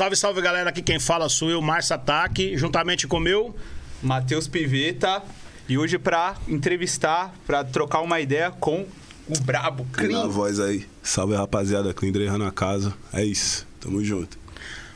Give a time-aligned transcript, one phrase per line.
[0.00, 3.54] Salve, salve galera, aqui quem fala sou eu, Márcio Ataque, juntamente com o meu.
[4.02, 5.22] Matheus Piveta.
[5.68, 8.86] E hoje pra entrevistar, pra trocar uma ideia com
[9.28, 10.86] o brabo Clean a voz aí.
[11.02, 12.94] Salve rapaziada, Clean na casa.
[13.12, 14.38] É isso, tamo junto.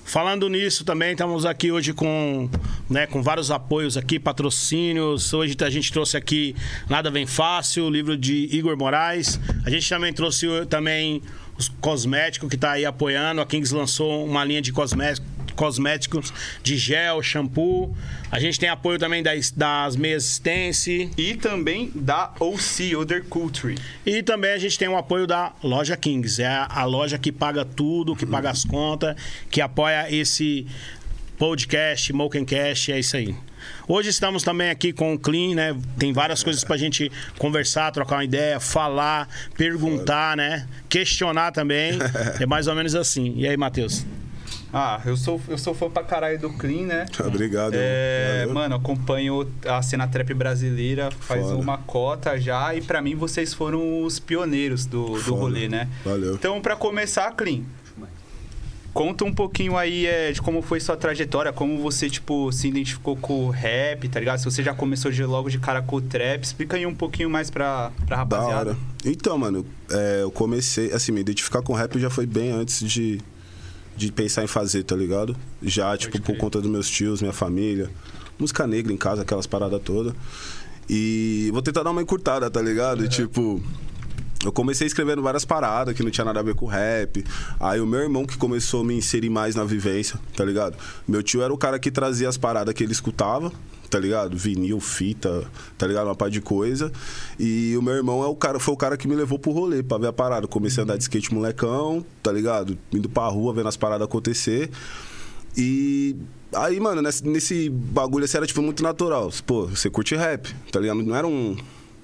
[0.06, 2.48] Falando nisso também, estamos aqui hoje com,
[2.88, 5.34] né, com vários apoios aqui, patrocínios.
[5.34, 6.56] Hoje a gente trouxe aqui
[6.88, 9.38] Nada Vem Fácil, o livro de Igor Moraes.
[9.66, 11.22] A gente também trouxe também
[11.56, 13.40] os cosméticos que está aí apoiando.
[13.40, 16.32] A Kings lançou uma linha de cosméticos
[16.62, 17.96] de gel, shampoo.
[18.30, 21.10] A gente tem apoio também das, das meias Stance.
[21.16, 23.76] E também da OC, Other Culture.
[24.04, 26.42] E também a gente tem o apoio da Loja Kings.
[26.42, 29.16] É a, a loja que paga tudo, que paga as contas,
[29.50, 30.66] que apoia esse
[31.38, 33.34] podcast, Mokencast, é isso aí.
[33.88, 35.76] Hoje estamos também aqui com o Clean, né?
[35.98, 40.66] Tem várias coisas pra gente conversar, trocar uma ideia, falar, perguntar, né?
[40.88, 41.98] Questionar também.
[42.40, 43.34] É mais ou menos assim.
[43.36, 44.04] E aí, Matheus?
[44.72, 47.06] Ah, eu sou, eu sou fã pra caralho do Clean, né?
[47.24, 47.74] Obrigado.
[47.76, 48.54] É, valeu.
[48.54, 51.56] mano, acompanho a cena trap brasileira faz Foda.
[51.56, 55.40] uma cota já e pra mim vocês foram os pioneiros do, do Foda.
[55.40, 55.88] rolê, né?
[56.04, 56.34] Valeu.
[56.34, 57.62] Então, pra começar, Clean,
[58.94, 63.16] conta um pouquinho aí é, de como foi sua trajetória, como você, tipo, se identificou
[63.16, 64.38] com o rap, tá ligado?
[64.38, 67.28] Se você já começou de, logo de cara com o trap, explica aí um pouquinho
[67.28, 68.70] mais pra, pra Da rapaziada.
[68.70, 68.76] hora.
[69.04, 73.20] Então, mano, é, eu comecei, assim, me identificar com rap já foi bem antes de,
[73.96, 75.36] de pensar em fazer, tá ligado?
[75.60, 76.38] Já, tipo, por crer.
[76.38, 77.90] conta dos meus tios, minha família.
[78.38, 80.14] Música negra em casa, aquelas paradas todas.
[80.88, 83.08] E vou tentar dar uma encurtada, tá ligado?
[83.08, 83.60] Tipo.
[84.44, 87.24] Eu comecei escrevendo várias paradas que não tinha nada a ver com rap.
[87.58, 90.76] Aí o meu irmão que começou a me inserir mais na vivência, tá ligado?
[91.08, 93.50] Meu tio era o cara que trazia as paradas que ele escutava,
[93.88, 94.36] tá ligado?
[94.36, 95.44] Vinil, fita,
[95.78, 96.06] tá ligado?
[96.08, 96.92] Uma par de coisa.
[97.38, 99.82] E o meu irmão é o cara, foi o cara que me levou pro rolê
[99.82, 100.46] pra ver a parada.
[100.46, 102.76] Comecei a andar de skate molecão, tá ligado?
[102.92, 104.70] Indo pra rua, vendo as paradas acontecer.
[105.56, 106.16] E
[106.52, 109.30] aí, mano, nesse, nesse bagulho assim era tipo muito natural.
[109.46, 111.02] Pô, você curte rap, tá ligado?
[111.02, 111.56] Não era um,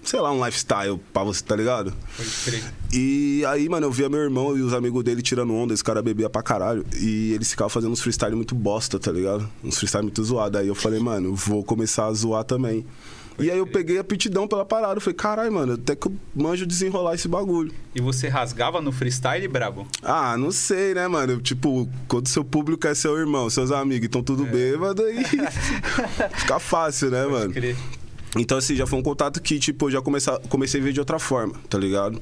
[0.02, 1.92] sei lá, um lifestyle pra você, tá ligado?
[2.16, 2.62] Pode crer.
[2.92, 6.02] E aí, mano, eu via meu irmão e os amigos dele tirando onda, esse cara
[6.02, 6.84] bebia pra caralho.
[7.00, 9.48] E eles ficavam fazendo uns freestyle muito bosta, tá ligado?
[9.62, 10.58] Uns freestyle muito zoado.
[10.58, 12.84] Aí eu falei, mano, vou começar a zoar também.
[13.38, 14.94] e aí eu peguei a pitidão pela parada.
[14.96, 17.72] Eu falei, caralho, mano, até que eu manjo desenrolar esse bagulho.
[17.94, 19.86] E você rasgava no freestyle, brabo?
[20.02, 21.40] Ah, não sei, né, mano?
[21.40, 25.22] Tipo, quando seu público é seu irmão, seus amigos estão tudo bêbado, aí
[26.36, 27.52] fica fácil, né, Pode mano?
[27.52, 27.76] crer.
[28.36, 31.00] Então, assim, já foi um contato que, tipo, eu já comecei, comecei a ver de
[31.00, 32.20] outra forma, tá ligado?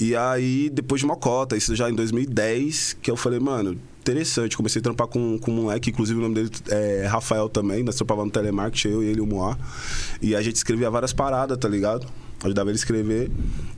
[0.00, 4.56] E aí, depois de uma cota, isso já em 2010, que eu falei, mano, interessante.
[4.56, 7.94] Comecei a trampar com, com um moleque, inclusive o nome dele é Rafael também, nós
[7.94, 9.56] trampávamos no telemarketing, eu, ele o Moá.
[10.20, 12.06] E a gente escrevia várias paradas, tá ligado?
[12.42, 13.30] Ajudava ele a escrever.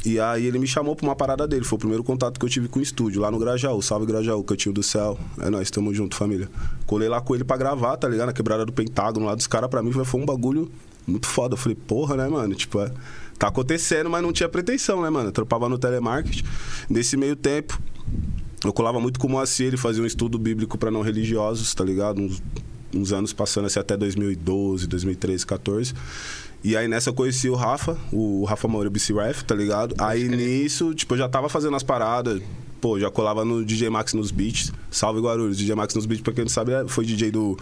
[0.06, 1.64] E aí ele me chamou pra uma parada dele.
[1.64, 3.82] Foi o primeiro contato que eu tive com o estúdio, lá no Grajaú.
[3.82, 5.18] Salve Grajaú, Cantinho do Céu.
[5.38, 6.48] É nóis, tamo junto, família.
[6.86, 8.28] Colei lá com ele pra gravar, tá ligado?
[8.28, 10.70] Na quebrada do Pentágono, lá dos caras, pra mim foi um bagulho
[11.06, 11.54] muito foda.
[11.54, 12.54] Eu falei, porra, né, mano?
[12.54, 12.90] Tipo, é,
[13.38, 15.28] tá acontecendo, mas não tinha pretensão, né, mano?
[15.28, 16.44] Eu trampava no telemarketing.
[16.88, 17.80] Nesse meio tempo,
[18.64, 21.84] eu colava muito com o Moacir, ele fazia um estudo bíblico pra não religiosos, tá
[21.84, 22.20] ligado?
[22.20, 22.42] Uns,
[22.94, 25.94] uns anos passando assim até 2012, 2013, 14.
[26.62, 29.94] E aí nessa eu conheci o Rafa, o Rafa Moura BC Ref, tá ligado?
[29.98, 32.40] aí nisso, tipo, eu já tava fazendo as paradas.
[32.84, 34.70] Pô, já colava no DJ Max nos beats.
[34.90, 37.56] Salve Guarulhos, DJ Max nos beats, pra quem não sabe, é- foi DJ do,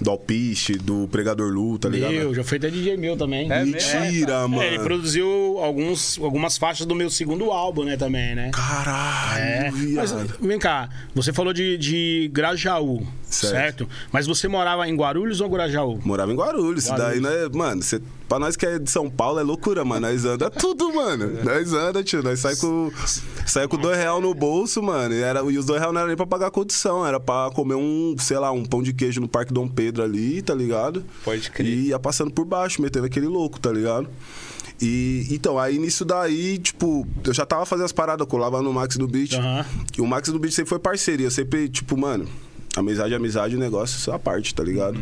[0.00, 2.10] do Alpiste, do Pregador Lu, tá ligado?
[2.10, 3.48] Meu, já foi até DJ meu também.
[3.52, 4.60] É Mentira, mano.
[4.60, 5.28] É, ele produziu
[5.62, 8.50] alguns, algumas faixas do meu segundo álbum, né, também, né?
[8.52, 13.54] Caralho, É, mas vem cá, você falou de, de Grajaú, certo.
[13.54, 13.88] Certo.
[14.12, 16.00] Mas você morava em Guarulhos ou Grajaú?
[16.04, 16.84] Morava em Guarulhos.
[16.84, 17.50] Isso daí, Guarulhos.
[17.52, 20.06] né, mano, cê, pra nós que é de São Paulo é loucura, mano.
[20.06, 21.42] Nós anda tudo, mano.
[21.44, 22.22] Nós anda, tio.
[22.22, 22.90] Nós sai com,
[23.46, 25.14] sai com dois real no bolso, mano.
[25.14, 27.06] E, era, e os dois real não era nem pra pagar a condição.
[27.06, 30.42] Era pra comer um, sei lá, um pão de queijo no Parque Dom Pedro ali,
[30.42, 31.04] tá ligado?
[31.24, 31.66] Pode crer.
[31.66, 34.08] E ia passando por baixo, metendo aquele louco, tá ligado?
[34.82, 38.72] E então, aí nisso daí, tipo, eu já tava fazendo as paradas, eu colava no
[38.72, 39.34] Max do Beat.
[39.34, 39.64] Aham.
[39.96, 41.30] E o Max do Beat sempre foi parceria.
[41.30, 42.26] Sempre, tipo, mano,
[42.76, 44.98] amizade é amizade, o negócio é só a parte, tá ligado?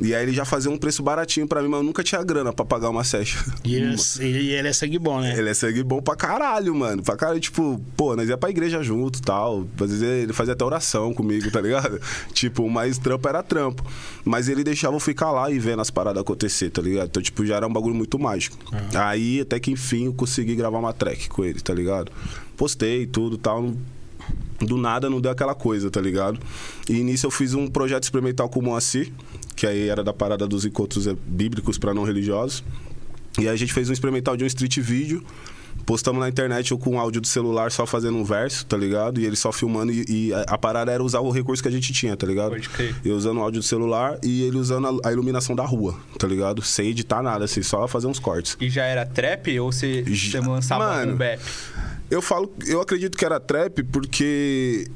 [0.00, 2.52] E aí ele já fazia um preço baratinho pra mim, mas eu nunca tinha grana
[2.52, 3.40] pra pagar uma session.
[3.64, 5.36] E ele, ele, ele é sangue bom, né?
[5.36, 7.02] Ele é sangue bom pra caralho, mano.
[7.02, 9.66] Pra caralho, tipo, pô, nós ia pra igreja junto e tal.
[9.80, 12.00] Às vezes ele fazia até oração comigo, tá ligado?
[12.32, 13.84] tipo, mas trampo era trampo.
[14.24, 17.08] Mas ele deixava eu ficar lá e vendo as paradas acontecer, tá ligado?
[17.08, 18.56] Então, tipo, já era um bagulho muito mágico.
[18.94, 22.12] Aí, até que enfim, eu consegui gravar uma track com ele, tá ligado?
[22.56, 23.72] Postei tudo e tal.
[24.60, 26.40] Do nada não deu aquela coisa, tá ligado?
[26.88, 29.12] E nisso eu fiz um projeto experimental com o Moacir,
[29.54, 32.64] que aí era da parada dos encontros eh, bíblicos pra não religiosos.
[33.38, 35.24] E aí a gente fez um experimental de um street vídeo
[35.86, 39.20] postamos na internet eu com áudio do celular só fazendo um verso, tá ligado?
[39.20, 41.72] E ele só filmando e, e a, a parada era usar o recurso que a
[41.72, 42.50] gente tinha, tá ligado?
[42.50, 42.94] Pode crer.
[43.04, 46.26] Eu usando o áudio do celular e ele usando a, a iluminação da rua, tá
[46.26, 46.62] ligado?
[46.62, 48.56] Sem editar nada, assim, só fazer uns cortes.
[48.60, 51.40] E já era trap ou você, Já- você lançava Mano, um bap?
[52.10, 54.86] Eu falo, eu acredito que era trap porque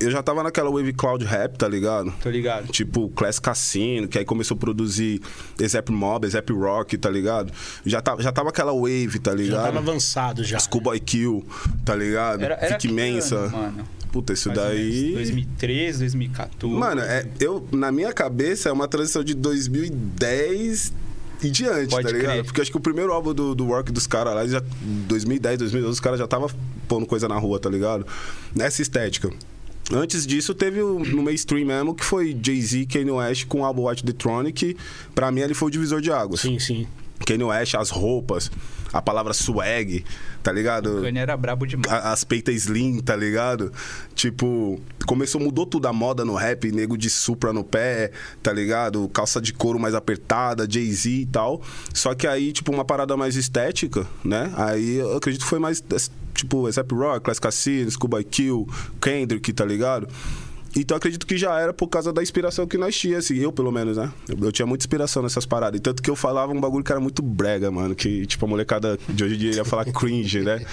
[0.00, 2.12] eu já tava naquela wave cloud rap, tá ligado?
[2.22, 2.68] Tô ligado.
[2.72, 5.20] Tipo, Class Cassino, que aí começou a produzir
[5.60, 7.52] Exap Mob, Exap Rock, tá ligado?
[7.84, 9.64] Já tava, já tava aquela wave, tá Já ligado?
[9.64, 10.58] tava avançado já.
[10.58, 11.44] Schoolboy Kill,
[11.84, 12.42] tá ligado?
[12.42, 13.36] Era, era Fique que Mensa.
[13.36, 13.84] ano, mano?
[14.12, 15.12] Puta, isso Mais daí.
[15.14, 16.74] 2013, 2014.
[16.78, 20.92] Mano, é, eu, na minha cabeça é uma transição de 2010
[21.42, 22.32] e diante, Pode tá ligado?
[22.32, 22.44] crer.
[22.44, 25.92] Porque acho que o primeiro álbum do, do Work dos caras lá, já 2010, 2012,
[25.92, 26.48] os caras já tava
[26.88, 28.06] pondo coisa na rua, tá ligado?
[28.54, 29.30] Nessa estética.
[29.92, 33.82] Antes disso, teve o, no mainstream mesmo, que foi Jay-Z, Kanye West com o álbum
[33.82, 34.12] Watch the
[34.52, 34.76] que
[35.14, 36.40] pra mim ele foi o divisor de águas.
[36.40, 36.86] Sim, sim.
[37.26, 38.50] Kanye West, as roupas,
[38.92, 40.04] a palavra swag,
[40.42, 40.98] tá ligado?
[40.98, 41.90] O Kanye era brabo demais.
[41.92, 43.72] a- as peitas slim, tá ligado?
[44.14, 48.10] Tipo, começou, mudou tudo a moda no rap, nego de supra no pé,
[48.42, 49.08] tá ligado?
[49.10, 51.62] Calça de couro mais apertada, Jay-Z e tal.
[51.94, 54.52] Só que aí, tipo, uma parada mais estética, né?
[54.56, 55.82] Aí eu acredito que foi mais,
[56.34, 58.66] tipo, Except Rock, Class Cassino, Scuba Kill,
[59.00, 60.08] Kendrick, tá ligado?
[60.80, 63.52] Então eu acredito que já era por causa da inspiração que nós tínhamos, assim, eu
[63.52, 64.12] pelo menos, né?
[64.28, 65.78] Eu, eu tinha muita inspiração nessas paradas.
[65.78, 67.94] E tanto que eu falava um bagulho que era muito brega, mano.
[67.94, 70.64] Que, tipo, a molecada de hoje em dia ia falar cringe, né?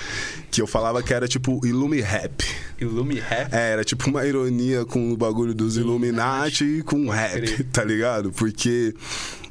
[0.51, 2.43] Que eu falava que era tipo Illumi Rap.
[2.79, 3.53] Illume Rap.
[3.53, 8.31] É, era tipo uma ironia com o bagulho dos Illuminati e com rap, tá ligado?
[8.31, 8.93] Porque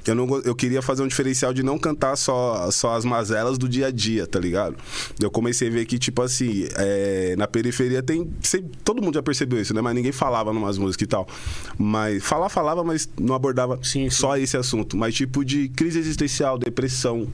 [0.07, 3.69] eu, não, eu queria fazer um diferencial de não cantar só, só as mazelas do
[3.69, 4.77] dia a dia, tá ligado?
[5.21, 8.31] Eu comecei a ver que, tipo assim, é, na periferia tem.
[8.41, 9.81] sempre- todo mundo já percebeu isso, né?
[9.81, 11.27] Mas ninguém falava numas músicas e tal.
[11.79, 14.11] Mas falar, falava, mas não abordava Sim, sim.
[14.11, 14.97] só esse assunto.
[14.97, 17.27] Mas tipo de crise existencial, depressão,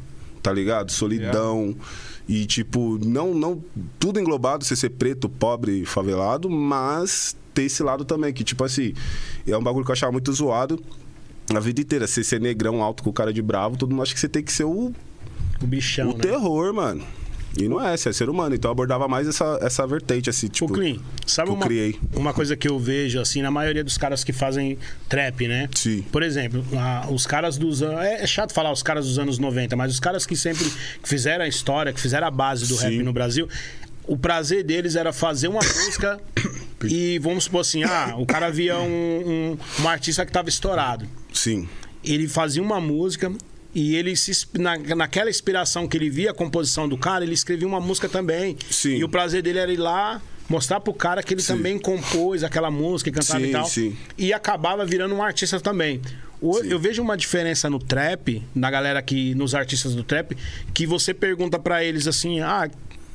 [0.42, 0.90] tá ligado?
[0.92, 1.74] Solidão.
[2.28, 3.62] E, tipo, não, não.
[3.98, 8.94] Tudo englobado, você ser preto, pobre, favelado, mas ter esse lado também, que, tipo assim,
[9.44, 10.80] é um bagulho que eu achava muito zoado
[11.56, 12.06] a vida inteira.
[12.06, 14.52] Você ser negrão alto com cara de bravo, todo mundo acha que você tem que
[14.52, 14.92] ser o,
[15.62, 16.20] O bichão, o né?
[16.22, 17.02] terror, mano.
[17.58, 18.54] E não é, você é ser humano.
[18.54, 20.72] Então eu abordava mais essa, essa vertente, assim, tipo.
[20.72, 21.66] Ô, Clean, sabe uma,
[22.14, 25.68] uma coisa que eu vejo, assim, na maioria dos caras que fazem trap, né?
[25.74, 26.02] Sim.
[26.12, 28.00] Por exemplo, a- os caras dos anos.
[28.02, 30.64] É, é chato falar os caras dos anos 90, mas os caras que sempre
[31.02, 33.02] fizeram a história, que fizeram a base do rap Sim.
[33.02, 33.48] no Brasil.
[34.06, 36.20] O prazer deles era fazer uma música
[36.84, 41.04] e vamos supor assim, ah, o cara via um, um, um artista que tava estourado.
[41.32, 41.68] Sim.
[42.04, 43.32] Ele fazia uma música
[43.74, 47.66] e ele se, na, naquela inspiração que ele via a composição do cara, ele escrevia
[47.68, 48.56] uma música também.
[48.70, 48.96] Sim.
[48.96, 51.56] E o prazer dele era ir lá mostrar pro cara que ele Sim.
[51.56, 53.64] também compôs aquela música e cantava Sim, e tal.
[53.66, 53.96] sim.
[54.18, 56.00] E acabava virando um artista também.
[56.42, 60.36] Eu vejo uma diferença no trap, na galera que nos artistas do trap,
[60.72, 62.68] que você pergunta pra eles assim: "Ah,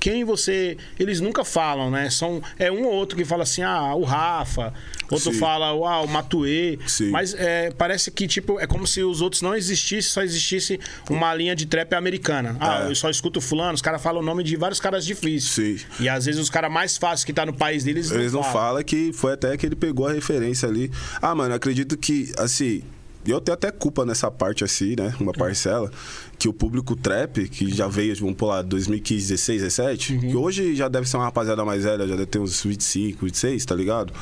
[0.06, 0.78] quem você.
[1.00, 2.12] Eles nunca falam, né?
[2.12, 4.72] São, é um ou outro que fala assim, ah, o Rafa.
[5.10, 5.40] Outro Sim.
[5.40, 6.78] fala, ah, o Matuê.
[6.86, 7.10] Sim.
[7.10, 10.80] Mas é, parece que, tipo, é como se os outros não existissem, só existisse
[11.10, 12.56] uma linha de trap americana.
[12.60, 12.92] Ah, É.
[12.92, 15.88] eu só escuto fulano, os caras falam o nome de vários caras difíceis.
[15.98, 16.04] Sim.
[16.04, 18.84] E às vezes os caras mais fáceis que tá no país deles Eles não falam
[18.84, 20.92] que foi até que ele pegou a referência ali.
[21.19, 22.84] Ah, mano, acredito que, assim,
[23.31, 25.13] eu tenho até culpa nessa parte, assim, né?
[25.19, 25.92] Uma parcela.
[26.38, 30.88] Que o público trap, que já veio, vamos pular, 2015, 16, 17, que hoje já
[30.88, 34.13] deve ser uma rapaziada mais velha, já deve ter uns 25, 26, tá ligado?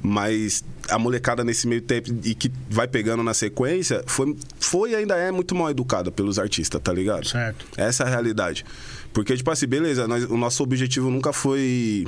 [0.00, 4.94] Mas a molecada nesse meio tempo e que vai pegando na sequência, foi, foi e
[4.94, 7.26] ainda é muito mal educada pelos artistas, tá ligado?
[7.26, 7.66] Certo.
[7.76, 8.64] Essa é a realidade.
[9.12, 12.04] Porque, tipo assim, beleza, nós- o nosso objetivo nunca foi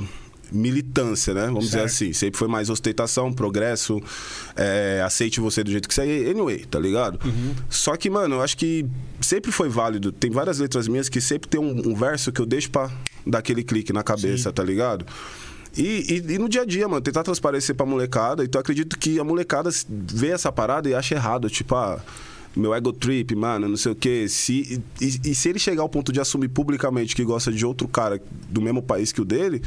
[0.51, 1.45] militância, né?
[1.47, 1.85] Vamos dizer Certo.
[1.91, 2.13] assim.
[2.13, 4.01] Sempre foi mais ostentação, progresso,
[4.55, 7.19] é, aceite você do jeito que você é, anyway, tá ligado?
[7.25, 7.53] Uhum.
[7.69, 8.85] Só que, mano, eu acho que
[9.21, 10.11] sempre foi válido.
[10.11, 12.89] Tem várias letras minhas que sempre tem um, um verso que eu deixo pra
[13.25, 15.05] dar aquele clique na cabeça, tá ligado?
[15.77, 18.43] E, e- e no dia a dia, mano, tentar transparecer pra molecada.
[18.43, 21.47] Então eu acredito que a molecada vê essa parada e acha errado.
[21.49, 21.99] Tipo, ah,
[22.55, 24.27] meu ego trip, mano, não sei o quê.
[24.27, 27.87] Se, e, e se ele chegar ao ponto de assumir publicamente que gosta de outro
[27.87, 29.61] cara do mesmo país que o dele,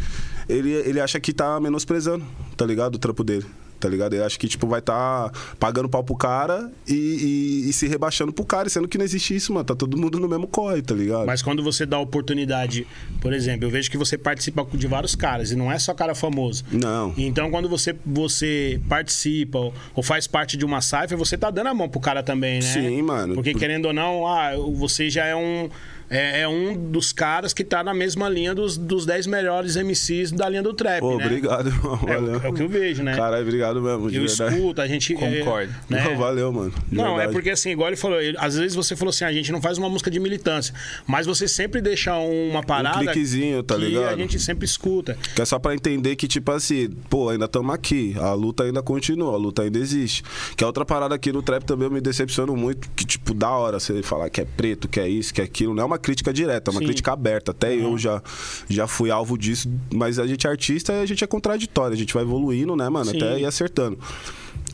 [0.49, 2.25] ele, ele acha que tá menosprezando,
[2.57, 2.97] tá ligado?
[2.97, 3.47] O trampo dele.
[3.83, 4.15] Tá ligado?
[4.15, 8.33] Ele acha que, tipo, vai estar pagando pau pro cara e, e- e se rebaixando
[8.33, 9.65] pro cara, sendo que não existe isso, mano.
[9.65, 11.27] Tá todo mundo no mesmo corre, tá ligado?
[11.27, 12.87] Mas quando você dá oportunidade,
[13.21, 16.15] por exemplo, eu vejo que você participa de vários caras e não é só cara
[16.15, 16.65] famoso.
[16.71, 17.13] Não.
[17.19, 19.59] Então, quando você, você participa
[19.95, 22.61] ou, faz parte de uma cipher, você tá dando a mão pro cara também, né?
[22.61, 23.35] Sim, mano.
[23.35, 25.69] Porque Por- querendo ou não, ah, você já é um.
[26.11, 30.33] É, é um dos caras que tá na mesma linha dos, dos 10 melhores MCs
[30.33, 31.25] da linha do trap, Pô, né?
[31.25, 31.99] obrigado, irmão.
[32.07, 32.41] É, Valeu.
[32.43, 33.15] é o que eu vejo, né?
[33.17, 34.55] Caralho, obrigado mesmo, de eu verdade.
[34.57, 35.15] escuto, a gente...
[35.15, 35.73] é, Concordo.
[35.89, 36.05] né?
[36.05, 36.73] Não, valeu, mano.
[36.89, 37.33] de Não, é verdade.
[37.33, 39.79] porque assim, igual ele falou, ele- às vezes você falou assim, a gente não faz
[39.79, 40.75] uma música de militância,
[41.07, 44.15] mas você sempre deixa uma parada cliquezinho, tá que ligado?
[44.15, 45.17] a gente sempre escuta.
[45.35, 48.15] Que é só pra entender que, tipo assim, pô, ainda estamos aqui.
[48.19, 50.23] A luta ainda continua, a luta ainda existe.
[50.57, 52.89] Que é outra parada aqui no trap também eu me decepciono muito.
[52.95, 55.75] Que, tipo, da hora você falar que é preto, que é isso, que é aquilo.
[55.75, 56.87] Não é uma crítica direta, é uma Sim.
[56.87, 57.53] crítica aberta.
[57.53, 58.23] Até eu já,
[58.69, 59.71] já fui alvo disso.
[59.93, 61.95] Mas a gente é artista e a gente é contraditório.
[61.95, 63.11] A gente vai evoluindo, né, mano?
[63.11, 63.17] Sim.
[63.17, 63.99] Até ir acertando.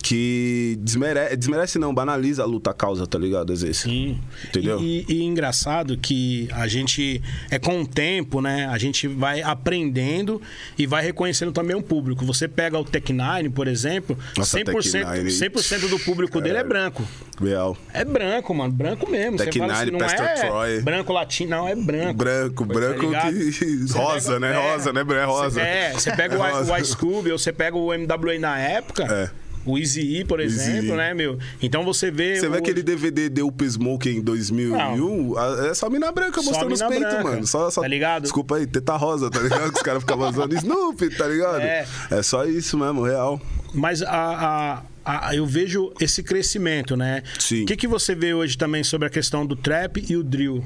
[0.03, 3.53] Que desmerece, desmerece não, banaliza a luta a causa, tá ligado?
[3.53, 3.79] Às vezes.
[3.79, 4.19] Sim.
[4.49, 4.81] Entendeu?
[4.81, 8.67] E, e- e engraçado que a gente, é com o tempo, né?
[8.67, 10.41] A gente vai aprendendo
[10.79, 12.25] e vai reconhecendo também o público.
[12.25, 15.31] Você pega o Tech Nine, por exemplo, Nossa, 100%, Tech Nine.
[15.31, 17.03] 100% do público dele é branco.
[17.41, 17.77] Real.
[17.93, 18.73] É branco, mano.
[18.73, 19.37] Branco mesmo.
[19.37, 20.81] Tech Você assim, Nine, não Pastor é Troy.
[20.81, 22.15] branco latino, não, é branco.
[22.15, 23.33] Branco, branco ligado?
[23.33, 23.93] que.
[23.93, 24.53] Rosa, pega- né?
[24.53, 25.01] é, rosa, né?
[25.09, 25.61] É rosa.
[25.61, 26.73] É, você pega É o, rosa.
[26.73, 29.31] o Ice Cube ou você pega o MWA na época, É.
[29.73, 31.39] o Easy E, por exemplo, né, meu?
[31.63, 32.39] Então você vê.
[32.41, 35.37] Você vê o- aquele DVD The Up Smoke em 2001?
[35.39, 37.47] a- É só mina branca Só mostrando os mina peitos, branca, mano.
[37.47, 37.81] Só, só...
[37.83, 38.23] tá ligado?
[38.23, 39.75] Desculpa aí, teta rosa, tá ligado?
[39.75, 41.61] Os caras ficavam usando Snoopy, tá ligado?
[41.61, 41.87] É.
[42.11, 43.41] É só isso mesmo, real.
[43.75, 47.23] Mas a, a- a- eu vejo esse crescimento, né?
[47.39, 47.63] Sim.
[47.65, 50.65] O que, que você vê hoje também sobre a questão do trap e o drill?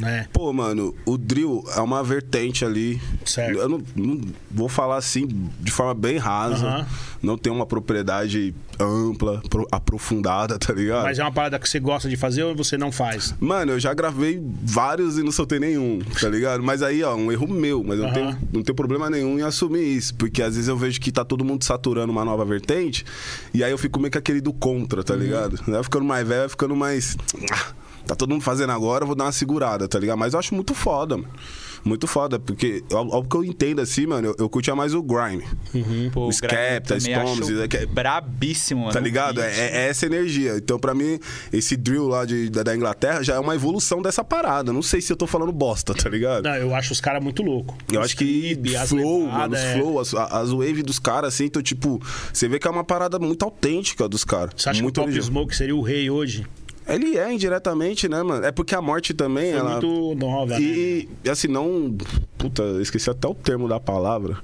[0.00, 0.26] Né?
[0.32, 3.00] Pô, mano, o drill é uma vertente ali.
[3.24, 3.58] Certo.
[3.58, 5.26] Eu não, não vou falar assim
[5.60, 6.66] de forma bem rasa.
[6.66, 6.86] Aham.
[7.22, 11.02] Não tem uma propriedade ampla, pro- aprofundada, tá ligado?
[11.04, 13.34] Mas é uma parada que você gosta de fazer ou você não faz?
[13.38, 16.62] Mano, eu já gravei vários e não soltei nenhum, tá ligado?
[16.62, 19.82] Mas aí, ó, um erro meu, mas eu tenho, não tenho problema nenhum em assumir
[19.84, 23.04] isso, porque às vezes eu vejo que tá todo mundo saturando uma nova vertente,
[23.52, 25.04] e aí eu fico meio que aquele do contra, Uhum.
[25.04, 25.60] tá ligado?
[25.66, 27.18] Vai ficando mais velho, vai ficando mais.
[28.06, 30.18] Tá todo mundo fazendo agora, eu vou dar uma segurada, tá ligado?
[30.18, 31.28] Mas eu acho muito foda, mano.
[31.82, 35.02] Muito foda, porque, ao, ao que eu entendo assim, mano, eu, eu curtia mais o
[35.02, 35.42] grime.
[36.12, 38.92] Pô, Os o Skepta, Storms, acho é que- brabíssimo, mano.
[38.92, 39.40] Tá ligado?
[39.40, 39.48] É,
[39.86, 40.56] é essa energia.
[40.58, 41.18] Então, pra mim,
[41.50, 44.74] esse drill lá de, da, da Inglaterra já é uma evolução dessa parada.
[44.74, 46.44] Não sei se eu tô falando bosta, tá ligado?
[46.44, 47.74] Não, eu acho os caras muito loucos.
[47.90, 49.74] Eu Os acho que clipe, as flow, mano, os é.
[49.78, 51.98] flow, as, as wave dos caras, assim, então, tipo,
[52.30, 54.52] você vê que é uma parada muito autêntica dos caras.
[54.54, 55.22] Você acha muito que o Pop.
[55.22, 56.44] Smoke seria o rei hoje?
[56.94, 58.44] Ele é indiretamente, né, mano?
[58.44, 59.80] É porque a morte também, Foi ela.
[59.80, 60.60] muito nova, né?
[60.60, 61.96] E, assim, não.
[62.36, 64.38] Puta, esqueci até o termo da palavra,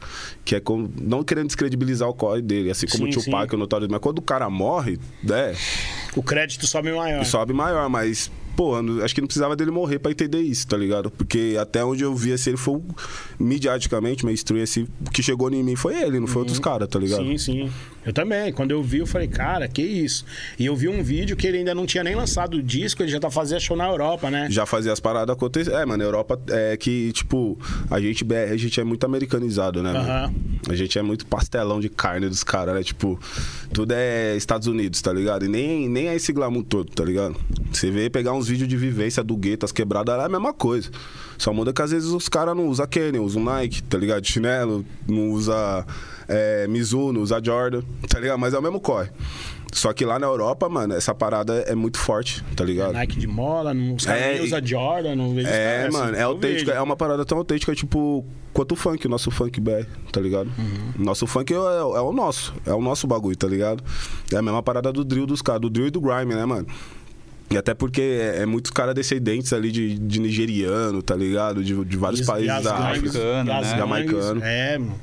[0.45, 0.91] que é como.
[1.01, 3.89] Não querendo descredibilizar o corre dele, assim como Sim, o Tupac, o Notório.
[3.91, 5.55] Mas quando o cara morre, né?
[6.15, 7.25] O crédito sobe maior.
[7.25, 11.11] sobe maior, mas, pô, acho que não precisava dele morrer pra entender isso, tá ligado?
[11.11, 12.81] Porque até onde eu vi, assim, ele foi
[13.39, 16.99] midiaticamente, mainstream, assim, o que chegou em mim foi ele, não foi outros caras, tá
[16.99, 17.23] ligado?
[17.23, 17.73] Sim, sim.
[18.07, 18.53] Eu também.
[18.53, 20.25] Quando eu vi, eu falei, cara, que isso?
[20.57, 23.11] E eu vi um vídeo que ele ainda não tinha nem lançado o disco, ele
[23.11, 24.47] já tá fazendo show na Europa, né?
[24.49, 25.73] Já fazia as paradas acontecer.
[25.73, 27.59] É, mano, a Europa é que, tipo,
[27.91, 29.91] a gente, a gente é muito americanizado, né?
[29.91, 30.33] Aham.
[30.69, 32.83] A gente é muito pastelão de carne dos caras, né?
[32.85, 33.19] Tipo,
[33.73, 35.45] tudo é Estados Unidos, tá ligado?
[35.45, 37.37] E nem, nem é esse glamour todo, tá ligado?
[37.73, 40.91] Você vê pegar uns vídeos de vivência do gueto, as quebradas é a mesma coisa.
[41.37, 44.25] Só muda que às vezes os caras não usam Kenny, usam Nike, tá ligado?
[44.27, 45.85] Chinelo, não usa
[46.29, 48.39] é, Mizuno, usa Jordan, tá ligado?
[48.39, 49.09] Mas é o mesmo corre.
[49.73, 52.93] Só que lá na Europa, mano, essa parada é muito forte, tá ligado?
[52.95, 56.17] Nike de mola, não, os caras É, nem usam Jordan, não vejo É, assim, mano,
[56.17, 56.79] é eu autêntica, vejo.
[56.79, 60.47] é uma parada tão autêntica, tipo, quanto o funk, o nosso funk BR, tá ligado?
[60.57, 61.05] Uhum.
[61.05, 63.85] Nosso funk é, é o nosso, é o nosso bagulho, tá ligado?
[64.33, 66.67] É a mesma parada do drill dos caras, do drill e do grime, né, mano?
[67.51, 71.63] E até porque é, é muitos caras descendentes ali de, de nigeriano, tá ligado?
[71.63, 73.13] De, de vários países da África.
[73.13, 73.77] Jamaicano, né?
[73.77, 74.43] Jamaicano.
[74.43, 75.01] É, mano.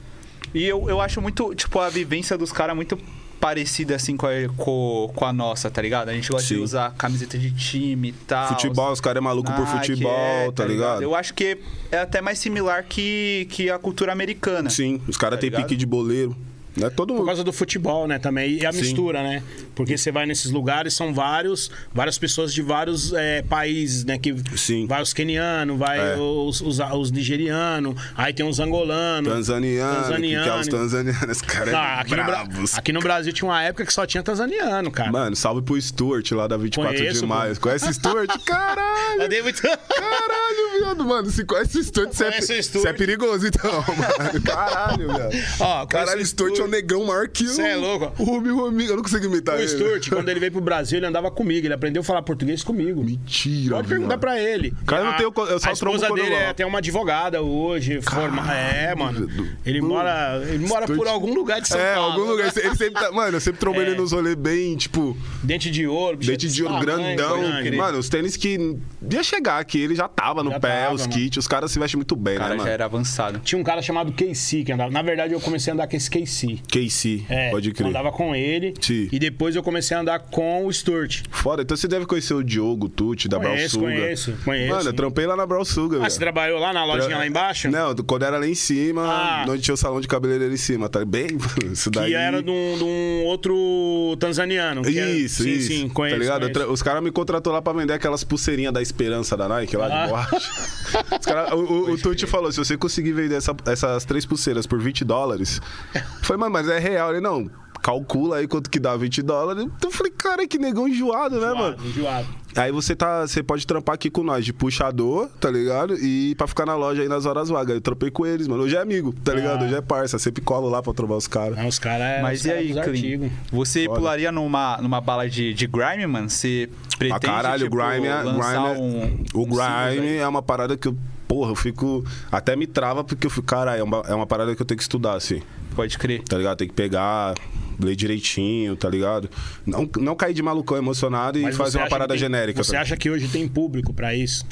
[0.54, 2.98] E eu, eu acho muito, tipo, a vivência dos caras muito
[3.40, 6.08] parecida, assim, com a, com, com a nossa, tá ligado?
[6.08, 6.62] A gente gosta de Sim.
[6.62, 8.48] usar camiseta de time e tal.
[8.48, 11.02] Futebol, os caras é maluco por Nike, futebol, é, tá ligado?
[11.02, 11.58] Eu acho que
[11.92, 14.70] é até mais similar que, que a cultura americana.
[14.70, 15.64] Sim, os caras Tá têm ligado?
[15.64, 16.34] pique de boleiro.
[16.76, 16.90] Né?
[16.90, 18.54] Todo Por causa do futebol, né, também.
[18.60, 18.80] E a Sim.
[18.82, 19.44] mistura, né?
[19.76, 24.18] Porque você vai nesses lugares, são vários, várias pessoas de vários é, países, né?
[24.18, 24.88] Que Sim.
[24.88, 26.16] vai os quenianos, vai É.
[26.18, 29.32] os, os, os nigerianos, aí tem uns angolanos.
[29.32, 32.78] Tanzaniano, que, que é os tanzanianos, os Ah, é aqui, no Bra- bravos.
[32.78, 35.12] aqui no Brasil tinha uma época que só tinha tanzaniano, cara.
[35.12, 37.54] Mano, salve pro Stuart lá da 24 Conheço, de maio.
[37.56, 37.62] pô.
[37.62, 38.30] Conhece Stuart?
[38.46, 39.22] Caralho!
[39.22, 39.62] Eu dei muito.
[39.62, 41.06] Caralho, viado.
[41.06, 42.86] mano, se conhece o Stuart, você é, Stuart.
[42.86, 44.42] é perigoso, então, mano.
[44.44, 45.88] Caralho, velho.
[45.90, 47.50] Caralho, Stuart é um negão maior que o...
[47.50, 48.12] Cê é louco.
[48.22, 49.68] O Rumi Rumi, eu não consigo imitar O ele.
[49.68, 51.68] Stuart, quando ele veio pro Brasil, ele andava comigo.
[51.68, 53.04] Ele aprendeu a falar português comigo.
[53.04, 54.20] Mentira, Pode perguntar mano.
[54.20, 54.74] pra ele.
[54.86, 58.02] Cara, eu não tenho eu só A esposa dele é, tem uma advogada hoje.
[58.02, 58.52] Forma...
[58.54, 59.30] É, mano.
[59.66, 62.14] Ele mora, ele mora por Stuart- algum lugar de São É, Paulo.
[62.14, 62.52] algum lugar.
[62.56, 63.12] Ele sempre tá...
[63.12, 63.88] Mano, eu sempre trombei É.
[63.90, 65.18] ele nos rolês bem, tipo...
[65.44, 66.18] Dente de ouro.
[66.18, 67.42] Dente de ouro grandão.
[67.76, 68.78] Mano, os tênis que
[69.12, 71.14] ia chegar aqui, ele já tava no Já pé, tava, os mano.
[71.14, 71.38] kits.
[71.38, 72.74] Os caras se vestem muito bem, O cara né, já mano?
[72.74, 73.40] era avançado.
[73.40, 74.92] Tinha um cara chamado KC que andava.
[74.92, 76.60] Na verdade, eu comecei a andar com esse KC.
[76.68, 77.88] KC, É, pode eu crer.
[77.90, 78.74] andava com ele.
[78.80, 79.10] Sim.
[79.12, 81.24] E depois eu comecei a andar com o Stuart.
[81.32, 84.02] Foda, então você deve conhecer o Diogo Tucci, da Conheço, Brausuga.
[84.02, 84.74] conheço, conheço.
[84.74, 86.12] Mano, eu trampei lá na Brausuga, Ah, velho.
[86.12, 87.70] você trabalhou lá na lojinha lá embaixo?
[87.70, 89.46] Não, quando era lá em cima, Ah.
[89.48, 91.28] onde tinha o salão de cabeleireiro em cima, tá bem?
[91.72, 92.10] Isso daí.
[92.12, 94.82] Que era de um, de um outro tanzaniano.
[94.82, 95.68] que era- Isso, sim, isso.
[95.68, 96.16] Sim, conheço.
[96.18, 96.42] Tá ligado?
[96.42, 96.60] Conheço.
[96.60, 99.88] tra- Os caras me contratou lá pra vender aquelas pulseirinhas da esperança da Nike lá
[99.88, 100.04] Ah.
[100.06, 100.38] de borracha.
[101.20, 104.68] Os cara, o o, o Tucci falou: se você conseguir vender essa- essas três pulseiras
[104.68, 105.60] por 20 dólares.
[105.96, 107.10] Eu falei, mano, mas é real.
[107.12, 107.50] Ele, não,
[107.82, 109.68] calcula aí quanto que dá 20 dólares.
[109.84, 111.76] Eu falei, cara, que negão enjoado, né, mano?
[111.76, 112.44] Enjoado, enjoado.
[112.56, 115.96] Aí você tá, você pode trampar aqui com nós de puxador, tá ligado?
[115.98, 117.74] E pra ficar na loja aí nas horas vagas.
[117.74, 118.62] Eu trampei com eles, mano.
[118.62, 119.64] Hoje é amigo, tá ligado?
[119.64, 119.66] Ah.
[119.66, 120.20] Hoje é parça.
[120.20, 121.58] Sempre colo lá pra trovar os caras.
[121.58, 123.32] Não, os caras Mas os e aí, Clean?
[123.52, 124.00] Você Foda.
[124.00, 126.30] pularia numa, numa bala de, de grime, mano?
[126.30, 126.70] Você
[127.10, 128.22] pretende, Pra caralho, tipo, o Grime é.
[128.24, 129.58] Grime é- um, o um Grime
[130.02, 130.18] daí?
[130.18, 130.96] é uma parada que eu.
[131.28, 132.04] Porra, eu fico.
[132.32, 133.48] Até me trava porque eu fico.
[133.48, 135.42] Caralho, é uma, é uma parada que eu tenho que estudar, assim.
[135.76, 136.22] Pode crer.
[136.24, 136.58] Tá ligado?
[136.58, 137.34] Tem que pegar,
[137.80, 139.30] ler direitinho, tá ligado?
[139.66, 142.64] Não, não cair de malucão emocionado e Mas fazer você uma parada tem- genérica.
[142.64, 144.46] Você tá acha que hoje tem público pra isso?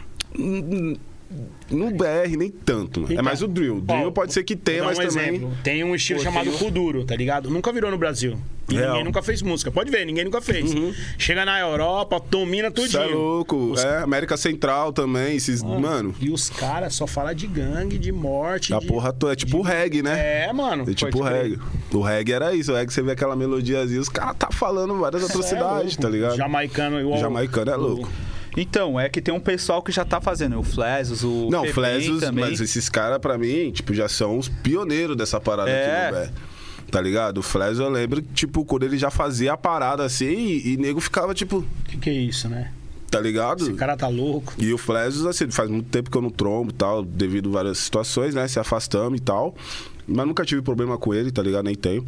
[1.70, 3.12] No BR, nem tanto, mano.
[3.12, 3.80] É Então, mais o drill.
[3.82, 5.28] Drill pode ser que tenha, mas um também.
[5.36, 5.52] exemplo.
[5.64, 7.50] Tem um estilo Pô, chamado um- Kuduro, tá ligado?
[7.50, 8.38] Nunca virou no Brasil.
[8.72, 8.90] E Real.
[8.90, 9.72] ninguém nunca fez música.
[9.72, 10.72] Pode ver, ninguém nunca fez.
[11.18, 13.02] Chega na Europa, domina Isso tudinho.
[13.04, 13.56] é louco.
[13.56, 15.36] Os- É, América Central também.
[15.36, 18.74] Esses, mano, E os caras só falam de gangue, de morte.
[18.74, 18.88] a de...
[18.88, 19.34] porra toda.
[19.34, 20.46] É tipo o reggae, né?
[20.48, 20.90] É, mano.
[20.90, 21.60] É tipo o reggae.
[21.94, 22.72] O reggae era isso.
[22.72, 26.36] O reggae você vê aquela melodiazinha, os caras tá falando várias atrocidades, tá ligado?
[26.36, 27.20] Jamaicano igual.
[27.20, 28.10] Jamaicano é louco.
[28.58, 30.60] Então, é que tem um pessoal que já tá fazendo.
[30.60, 32.50] O Flesos, o Não, Flesos, também.
[32.50, 36.08] mas esses caras, pra mim, tipo, já são os pioneiros dessa parada É.
[36.10, 36.34] aqui BR.
[36.92, 37.38] Tá ligado?
[37.38, 41.00] O Flesos, eu lembro, tipo, quando ele já fazia a parada assim, e, e nego
[41.00, 42.72] ficava, tipo, O que, que é isso, né?
[43.10, 43.64] tá ligado?
[43.64, 44.54] Esse cara tá louco.
[44.58, 47.54] E o Flesos, assim, faz muito tempo que eu não trombo e tal, devido a
[47.54, 48.48] várias situações, né?
[48.48, 49.54] Se afastamos e tal.
[50.08, 51.66] Mas nunca tive problema com ele, tá ligado?
[51.66, 52.06] Nem tenho.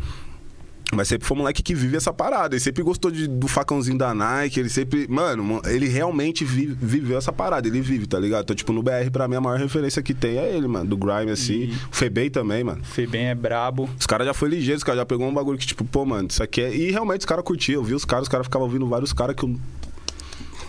[0.91, 2.53] Mas sempre foi um moleque que vive essa parada.
[2.55, 4.59] Ele sempre gostou de- do facãozinho da Nike.
[4.59, 5.07] Ele sempre.
[5.09, 7.67] Mano, ele realmente vive- viveu essa parada.
[7.67, 8.43] Ele vive, tá ligado?
[8.43, 10.85] Então, tipo, no BR, pra mim, a maior referência que tem é ele, mano.
[10.89, 11.73] Do Grime, assim.
[11.91, 12.83] O Febem também, mano.
[12.83, 13.89] Febem é brabo.
[13.99, 16.27] Os caras já foi ligeiro, os caras já pegou um bagulho que, tipo, pô, mano,
[16.29, 16.75] isso aqui é.
[16.75, 17.81] E realmente os caras curtiam.
[17.81, 19.55] Eu vi os caras, os caras ficavam ouvindo vários caras que eu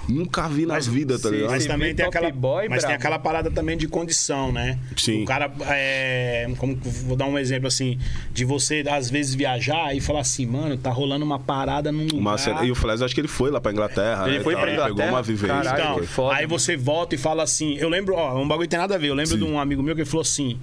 [0.08, 1.50] nunca vi na Mas vida, tá ligado?
[1.50, 2.30] Mas também tem aquela.
[2.30, 4.78] Boy, mas tem aquela parada também de condição, né?
[4.96, 5.22] Sim.
[5.22, 5.50] O cara.
[5.66, 7.98] É, como, vou dar um exemplo assim,
[8.32, 12.38] de você, às vezes, viajar e falar assim, mano, tá rolando uma parada num lugar.
[12.38, 14.26] Cena- E o Fles, acho que ele foi lá pra Inglaterra.
[14.28, 14.96] Ele né, foi tal, pra Inglaterra?
[14.96, 15.62] Pegou uma vivência.
[15.62, 16.58] Caralho, Então, foda, aí mano.
[16.58, 17.76] você volta e fala assim.
[17.76, 19.08] Eu lembro, ó, um bagulho que tem nada a ver.
[19.08, 19.38] Eu lembro Sim.
[19.38, 20.58] de um amigo meu que falou assim: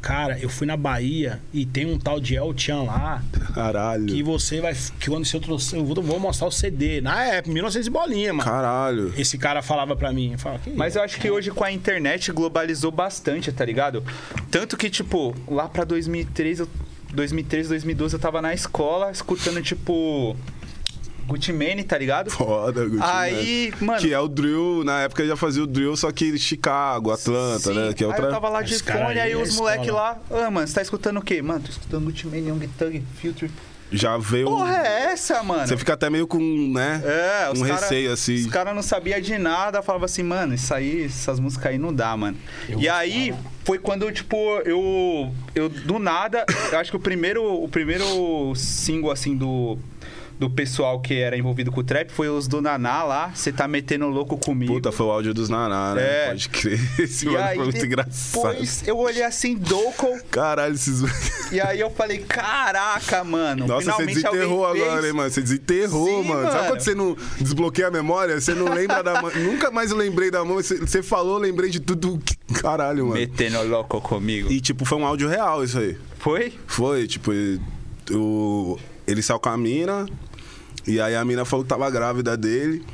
[0.00, 3.20] Cara, eu fui na Bahia e tem um tal de El Chan lá
[3.54, 4.06] Caralho.
[4.06, 4.72] que você vai.
[5.00, 7.00] Que quando se eu trouxer, eu vou, mostrar o CD.
[7.00, 8.48] Na época, 1900 e bolinha, mano.
[8.48, 9.12] Caralho.
[9.16, 10.32] Esse cara falava pra mim.
[10.32, 14.04] Eu falava, Mas eu acho que hoje com a internet globalizou bastante, tá ligado?
[14.50, 16.68] Tanto que, tipo, lá pra 2013, eu-
[17.12, 20.36] 2013, 2012 eu tava na escola escutando, tipo,
[21.26, 22.30] Gucci Mane, tá ligado?
[22.30, 23.84] Foda, Gucci Aí, Mane.
[23.86, 27.10] mano- Que é o drill, na época ele já fazia o drill, só que Chicago,
[27.10, 27.74] Atlanta, Sim.
[27.74, 27.92] né?
[27.92, 28.26] Que é Aí outra.
[28.26, 30.74] eu tava lá de Esse fone, aí aí é os moleque lá, ah, mano, você
[30.74, 31.42] tá escutando o quê?
[31.42, 33.50] Mano, tô escutando Gucci Mane, Young Thug, Future.
[33.92, 34.46] Já veio.
[34.46, 35.64] Porra, é essa, mano?
[35.64, 36.40] Você fica até meio com,
[36.72, 37.00] né?
[37.04, 38.34] É, um cara- receio assim.
[38.34, 41.94] Os caras não sabiam de nada, falavam assim, mano, isso aí, essas músicas aí não
[41.94, 42.36] dá, mano.
[42.68, 43.32] Eu e aí
[43.64, 45.32] foi quando, tipo, eu.
[45.54, 49.78] Eu, do nada, eu acho que o primeiro, o primeiro single, assim, do.
[50.38, 53.66] Do pessoal que era envolvido com o trap foi os do Naná lá, você tá
[53.66, 54.74] metendo louco comigo.
[54.74, 56.02] Puta, foi o áudio dos Naná, né?
[56.02, 56.26] É.
[56.28, 56.78] Pode crer.
[57.00, 58.50] Esse mano aí foi muito engraçado.
[58.50, 61.50] depois eu olhei assim, Doco, Caralho, esses.
[61.50, 64.92] e aí eu falei, caraca, mano, Nossa, você desenterrou alguém fez.
[64.92, 65.30] agora, hein, mano?
[65.30, 66.42] Você desenterrou, Sim, mano.
[66.42, 66.66] Sabe mano.
[66.68, 68.38] quando você não desbloqueia a memória?
[68.38, 69.30] Você não lembra da mão.
[69.34, 70.56] Nunca mais eu lembrei da mão.
[70.56, 72.20] Você, falou, lembrei de tudo.
[72.60, 73.18] Caralho, mano.
[73.18, 74.52] Metendo louco comigo.
[74.52, 75.96] E, tipo, foi um áudio real isso aí.
[76.18, 76.52] Foi?
[76.66, 77.60] Foi, tipo, ele-
[78.10, 80.06] o, ele saiu com a mina,
[80.86, 82.84] e aí a mina falou que tava grávida dele.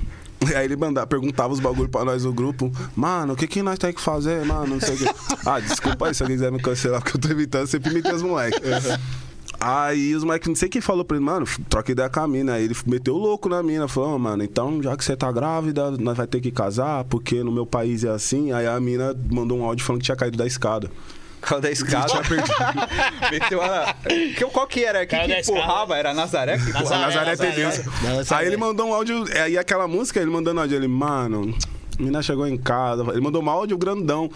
[0.50, 2.72] E aí ele mandava, perguntava os bagulho pra nós no grupo.
[2.96, 4.74] Mano, o que que nós tem que fazer, mano?
[4.74, 5.05] Não sei o quê.
[5.46, 8.22] Ah, desculpa aí se alguém quiser me cancelar, porque eu tô imitando, sempre imitei os
[8.22, 8.61] moleques.
[9.61, 12.55] Aí os moleques, não sei quem falou pra ele, mano, troca ideia com a mina.
[12.55, 15.31] Aí ele meteu o louco na mina, falou, "Ô, mano, então já que você tá
[15.31, 18.52] grávida, nós vai ter que casar, porque no meu país é assim.
[18.52, 20.90] Aí a mina mandou um áudio falando que tinha caído da escada.
[21.42, 22.12] Caiu da escada.
[23.31, 23.94] Meteu a...
[24.37, 25.05] Que- Qual que era?
[25.05, 25.96] Quem que empurrava?
[25.96, 26.88] Era Nazaré que empurrava?
[26.98, 27.07] Nazaré.
[27.07, 27.50] Nazaré Nazaré.
[27.52, 27.90] Tedesco.
[28.02, 28.40] Nazaré.
[28.40, 31.55] Aí ele mandou um áudio, aí aquela música, ele mandando áudio, ele, mano,
[31.98, 34.31] a mina chegou em casa, ele mandou um áudio grandão.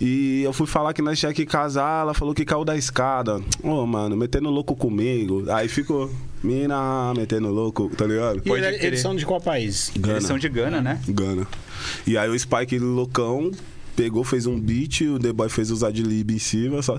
[0.00, 3.40] E eu fui falar que nós tinha que casar, ela falou que caiu da escada.
[3.62, 5.50] Ô, mano, metendo louco comigo.
[5.50, 6.10] Aí ficou,
[6.42, 8.42] mina, metendo louco, tá ligado?
[8.46, 8.50] E
[8.86, 9.90] eles são de qual país?
[9.96, 11.00] Eles são de Gana, né?
[11.08, 11.46] Gana.
[12.06, 13.50] E aí o Spike loucão
[14.00, 16.96] pegou, fez um beat, o The Boy fez os adlib em cima, só,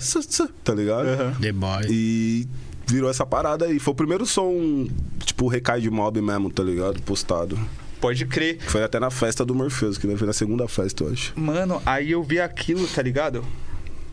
[0.64, 1.40] tá ligado?
[1.40, 1.88] The Boy.
[1.90, 2.48] E
[2.86, 3.80] virou essa parada aí.
[3.80, 4.88] Foi o primeiro som,
[5.26, 7.02] tipo, recai de mob mesmo, tá ligado?
[7.02, 7.58] Postado.
[8.00, 8.60] Pode crer.
[8.68, 11.34] Foi até na festa do Morpheus, que foi na segunda festa, eu acho.
[11.40, 13.44] Mano, aí eu vi aquilo, tá ligado?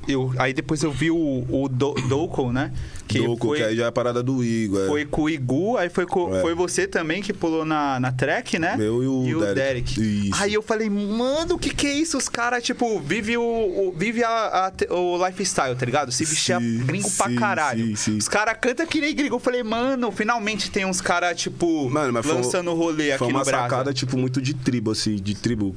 [0.08, 1.16] Eu, aí depois eu vi o,
[1.50, 2.72] o Do, Doco, né?
[3.06, 4.84] Que Doco, foi, que aí já é a parada do Igor.
[4.84, 4.86] é.
[4.86, 6.40] foi com o Igu, aí foi, com, É.
[6.40, 8.76] foi você também que pulou na, na track, né?
[8.78, 10.00] Eu e o Derek.
[10.28, 10.42] Isso.
[10.42, 12.16] Aí eu falei, mano, o que que é isso?
[12.18, 16.10] Os caras, tipo, vive o, o- vive a, a o lifestyle, tá ligado?
[16.12, 17.86] Se vestir a Sim, gringo pra sim, caralho.
[17.88, 18.16] sim, sim.
[18.18, 19.36] Os caras cantam que nem gringo.
[19.36, 23.28] Eu falei, mano, finalmente tem uns caras, tipo, Mano, mas foi- lançando rolê aqui Foi
[23.28, 23.68] uma no Brasil.
[23.70, 25.74] sacada, tipo, muito de tribo, assim, de tribo.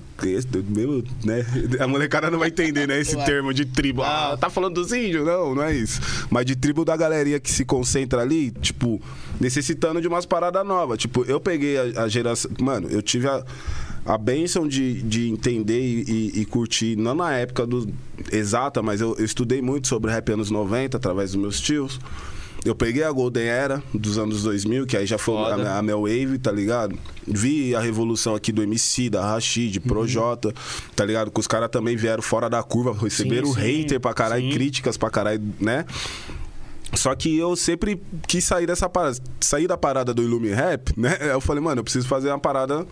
[0.69, 1.45] Meu, né?
[1.79, 2.99] A molecada não vai entender, né?
[2.99, 4.01] Esse termo de tribo.
[4.03, 5.25] Ah, tá falando dos índios?
[5.25, 5.99] Não, não é isso.
[6.29, 9.01] Mas de tribo da galerinha que se concentra ali, tipo,
[9.39, 10.97] necessitando de umas paradas novas.
[10.97, 12.49] Tipo, eu peguei a, a geração.
[12.59, 13.43] Mano, eu tive a.
[14.03, 16.01] A bênção de, de entender e,
[16.35, 17.87] e- e curtir, não na época do
[18.31, 21.99] exata, mas eu, eu estudei muito sobre rap anos 90 através dos meus tios.
[22.63, 26.01] Eu peguei a Golden Era dos anos 2000, que aí já foi a, a Mel
[26.01, 26.95] Wave, tá ligado?
[27.27, 29.87] Vi a revolução aqui do MC, da Rashid, Uhum.
[29.87, 30.53] Projota,
[30.95, 31.31] tá ligado?
[31.31, 34.51] Que os caras também vieram fora da curva, receberam Sim, sim, hater pra caralho, sim.
[34.51, 35.85] críticas pra caralho, né?
[36.93, 41.17] Só que eu sempre quis sair dessa parada, sair da parada do Illumi Rap, né?
[41.31, 42.85] Eu falei, mano, eu preciso fazer uma parada,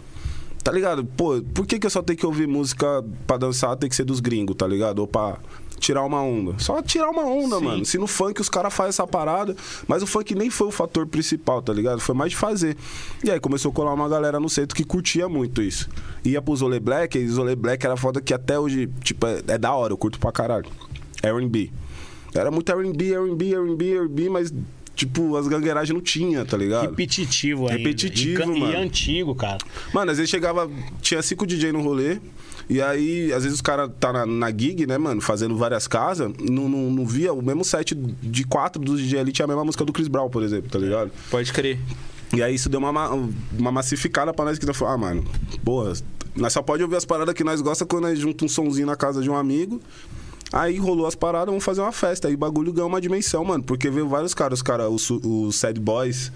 [0.63, 1.03] tá ligado?
[1.05, 4.05] Pô, por que, que eu só tenho que ouvir música pra dançar, tem que ser
[4.05, 4.99] dos gringos, tá ligado?
[4.99, 5.38] Ou pra
[5.80, 6.56] tirar uma onda.
[6.60, 7.63] Só tirar uma onda, Sim.
[7.63, 7.86] mano.
[7.86, 9.56] Se no funk os caras fazem essa parada,
[9.88, 12.00] mas o funk nem foi o fator principal, tá ligado?
[12.00, 12.78] Foi mais de fazer.
[13.24, 15.89] E aí começou a colar uma galera no centro que curtia muito isso.
[16.24, 19.58] Ia pro Zole Black, e Zole Black era foda que até hoje, tipo, é, é
[19.58, 20.70] da hora, eu curto pra caralho.
[21.24, 21.72] R&B.
[22.34, 24.54] Era muito R&B, R&B, R&B, R&B, mas,
[24.96, 26.89] tipo, as gangueiragens não tinha, tá ligado?
[26.89, 27.78] Repetitivo ainda.
[27.78, 28.72] Repetitivo, e, mano.
[28.72, 29.58] E antigo, cara.
[29.94, 30.70] Mano, às vezes chegava,
[31.02, 32.20] tinha cinco DJ no rolê,
[32.69, 36.32] e aí, às vezes os caras tá na, na gig, né, mano, fazendo várias casas,
[36.39, 39.65] não, não, não via o mesmo set de quatro dos DJ ali, tinha a mesma
[39.65, 41.12] música do Chris Brown, por exemplo, tá ligado?
[41.32, 41.79] Pode crer.
[42.32, 43.10] E aí isso deu uma, ma-
[43.58, 45.25] uma massificada pra nós que nós falamos, ah, mano,
[45.65, 45.93] porra,
[46.36, 48.95] nós só pode ouvir as paradas que nós gosta quando nós junta um sonzinho na
[48.95, 49.82] casa de um amigo.
[50.53, 52.27] Aí rolou as paradas, vamos fazer uma festa.
[52.27, 53.63] Aí o bagulho ganhou uma dimensão, mano.
[53.63, 56.32] Porque veio vários caras, os caras, os, os Sad Boys.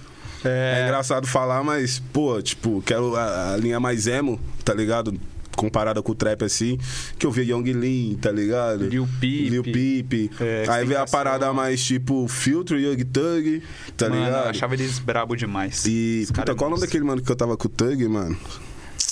[0.45, 0.83] É.
[0.83, 5.13] engraçado falar, mas, pô, tipo, quero a, a linha mais emo, tá ligado?
[5.55, 6.77] Comparada com o trap assim,
[7.17, 8.85] que eu vi Young Lean, tá ligado?
[8.87, 9.49] Lil Peep.
[9.49, 10.31] Lil Peep.
[10.41, 13.61] É, Aí veio a parada mais tipo Filtro, Young Thug,
[13.95, 14.43] tá Mano, ligado?
[14.45, 15.85] eu achava eles brabo demais.
[15.85, 16.87] E, puta, é qual o nome monstro.
[16.87, 18.35] daquele mano que eu tava com o Thug, mano?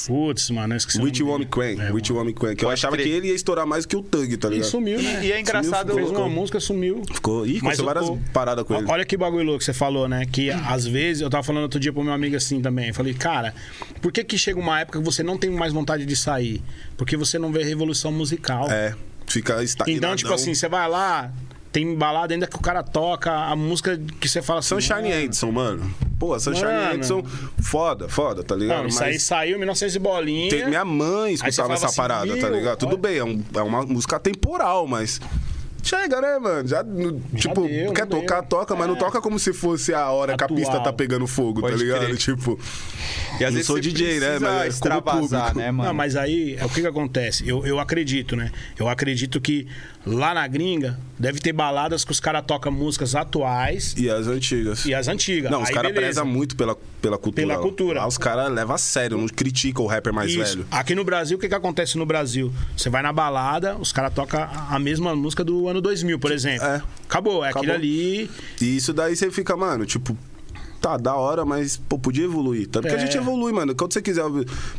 [0.08, 1.46] Putz, mano, eu esqueci Wami dele.
[1.52, 1.82] Quen.
[1.82, 2.56] É, Rich Wami Quen.
[2.56, 4.70] Que eu achava que ele ia estourar mais que o Thug, tá E ligado?
[4.70, 5.26] sumiu, né?
[5.26, 5.94] E é engraçado.
[5.94, 7.04] Fez Ficou- uma música, sumiu.
[7.14, 7.46] Ficou.
[7.46, 8.86] Ih, Mas aconteceu várias o- paradas com ele.
[8.90, 10.26] Olha que bagulho louco que você falou, né?
[10.32, 12.90] Que às vezes, eu tava falando outro dia pro meu amigo assim também.
[12.90, 13.54] Eu falei, cara,
[14.02, 16.62] por que que chega uma época que você não tem mais vontade de sair?
[16.98, 18.70] Porque você não vê revolução musical.
[18.72, 18.94] É,
[19.28, 19.98] fica estagnadão.
[19.98, 21.32] Então, tipo assim, você vai lá,
[21.72, 24.70] tem balada ainda que o cara toca a música que você fala assim.
[24.70, 25.96] Sunshine "Mano, Edson, mano.
[26.20, 26.94] Pô, Sunshine Mano.
[26.96, 27.24] Edson,
[27.62, 28.80] foda, foda, tá ligado?
[28.82, 30.50] Não, isso aí saiu em 1900 e bolinha.
[30.50, 32.78] Tem- minha mãe escutava essa assim, parada, tá "Meu, ligado?
[32.78, 35.20] Tudo olha." bem, é, um- é uma música temporal, mas.
[35.84, 36.68] Chega, né, mano?
[36.68, 38.50] Já, no- tipo, deu, quer não tocar, deu.
[38.50, 39.00] toca, mas não É.
[39.00, 40.60] toca como se fosse a hora que a Atual.
[40.60, 42.06] pista tá pegando fogo, Pode tá ligado?
[42.06, 42.18] crer.
[42.18, 42.60] Tipo.
[43.40, 44.26] E às não vezes sou você DJ, né?
[44.28, 45.90] precisa Mas é extravasar, né, mano?
[45.90, 47.48] Não, mas aí, é o que que acontece?
[47.48, 48.52] Eu, eu acredito, né?
[48.78, 49.68] Eu acredito que
[50.06, 54.86] lá na gringa deve ter baladas que os caras tocam músicas atuais E as antigas.
[54.86, 55.50] e as antigas.
[55.52, 56.22] Não, os Aí, caras beleza.
[56.22, 57.48] prezam muito pela, pela cultura.
[57.48, 58.00] Pela cultura.
[58.02, 60.58] Lá os caras levam a sério, não criticam o rapper mais Isso.
[60.58, 60.68] velho.
[60.72, 62.52] Aqui no Brasil, o que, que acontece no Brasil?
[62.78, 66.32] Você vai na balada, os caras tocam a a mesma música do ano 2000, por
[66.32, 66.66] exemplo.
[66.66, 66.82] É.
[67.04, 67.76] Acabou, é aquilo Acabou.
[67.80, 68.30] ali.
[68.62, 70.18] E isso daí você fica, mano, tipo.
[70.82, 72.68] Tá, da hora, mas, pô, podia evoluir.
[72.68, 73.00] Tanto que a É.
[73.00, 73.76] gente evolui, mano.
[73.76, 74.24] Quando você quiser.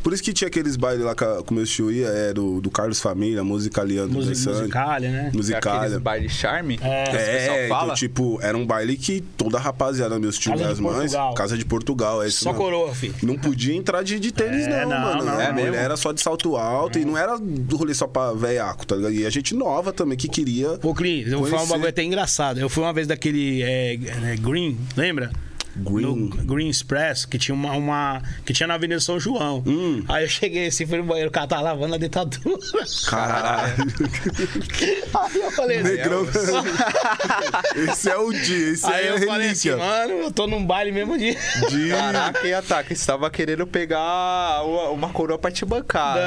[0.03, 2.69] Por isso que tinha aqueles bailes lá com o meu tio ia, é do, do
[2.69, 4.57] Carlos Família, Música, Bessani.
[4.59, 5.31] musicalha, né?
[5.33, 5.79] Musicalha.
[5.85, 6.79] Aqueles baile charme.
[6.81, 7.03] É.
[7.05, 7.93] que É, então, fala.
[7.95, 11.33] tipo, era um baile que toda a rapaziada, meus tios, de minhas mães, Portugal.
[11.33, 13.15] Casa de Portugal, é isso Só coroa, filho.
[13.23, 15.25] Não podia entrar de, de tênis, É, não, não, mano.
[15.25, 15.75] não, a É mulher mesmo?
[15.77, 19.13] era só de salto alto e não era do rolê só pra velhaco, tá ligado?
[19.13, 20.77] E a gente nova também, que queria.
[20.83, 22.59] Ô, Cris, eu vou falar um bagulho até engraçado.
[22.59, 25.31] Eu fui uma vez daquele é, é, Green, lembra?
[25.75, 26.05] Green.
[26.05, 29.63] No Green Express, que tinha uma, uma- que tinha na Avenida São João.
[29.65, 30.03] Hum.
[30.07, 32.57] Aí eu cheguei assim, fui no banheiro, o cara tava lavando a dentadura.
[33.07, 33.73] Caralho.
[35.13, 36.25] Aí eu falei assim, Negrão.
[37.75, 40.65] esse é o dia, esse Aí é a eu falei assim, mano, eu tô num
[40.65, 41.37] baile mesmo dia.
[41.69, 41.89] de...
[41.93, 46.17] Caraca, e ataque, você tava querendo pegar uma, uma coroa pra te bancar.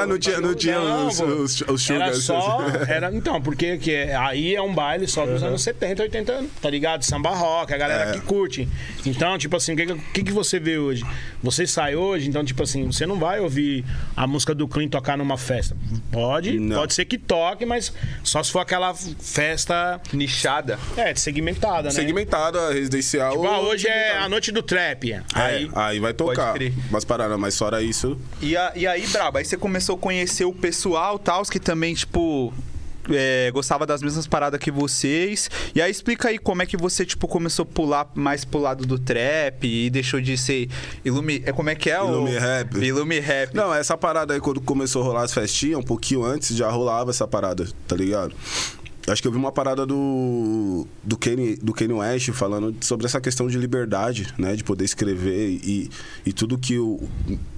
[0.00, 2.08] Não, não tinha, não tinha Não, os, os, os sugar.
[2.08, 2.58] Era só.
[2.88, 6.50] Era, então, porque que é- aí é um baile só dos anos 70, 80 anos,
[6.60, 7.02] tá ligado?
[7.04, 8.12] Samba rock, a galera É.
[8.12, 8.68] que curte.
[9.06, 11.04] Então, tipo assim, o que, que, que você vê hoje?
[11.42, 13.84] Você sai hoje, então, tipo assim, você não vai ouvir
[14.16, 15.76] a música do Clean tocar numa festa.
[16.10, 16.76] Pode, Não.
[16.76, 17.92] pode ser que toque, mas
[18.24, 20.78] só se for aquela festa Nichada.
[20.96, 21.90] é, segmentada, né?
[21.90, 23.32] Segmentada, residencial.
[23.32, 25.12] Tipo, ah, hoje é a noite do trap.
[25.12, 25.70] Aí, Aí.
[25.74, 26.54] aí vai tocar.
[26.54, 26.72] crer.
[26.90, 28.18] Mas paradas, mas fora isso.
[28.40, 31.94] E, a- e aí, brabo, aí você começou a conhecer o pessoal, tal, que também,
[31.94, 32.52] tipo.
[33.10, 35.50] É, gostava das mesmas paradas que vocês.
[35.74, 38.86] E aí explica aí como é que você, tipo, começou a pular mais pro lado
[38.86, 40.68] do trap e deixou de ser
[41.04, 41.42] Ilumi.
[41.44, 42.08] É, como é que é o.
[42.08, 42.76] Ilumi Rap.
[42.76, 43.54] Ilumi Rap.
[43.54, 47.10] Não, essa parada aí, quando começou a rolar as festinhas, um pouquinho antes já rolava
[47.10, 48.34] essa parada, tá ligado?
[49.08, 53.20] Acho que eu vi uma parada do do Kanye, do Kanye West falando sobre essa
[53.20, 54.56] questão de liberdade, né?
[54.56, 55.90] De poder escrever e,
[56.24, 57.00] e tudo que o,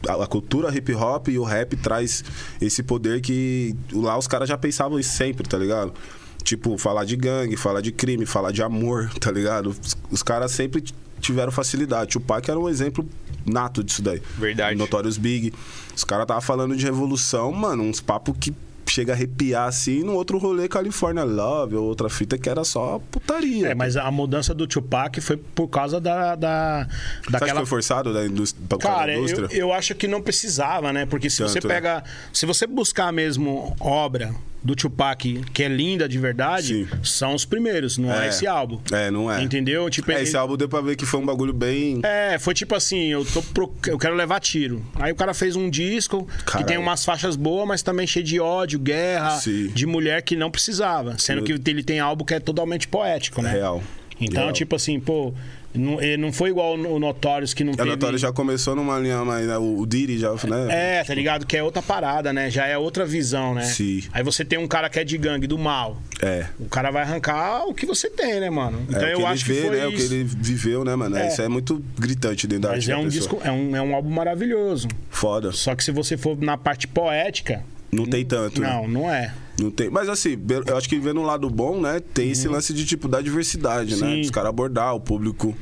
[0.07, 2.23] a, a cultura hip hop e o rap traz
[2.61, 5.95] esse poder que lá os caras já pensavam isso sempre, tá ligado?
[6.43, 9.71] Tipo, falar de gangue, falar de crime, falar de amor, tá ligado?
[9.71, 10.85] Os, os caras sempre
[11.21, 12.13] tiveram facilidade.
[12.13, 13.09] Tupac era um exemplo
[13.45, 14.23] nato disso daí.
[14.39, 14.77] Verdade.
[14.77, 15.53] Notorious Big.
[15.97, 18.55] Os caras tava falando de revolução, mano, uns papos que
[18.91, 23.01] chega a arrepiar assim, no outro rolê California Love, ou outra fita que era só
[23.11, 23.69] putaria.
[23.69, 26.35] É, mas a mudança do Tupac foi por causa da.
[26.35, 29.49] da Você acha que daquela foi forçado da indústria, Cara, da eu, indústria?
[29.53, 31.07] eu acho que não precisava, né?
[31.07, 31.75] Porque se você Tanto, né?
[31.75, 32.05] pega.
[32.33, 36.89] Se você buscar mesmo obra do Tupac, que é linda de verdade, Sim.
[37.05, 38.29] são os primeiros, não é, É.
[38.29, 38.81] esse álbum.
[38.93, 39.43] É, não é.
[39.43, 39.89] Entendeu?
[39.89, 42.01] Tipo, É, esse álbum deu pra ver que foi um bagulho bem.
[42.03, 44.85] É, foi tipo assim, eu, tô pro- eu quero levar tiro.
[44.97, 46.67] Aí o cara fez um disco que Caralho.
[46.67, 49.69] tem umas faixas boas, mas também cheio de ódio, guerra, Sim.
[49.69, 51.17] de mulher que não precisava.
[51.19, 53.51] Sendo que ele tem álbum que é totalmente poético, né?
[53.53, 53.83] Real.
[54.21, 54.53] Então, Real.
[54.53, 55.33] tipo assim, pô,
[55.79, 57.89] não, ele não foi igual o Notorious que não A teve...
[57.91, 59.47] Notório já começou numa linha mais.
[59.47, 60.99] né, O Diddy já, né?
[61.01, 61.47] É, tá ligado?
[61.47, 62.51] Que é outra parada, né?
[62.51, 63.63] Já é outra visão, né?
[63.63, 64.03] Sim.
[64.13, 65.97] Aí você tem um cara que é de gangue, do mal.
[66.21, 66.47] É.
[66.59, 68.85] O cara vai arrancar o que você tem, né, mano?
[68.89, 69.87] Então é, o eu acho vê, que foi né?
[69.87, 70.13] O que isso.
[70.15, 71.17] ele viveu, né, mano?
[71.17, 71.29] É.
[71.29, 73.11] Isso é muito gritante dentro da Mas arte é um pessoa.
[73.11, 74.89] disco, é um, é um álbum maravilhoso.
[75.11, 75.53] Foda.
[75.53, 77.63] Só que se você for na parte poética,
[77.93, 78.69] Não tem tanto, né?
[78.69, 79.33] não, não é.
[79.59, 79.91] Não tem.
[79.91, 82.01] Mas assim, eu acho que vendo um lado bom, né?
[82.01, 84.07] Tem esse lance de tipo da diversidade, né?
[84.07, 84.15] Uhum.
[84.15, 84.21] Sim.
[84.23, 85.57] Os caras abordar, o público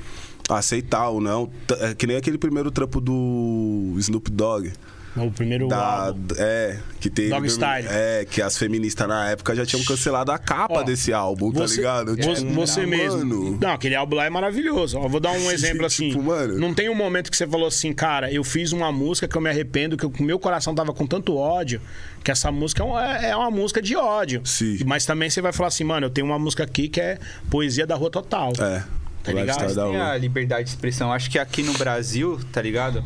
[0.49, 1.51] aceitar ou não.
[1.81, 4.73] É que nem aquele primeiro trampo do Snoop Dogg.
[5.17, 6.35] O primeiro Da, álbum.
[6.39, 7.29] é, que tem.
[7.29, 7.87] Dog Style.
[7.91, 11.61] É, que as feministas na época já tinham cancelado a capa Ó, desse álbum, tá
[11.61, 12.17] Você, ligado?
[12.17, 13.19] você, Tipo, você mesmo.
[13.19, 14.99] Mano, Não, aquele álbum lá é maravilhoso.
[14.99, 16.11] Ó, vou dar um exemplo assim.
[16.11, 16.59] Tipo, mano.
[16.59, 19.41] Não tem um momento que você falou assim, cara, eu fiz uma música que eu
[19.41, 21.81] me arrependo, que o meu coração tava com tanto ódio,
[22.23, 24.43] que essa música é uma, é uma música de ódio.
[24.45, 24.79] Sim.
[24.85, 27.19] Mas também você vai falar assim, mano, eu tenho uma música aqui que é
[27.51, 28.53] poesia da rua total.
[28.59, 28.83] É.
[29.23, 29.75] Tá ligado?
[29.75, 31.13] Tem a liberdade de expressão.
[31.13, 33.03] Acho que aqui no Brasil, tá ligado?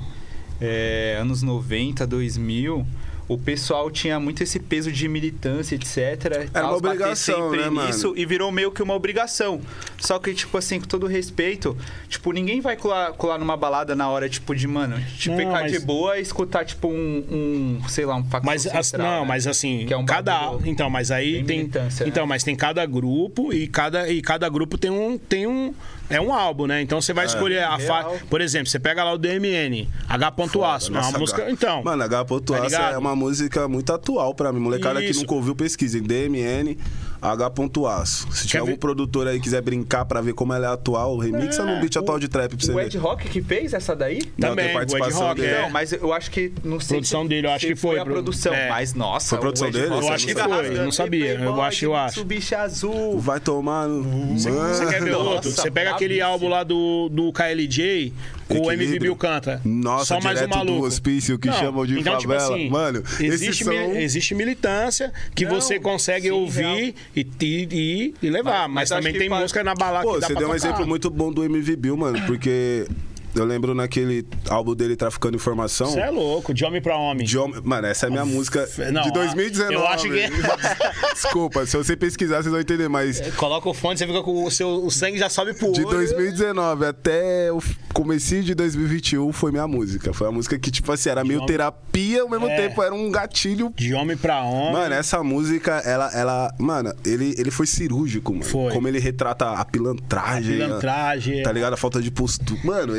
[0.60, 2.86] É, anos 90, 2000,
[3.28, 6.48] o pessoal tinha muito esse peso de militância, etc.
[6.52, 7.86] Era uma obrigação, sempre né, mano?
[7.86, 9.60] nisso, E virou meio que uma obrigação.
[9.98, 11.76] Só que, tipo assim, com todo respeito,
[12.08, 15.60] tipo, ninguém vai colar, colar numa balada na hora, tipo, de, mano, tipo, Não, ficar
[15.62, 19.06] mas- de boa e escutar, tipo, um, um sei lá, um facção Mas as- central,
[19.12, 19.28] não, né?
[19.28, 22.10] mas assim, Que é um cada então, mas aí tem militância, né?
[22.10, 25.72] então, mas tem cada grupo e cada e cada grupo tem um tem um
[26.10, 26.82] é um álbum, né?
[26.82, 30.34] Então você vai escolher a faixa, por exemplo, você pega lá o DMN, H.
[30.74, 31.82] Aço, é uma música, H- então.
[31.82, 32.24] Mano, H.
[32.24, 34.60] tá é uma música muito atual pra mim.
[34.60, 35.20] Molecada que Isso.
[35.20, 36.02] nunca ouviu, pesquisem.
[36.02, 36.76] DMN,
[37.22, 37.52] H.
[38.00, 38.32] Aço.
[38.32, 41.62] Se tiver algum produtor aí que quiser brincar pra ver como ela é atual, remixa
[41.62, 42.86] É, num beat atual de trap pra você O ver.
[42.86, 44.22] Ed Rock que fez essa daí?
[44.38, 45.52] Não, Também, tem o Ed participação Rock, dele.
[45.54, 45.62] é.
[45.62, 47.98] Não, mas eu acho que não sei Produção se- dele, eu acho se que foi,
[47.98, 48.54] a pro- produção.
[48.54, 48.68] é.
[48.68, 49.90] Mas nossa, Foi produção o Ed dele?
[49.92, 53.18] Rock Eu acho que chega foi, não sabia, "Ei, eu acho, eu acho." Mitsubishi azul.
[53.18, 54.38] Vai tomar no.
[54.38, 55.50] Você quer ver outro?
[55.50, 58.12] Você pega aquele álbum lá do, do KLJ,
[58.58, 58.72] o.
[58.72, 59.60] MV Bill canta.
[59.64, 60.86] Nossa, Só mais um maluco.
[60.86, 62.54] hospício que chamam de então, tipo favela.
[62.56, 68.30] assim, Mano, existe, mili- existe militância que Não, você consegue sim, ouvir e, e, e-
[68.30, 68.68] levar.
[68.68, 70.86] Mas, Mas também tem faz- música na balada Pô, que dá você deu um exemplo
[70.86, 72.86] muito bom do MV Bill, mano, porque
[73.34, 75.88] eu lembro naquele álbum dele Traficando Informação.
[75.88, 77.26] Você é louco, de homem pra homem.
[77.26, 79.74] de homem- Mano, essa é a minha música não, de 2019.
[79.74, 80.30] eu acho que-
[81.14, 84.50] Desculpa, se você pesquisar, vocês vão entender, mas Coloca o fone, você fica com o
[84.50, 85.90] seu o sangue já sobe pro de olho.
[85.96, 87.60] 2019 até o
[87.92, 90.12] comecinho de 2021 foi minha música.
[90.12, 92.56] Foi a música que, tipo assim, era meio homem- terapia, ao mesmo É.
[92.56, 93.72] tempo era um gatilho.
[93.76, 94.72] De homem pra homem.
[94.72, 96.54] Mano, essa música, ela, ela.
[96.58, 98.44] Mano, ele, ele foi cirúrgico, mano.
[98.44, 98.72] Foi.
[98.72, 100.56] Como ele retrata a pilantragem.
[100.56, 101.42] pilantragem.
[101.42, 101.74] Tá ligado?
[101.74, 102.60] A falta de postura.
[102.64, 102.94] Mano,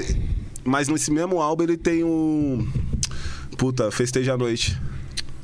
[0.64, 2.68] mas nesse mesmo álbum ele tem um.
[3.58, 4.78] Puta, Festeja a Noite.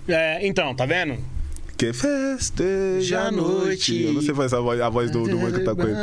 [0.08, 1.18] É, então, tá vendo?
[1.78, 4.02] Que festeja a noite.
[4.02, 5.94] Eu não sei fazer a voz, a voz do, do mano que tá com ele.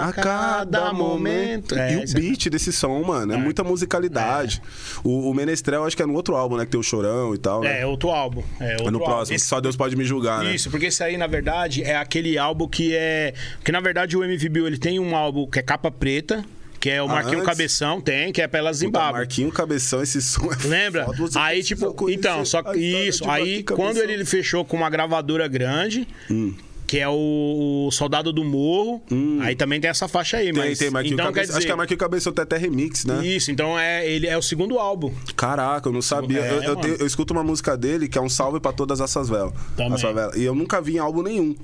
[0.00, 1.74] A cada momento.
[1.78, 4.62] É, e o é- beat desse som, mano, é, muita musicalidade.
[5.04, 6.64] O, o Menestrel, acho que é no outro álbum, né?
[6.64, 7.60] Que tem o Chorão e tal.
[7.60, 7.80] né?
[7.80, 8.42] É, é outro álbum.
[8.58, 9.04] É, outro É no álbum.
[9.12, 9.36] próximo.
[9.36, 10.54] Esse- Só Deus pode me julgar, né?
[10.54, 13.34] Isso, porque esse aí, na verdade, é aquele álbum que é.
[13.62, 16.42] Que na verdade o MV Bill ele tem um álbum que é capa preta,
[16.82, 17.46] que é o Marquinho antes?
[17.46, 19.12] Cabeção, tem, que é pela Zimbábue.
[19.20, 21.04] Marquinho Cabeção, esse som é Lembra?
[21.04, 23.28] foda, Aí, tipo, então, só a que isso.
[23.30, 26.52] Aí, quando ele fechou com uma gravadora grande, Hum.
[26.86, 29.00] que é o, Soldado do Morro,
[29.42, 30.78] aí também tem essa faixa aí, Tem, mas.
[30.78, 31.42] tem Marquinho então, Cabeção.
[31.46, 33.24] dizer, Acho que é Marquinho Cabeção tem até remix, né?
[33.24, 35.14] Isso, então é, ele é o segundo álbum.
[35.36, 36.40] Caraca, eu não sabia.
[36.40, 39.28] É, eu, eu, eu escuto uma música dele que é um salve pra todas essas
[39.28, 39.52] velas.
[39.76, 39.94] Também.
[39.94, 40.36] As favelas.
[40.36, 41.54] E eu nunca vi em álbum nenhum.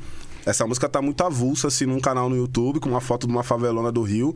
[0.46, 3.42] Essa música tá muito avulsa, assim, num canal no YouTube, com uma foto de uma
[3.42, 4.34] favelona do Rio.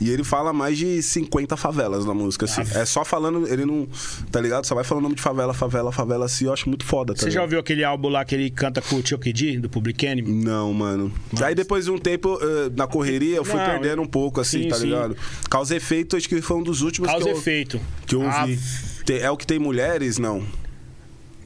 [0.00, 2.60] E ele fala mais de 50 favelas na música, assim.
[2.74, 3.88] É só falando, ele não.
[4.30, 4.66] Tá ligado?
[4.66, 6.44] Só vai falando nome de favela, favela, favela, assim.
[6.46, 7.42] Eu acho muito foda, tá Você já ligado?
[7.44, 10.30] ouviu aquele álbum lá que ele canta com o Chuck D, do Public Enemy?
[10.44, 11.10] Não, mano.
[11.42, 14.64] Aí depois de um tempo, eh, na correria, eu fui Não, perdendo um pouco, assim,
[14.64, 14.86] sim, tá sim.
[14.86, 15.16] ligado?
[15.48, 17.80] Causa e Efeito, acho que foi um dos últimos Causa que eu, efeito.
[18.06, 18.58] que eu Ah, ouvi.
[19.06, 20.18] Tem- é o que tem mulheres?
[20.18, 20.42] Não.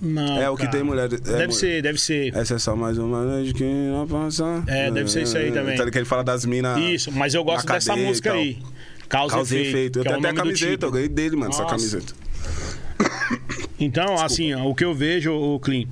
[0.01, 0.41] Não.
[0.41, 0.77] É o que cara.
[0.77, 1.21] tem mulheres.
[1.27, 2.35] é Deve ser, deve ser.
[2.37, 4.63] Essa é só mais uma noite que não passa.
[4.67, 5.77] É, deve ser isso aí também.
[5.77, 6.79] Tá ligado que ele fala das minas.
[6.79, 8.59] Isso, mas eu gosto dessa música aí.
[9.09, 9.71] Causa, Causa efeito.
[9.71, 9.99] efeito.
[9.99, 10.91] Eu é tenho o até a camiseta, eu tipo.
[10.93, 11.77] ganhei dele, mano, essa Nossa.
[11.77, 12.15] camiseta.
[13.81, 15.85] Então, assim, ó, o que eu vejo, o Clean,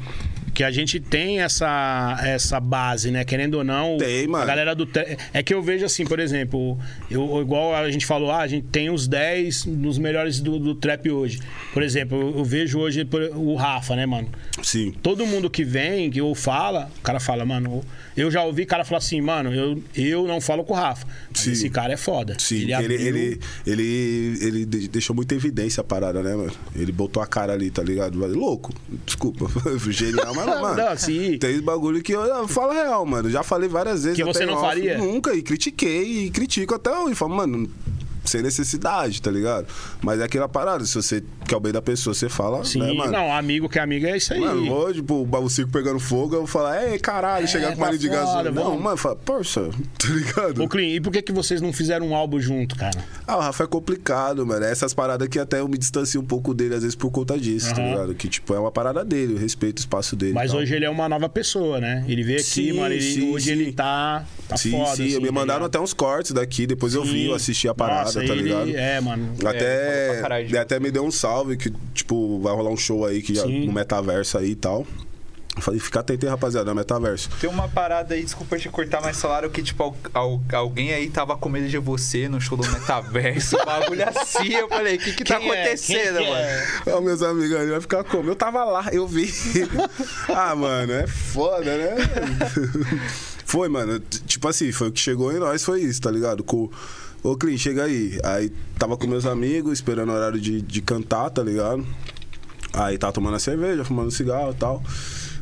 [0.56, 3.26] que a gente tem essa, essa base, né?
[3.26, 3.98] Querendo ou não.
[3.98, 4.42] Tem, mano.
[4.42, 4.86] A galera do.
[4.86, 6.78] tra- É que eu vejo assim, por exemplo,
[7.10, 10.74] eu, igual a gente falou, ah, a gente tem os 10 dos melhores do, do
[10.74, 11.40] trap hoje.
[11.74, 14.28] Por exemplo, eu, vejo hoje o Rafa, né, mano?
[14.62, 14.94] Sim.
[15.02, 17.84] Todo mundo que vem, que ou fala, o cara fala, mano,
[18.16, 21.06] eu já ouvi cara falar assim, mano, eu, eu não falo com o Rafa.
[21.34, 22.34] Esse cara é foda.
[22.38, 26.52] Sim, ele, abriu- ele, ele, ele de- deixou muita evidência a parada, né, mano?
[26.74, 28.16] Ele botou a cara ali, tá ligado?
[28.18, 28.72] Louco,
[29.04, 29.46] desculpa,
[29.90, 31.38] genial, mas, mano, Não, sim.
[31.38, 33.30] tem bagulho que eu, eu falo real, mano.
[33.30, 34.16] Já falei várias vezes.
[34.16, 34.98] Que você não off, faria?
[34.98, 37.14] Nunca, e critiquei, e critico até hoje.
[37.14, 37.68] Falo, mano,
[38.30, 39.66] sem necessidade, tá ligado?
[40.02, 42.92] Mas é aquela parada, se você quer o bem da pessoa, você fala, Sim, né,
[42.92, 43.12] mano?
[43.12, 44.40] não, amigo que é amigo é isso aí.
[44.40, 47.80] Mano, vou, tipo, o circo pegando fogo, eu vou falar, ei, caralho, chegar com tá
[47.86, 48.50] marido de foda, gasolina.
[48.50, 48.82] Não, vamos.
[48.82, 50.62] mano, fala, poxa, tá ligado?
[50.62, 52.98] Ô, Clean, e por que, que vocês não fizeram um álbum junto, cara?
[53.26, 54.64] Ah, o Rafa é complicado, mano.
[54.64, 57.74] Essas paradas que até eu me distancio um pouco dele, às vezes, por conta disso,
[57.74, 57.90] tá Aham.
[57.90, 58.14] ligado?
[58.14, 60.32] Que, tipo, é uma parada dele, eu respeito o espaço dele.
[60.32, 62.04] Mas hoje ele é uma nova pessoa, né?
[62.08, 62.94] Ele veio aqui, Sim, mano.
[62.94, 63.52] Ele, sim, hoje sim.
[63.52, 64.96] ele tá, tá sim, foda.
[64.96, 65.66] sim, assim, me tá mandaram ligado?
[65.66, 67.28] até uns cortes daqui, depois eu vi, Sim.
[67.28, 68.70] eu assisti a parada, Nossa, tá ele- ligado?
[68.76, 69.35] É, mano.
[69.37, 70.61] falou Até, pra caralho.
[70.61, 73.72] até me deu um salve que, tipo, vai rolar um show aí que já, no
[73.72, 74.87] metaverso aí e tal.
[75.55, 77.31] Eu falei, fica atento aí, rapaziada, no metaverso.
[77.40, 81.09] Tem uma parada aí, desculpa te cortar, mas falaram que, tipo, al- al- alguém aí
[81.09, 84.52] tava com medo de você no show do metaverso, um bagulho assim.
[84.52, 85.62] Eu falei, o que que tá Quem é?
[85.62, 86.35] acontecendo, que mano?
[86.37, 86.66] é?
[86.88, 88.29] Ó, meus amigos vai ficar como?
[88.29, 89.33] Eu tava lá, eu vi.
[90.29, 91.94] ah, mano, é foda, né?
[93.46, 93.98] foi, mano.
[94.26, 96.44] Tipo assim, foi o que chegou em nós, foi isso, tá ligado?
[96.44, 96.70] Com,
[97.26, 98.20] Ô, Cris, chega aí.
[98.22, 101.84] Aí tava com meus amigos, esperando o horário de, de cantar, tá ligado?
[102.72, 104.80] Aí tava tomando a cerveja, fumando cigarro e tal.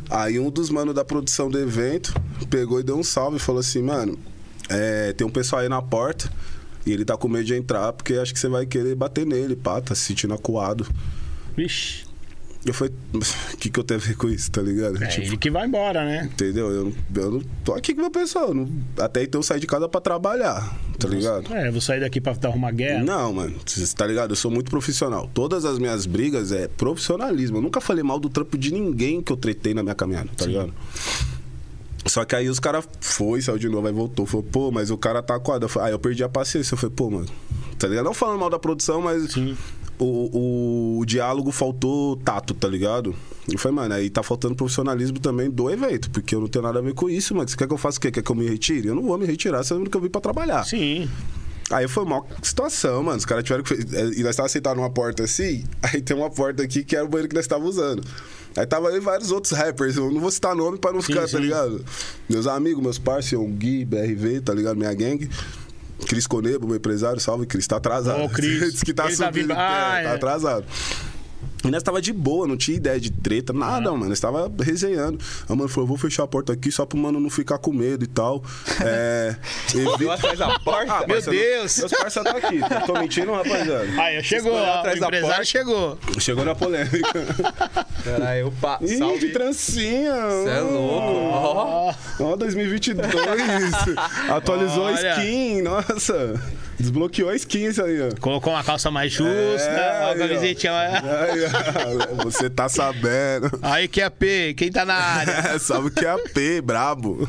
[0.09, 2.14] Aí um dos manos da produção do evento
[2.49, 4.18] pegou e deu um salve e falou assim, mano,
[4.70, 6.33] é, tem um pessoal aí na porta
[6.87, 9.55] e ele tá com medo de entrar porque acho que você vai querer bater nele,
[9.55, 10.87] pá, tá se sentindo acuado.
[11.55, 12.07] Vixe.
[12.66, 15.03] Eu falei, o que, que eu tenho a ver com isso, tá ligado?
[15.03, 16.24] É Tipo, ele que vai embora, né?
[16.33, 16.70] entendeu?
[16.70, 18.48] Eu, não- eu não tô aqui com meu pessoal.
[18.48, 21.53] eu não- até então eu saí de casa pra trabalhar, tá ligado?
[21.55, 23.05] É, vou sair daqui pra arrumar guerra.
[23.05, 23.55] Não, mano,
[23.96, 24.31] tá ligado?
[24.33, 25.31] Eu sou muito profissional.
[25.35, 27.59] Todas as minhas brigas é profissionalismo.
[27.59, 30.46] Eu nunca falei mal do trampo de ninguém que eu tretei na minha caminhada, tá
[30.46, 30.72] ligado?
[32.07, 34.27] Só que aí os caras foi, saiu de novo, aí voltou.
[34.27, 35.40] Falou, pô, mas o cara tá.
[35.61, 36.74] Eu falei, Aí eu perdi a paciência.
[36.74, 37.27] Eu falei, pô, mano,
[37.79, 38.05] tá ligado?
[38.05, 39.57] Não falando mal da produção, mas Sim.
[39.99, 43.15] O, o, diálogo faltou tato, tá ligado?
[43.51, 46.79] Eu falei, mano, aí tá faltando profissionalismo também do evento, porque eu não tenho nada
[46.79, 47.49] a ver com isso, mano.
[47.49, 48.11] Você quer que eu faça o quê?
[48.11, 48.89] Quer que eu me retire?
[48.89, 50.65] Eu não vou me retirar, sendo que eu vim pra trabalhar.
[50.65, 51.09] Sim.
[51.71, 53.19] Aí foi uma situação, mano.
[53.19, 53.75] Os caras tiveram que.
[53.75, 57.09] E nós estávamos sentados numa porta assim, aí tem uma porta aqui que era o
[57.09, 58.03] banheiro que nós estávamos usando.
[58.57, 59.97] Aí tava e vários outros rappers.
[59.97, 61.37] Eu não vou citar nome pra não Sim, ficar, sim.
[61.37, 61.85] tá ligado?
[62.29, 64.77] Meus amigos, meus parceiros, o Gui, BRV, tá ligado?
[64.77, 65.29] Minha gangue.
[66.07, 68.29] Cris Conebo, meu empresário, salve, Cris, tá atrasado.
[68.31, 68.73] Cris.
[68.73, 70.15] Diz que tá Ele tá subindo, é, Ah, tá é.
[70.15, 70.65] atrasado.
[71.64, 74.09] E nós tava de boa, não tinha ideia de treta, nada, mano.
[74.09, 75.18] Nós tava resenhando.
[75.48, 78.05] A mano falou, vou fechar a porta aqui só pro mano não ficar com medo
[78.05, 78.42] e tal.
[78.85, 79.35] É.
[79.74, 80.92] Evita- atrás da porta?
[80.92, 81.79] Ah, Meu Deus.
[81.79, 82.61] Meus parceiros tá aqui.
[82.87, 83.87] Tô mentindo, rapaziada.
[84.03, 85.44] Aí, chegou, o atrás da empresário porta.
[85.44, 85.98] chegou.
[86.18, 87.24] Chegou na polêmica.
[88.05, 89.18] Caralho, opa, Ih, salve.
[89.20, 90.12] de trancinha.
[90.44, 91.07] Cê é louco.
[91.33, 91.94] Ó.
[92.20, 93.07] Ó, 2022.
[94.29, 95.14] Atualizou Olha.
[95.14, 96.35] a skin, nossa.
[96.79, 98.11] Desbloqueou a skin isso aí, ó.
[98.21, 100.73] Colocou uma calça mais justa, É, uma aí, camisetinha.
[100.73, 101.01] Aí,
[102.19, 103.51] ó, você tá sabendo.
[103.63, 105.59] Aí que é P, quem tá na área?
[105.61, 107.29] Sabe o que é AP, brabo.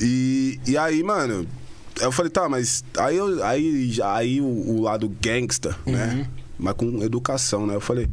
[0.00, 1.46] E, e aí, mano,
[2.00, 6.26] eu falei, tá, mas aí, eu- aí, aí o, o lado gangsta, né?
[6.58, 7.74] Mas com educação, né?
[7.74, 8.08] Eu falei,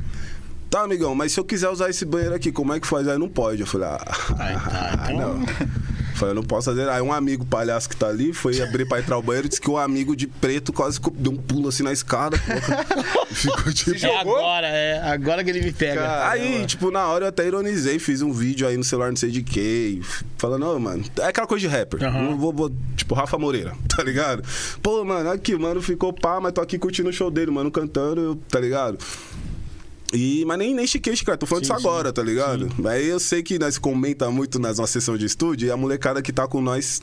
[0.69, 3.07] tá, amigão, mas se eu quiser usar esse banheiro aqui, como é que faz?
[3.07, 3.61] Aí não pode.
[3.61, 5.45] Eu falei, ah, Aí tá, então- não.
[6.19, 6.89] Falei, eu não posso fazer.
[6.89, 9.61] Aí um amigo palhaço que tá ali foi abrir pra entrar o banheiro e disse
[9.61, 12.37] que o amigo de preto quase deu um pulo assim na escada.
[13.31, 14.05] Ficou tipo.
[14.05, 16.01] É agora, é agora que ele me pega.
[16.01, 16.29] Cara.
[16.31, 19.31] Aí, tipo, na hora eu até ironizei, fiz um vídeo aí no celular, não sei
[19.31, 20.01] de quê,
[20.37, 22.01] falando, não, mano, é aquela coisa de rapper.
[22.01, 24.43] Não vou, vou- tipo, Rafa Moreira, tá ligado?
[24.83, 28.35] Pô, mano, aqui, mano, ficou pá, mas tô aqui curtindo o show dele, mano, cantando,
[28.49, 28.97] tá ligado?
[30.13, 32.67] E, mas nem, nem chiquei, cara, tô falando Sim, disso agora, tá ligado?
[32.87, 36.21] Aí eu sei que nós comenta muito nas nossas sessões de estúdio e a molecada
[36.21, 37.01] que tá com nós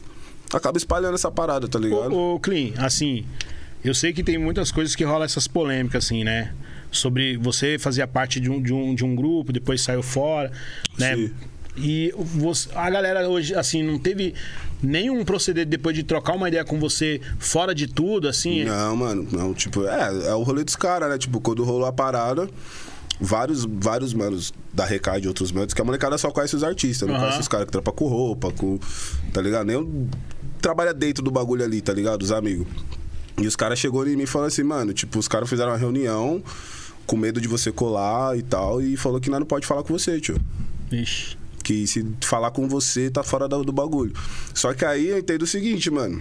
[0.52, 2.12] acaba espalhando essa parada, tá ligado?
[2.12, 3.24] Ô, ô Clean, assim,
[3.84, 6.52] eu sei que tem muitas coisas que rolam essas polêmicas, assim, né?
[6.90, 10.50] Sobre você fazia parte de um, de um, de um grupo, depois saiu fora,
[10.98, 11.14] né?
[11.16, 11.30] Sim.
[11.78, 14.34] E você- a galera hoje, assim, não teve
[14.82, 18.64] nenhum proceder depois de trocar uma ideia com você fora de tudo, assim?
[18.64, 21.18] Não, mano, não, tipo, é, é o rolê dos caras, né?
[21.18, 22.48] Tipo, quando rolou a parada,
[23.20, 27.08] vários, vários manos da Recade e outros manos, que a molecada só conhece os artistas,
[27.08, 28.78] não conhece os caras que trampam com roupa, com.
[29.32, 29.66] Tá ligado?
[29.66, 30.08] Nem
[30.60, 32.22] trabalha dentro do bagulho ali, tá ligado?
[32.22, 32.66] Os amigos.
[33.38, 35.78] E os caras chegou em mim e falaram assim, mano, tipo, os caras fizeram uma
[35.78, 36.42] reunião
[37.06, 39.96] com medo de você colar e tal, e falou que nós não pode falar com
[39.96, 40.40] você, tio.
[40.90, 41.36] Ixi.
[41.62, 44.12] Que se falar com você, tá fora do, do bagulho.
[44.54, 46.20] Só que aí eu entendo o seguinte, mano.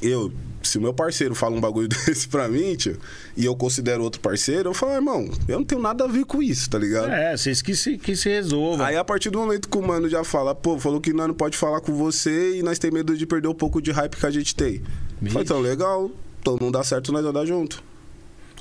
[0.00, 0.32] Eu,
[0.62, 2.98] se o meu parceiro fala um bagulho desse pra mim, tio,
[3.36, 6.24] e eu considero outro parceiro, eu falo, "Ah, irmão, eu não tenho nada a ver
[6.24, 7.10] com isso, tá ligado?
[7.10, 8.86] É, vocês que se, que se resolvam.
[8.86, 11.34] Aí a partir do momento que o mano já fala, pô, falou que nós não
[11.34, 14.26] pode falar com você e nós tem medo de perder um pouco de hype que
[14.26, 14.82] a gente tem.
[15.26, 17.82] Falei, então, legal, então não dá certo nós andar junto.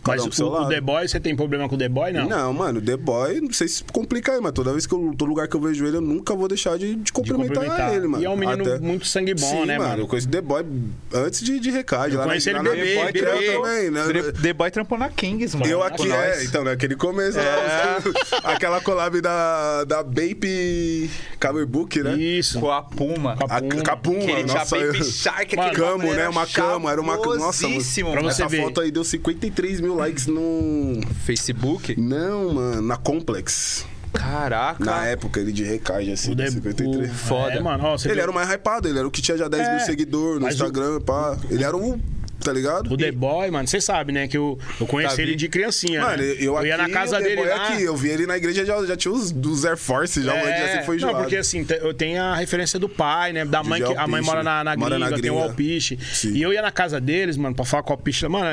[0.08, 0.70] Mas um pro seu o, o lado.
[0.70, 2.28] The Boy, você tem problema com o The Boy, não?
[2.28, 5.28] Não, mano, The Boy, não sei se complica aí, mas toda vez que eu, todo
[5.28, 8.24] lugar que eu vejo ele, eu nunca vou deixar de, de De cumprimentar, ele, mano.
[8.24, 10.04] E é um menino Até- muito sangue bom, Sim, né, mano?
[10.04, 10.66] Eu conheci The Boy
[11.14, 12.14] antes de, de recade.
[12.14, 13.20] Eu lá na- conheci ele na- bebê, Boy bebê.
[13.20, 14.04] trampou também, né?
[14.08, 15.70] The- The Boy trampou na Kings, mano.
[15.72, 17.44] Eu aqui, é, então, naquele começo, É.
[17.44, 17.98] lá,
[18.54, 22.16] aquela collab da, da Bape Cover Book, né?
[22.18, 22.60] Isso.
[22.60, 23.36] Com a Puma.
[23.38, 23.82] Com a A Puma.
[23.84, 26.30] Capuma, Que ele nossa, Baby Shark, Mano, aquele Camo, né?
[26.30, 27.82] Uma cama, era uma- nossa, mano.
[28.12, 28.62] Pra você Essa ver.
[28.64, 31.00] foto aí deu 53 mil likes no...
[31.26, 32.00] Facebook?
[32.00, 33.86] Não, mano, na Complex.
[34.14, 34.84] Caraca.
[34.84, 37.12] Na época, ele de recade, assim, The 53.
[37.12, 37.54] o- Foda.
[37.54, 38.22] É, mano, ó, Ele viu?
[38.24, 40.46] era o mais hypado, ele era o que tinha já 10 É, mil seguidores no
[40.46, 41.38] mas o- Instagram, pá.
[41.50, 42.00] Ele era o.
[42.48, 42.94] Tá ligado?
[42.94, 44.26] O The Boy, mano, você sabe, né?
[44.28, 45.38] Que eu, eu conheci Tá ele vi.
[45.38, 46.00] de criancinha.
[46.02, 46.36] Mano, né?
[46.40, 47.56] eu, aqui, ia na casa dele lá.
[47.74, 47.84] aqui.
[47.84, 50.86] Eu vi ele na igreja, já, já tinha os dos Air Force, já, É, se
[50.86, 51.18] foi não, enjoado.
[51.24, 53.44] porque assim, eu tenho a referência do pai, né?
[53.44, 54.78] Da mãe, que a mãe mora na, na?
[54.78, 55.56] Mora gringa, na tem o.
[56.14, 56.32] Sim.
[56.34, 58.26] E eu ia na casa deles, mano, pra falar com o Alpiste.
[58.28, 58.48] Mano,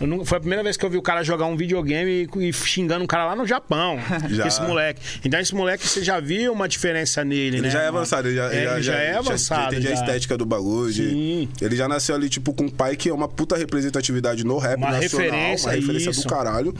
[0.00, 2.52] não- foi a primeira vez que eu vi o cara jogar um videogame e, e
[2.52, 3.98] xingando um cara lá no Japão.
[4.30, 4.46] Já.
[4.46, 5.00] Esse moleque.
[5.24, 7.70] Então esse moleque, você já viu uma diferença nele, Ele né?
[7.70, 9.62] já é avançado, ele já, É, ele já é avançado.
[9.62, 9.94] Já, entende a já.
[10.02, 11.48] estética do bagulho.
[11.60, 14.76] ele já nasceu ali, tipo, com um pai que é uma puta representatividade no rap
[14.76, 15.00] Uma nacional.
[15.30, 16.22] referência, uma referência isso.
[16.22, 16.74] do caralho.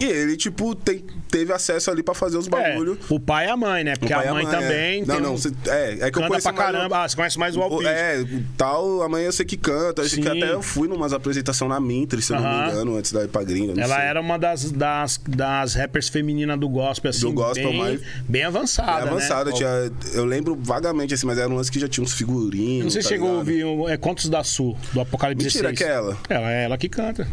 [0.00, 2.98] E ele, tipo, tem- teve acesso ali pra fazer os É, bagulho.
[3.08, 3.94] o pai e a mãe, né?
[3.96, 4.50] Porque pai e a mãe, é.
[4.50, 5.00] também.
[5.00, 7.04] Não, tem não, um- cê- é, é que eu conheço pra mais caramba.
[7.04, 7.86] Ah, você conhece mais o Alpiste.
[7.86, 8.24] É,
[8.56, 10.02] tal, amanhã eu sei que canta.
[10.02, 12.64] Acho que até eu fui numa apresentação na Mintre, se eu não Aham.
[12.66, 13.74] me engano, antes da ir pra gringa.
[13.74, 14.04] não Ela sei.
[14.04, 18.44] era uma das, das, das rappers femininas do gospel, assim, Do gospel bem, mais- bem
[18.44, 19.10] avançada, É né?
[19.10, 22.84] avançada, tinha, eu lembro vagamente assim, mas era um lance que já tinha uns figurinhos.
[22.84, 25.78] Não sei se tá chegou a ouvir é, Contos da Sul, do Apocalipse Mentira, 16.
[25.78, 26.18] que é ela.
[26.28, 27.26] Ela é ela que canta.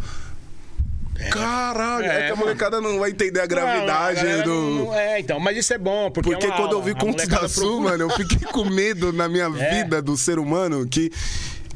[1.32, 2.38] Caralho, é, É, que a mano.
[2.47, 4.49] molecada não vai entender a gravidade Não, a do.
[4.53, 6.84] não- não- é, então, mas isso é bom, porque, Porque é quando eu aula.
[6.84, 9.84] vi A Contos da Sul, mano, eu fiquei com medo na minha É.
[9.84, 11.11] vida do ser humano que.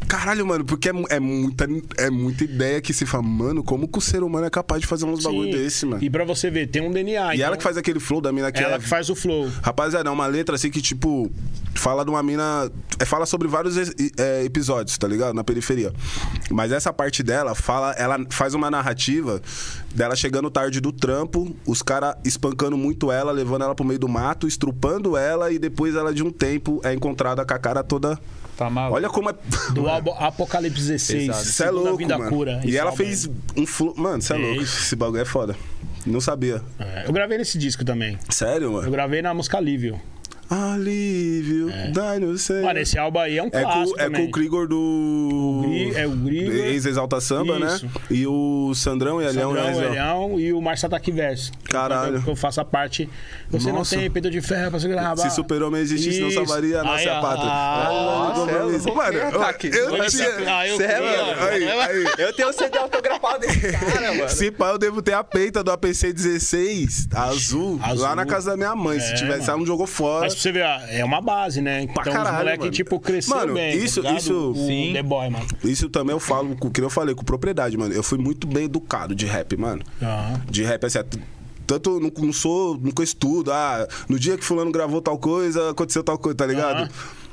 [0.08, 1.68] Caralho, mano, porque é, é muita,
[1.98, 4.88] é muita ideia que se fala, mano, como que o ser humano é capaz de
[4.88, 5.58] fazer uns bagulho Sim.
[5.64, 6.02] desse, mano?
[6.02, 7.34] E pra você ver, tem um DNA.
[7.34, 8.80] E então, ela que faz aquele flow da mina que ela é.
[8.80, 9.52] que faz o flow.
[9.62, 11.30] Rapaziada, é uma letra assim que, tipo,
[11.78, 12.72] fala de uma mina.
[13.00, 13.78] é, fala sobre vários
[14.18, 15.34] é, episódios, tá ligado?
[15.34, 15.94] Na periferia.
[16.52, 19.42] Mas essa parte dela fala, ela faz uma narrativa
[19.94, 24.08] dela chegando tarde do trampo, os caras espancando muito ela, levando ela pro meio do
[24.08, 28.20] mato, estrupando ela e depois ela de um tempo é encontrada com a cara toda.
[28.56, 28.96] Tá maluco.
[28.96, 29.36] Olha como é.
[29.72, 31.28] Do álbum Apocalipse 16.
[31.28, 31.46] Pesado.
[31.46, 32.30] Cê é louco, Vida mano.
[32.32, 32.60] Cura.
[32.66, 33.94] E ela álbum fez um flu...
[33.96, 34.62] Mano, você é É louco.
[34.64, 34.80] isso.
[34.82, 35.56] Esse bagulho é foda.
[36.08, 36.64] Não sabia.
[36.80, 38.18] É, eu gravei nesse disco também.
[38.30, 38.90] Sério, Eu mano?
[38.90, 40.02] gravei na música Alívio.
[40.50, 42.64] Alívio, dai no céu.
[42.64, 45.62] Mano, esse álbum aí é um É clássico com, é com o Krigor do.
[45.66, 46.54] Gri- é o Grigor.
[46.56, 47.86] Ex-Exalta Samba, Isso.
[47.86, 47.92] né?
[48.10, 49.50] E o Sandrão e Elião.
[49.54, 49.86] Sandrão, né, Zé?
[49.88, 51.52] Elião e o Márcio Ataque Verso.
[51.70, 52.22] Caralho.
[52.22, 53.10] Que eu faço a parte.
[53.50, 53.96] Você Nossa.
[53.96, 56.98] não tem peito de ferro pra segurar a Se super-homem existisse, não salvaria a nossa
[57.16, 57.50] Aí, pátria.
[57.50, 58.52] ah, nossa,
[58.90, 58.94] é.
[58.94, 59.68] Mano, eu, ataque.
[59.68, 60.28] eu tinha.
[60.48, 64.30] Ah, eu é tenho o CD autografado desse cara, mano.
[64.30, 68.04] Se pá, eu devo ter a peita do APC 16, azul, Azul.
[68.04, 69.00] lá na casa da minha mãe.
[69.00, 70.28] Se É, tivesse, ela não jogou fora.
[70.38, 71.82] Pra você ver, ó, é uma base, né?
[71.82, 72.72] Então os caralho, moleques, mano.
[72.72, 73.76] tipo, cresceram Mano, bem.
[73.76, 74.92] isso- tá isso- O Sim.
[74.94, 75.48] The Boy, mano.
[75.64, 77.94] Isso também eu falo, com- que eu falei, com propriedade, mano.
[77.94, 79.82] Eu fui muito bem educado de rap, mano.
[80.02, 80.42] Aham.
[80.50, 81.20] De rap, assim, t-
[81.66, 86.04] tanto não, não sou, nunca estudo, ah, no dia que fulano gravou tal coisa, aconteceu
[86.04, 86.82] tal coisa, tá ligado?
[86.84, 86.90] Aham.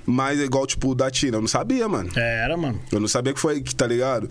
[0.07, 2.11] Mas é igual, tipo, o da Tina, eu não sabia, mano.
[2.17, 2.79] É, Era, mano.
[2.93, 4.29] Eu não sabia que foi, que tá ligado?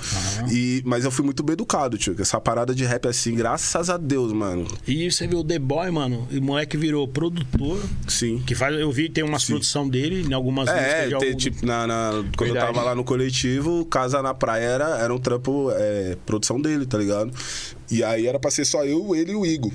[0.51, 2.15] E, mas eu fui muito bem educado, tio.
[2.19, 4.67] Essa parada de rap assim, graças a Deus, mano.
[4.87, 8.43] E você viu o The Boy, mano, o moleque virou produtor, Sim.
[8.45, 9.53] que faz, eu vi, tem umas Sim.
[9.53, 12.73] produção dele, em algumas É, músicas tem, algum- tipo, na, na- quando eu Verdade.
[12.73, 16.97] tava lá no coletivo, Casa na Praia era, era um trampo, é, produção dele, tá
[16.97, 17.31] ligado?
[17.89, 19.71] E aí era pra ser só eu, ele e o Igor.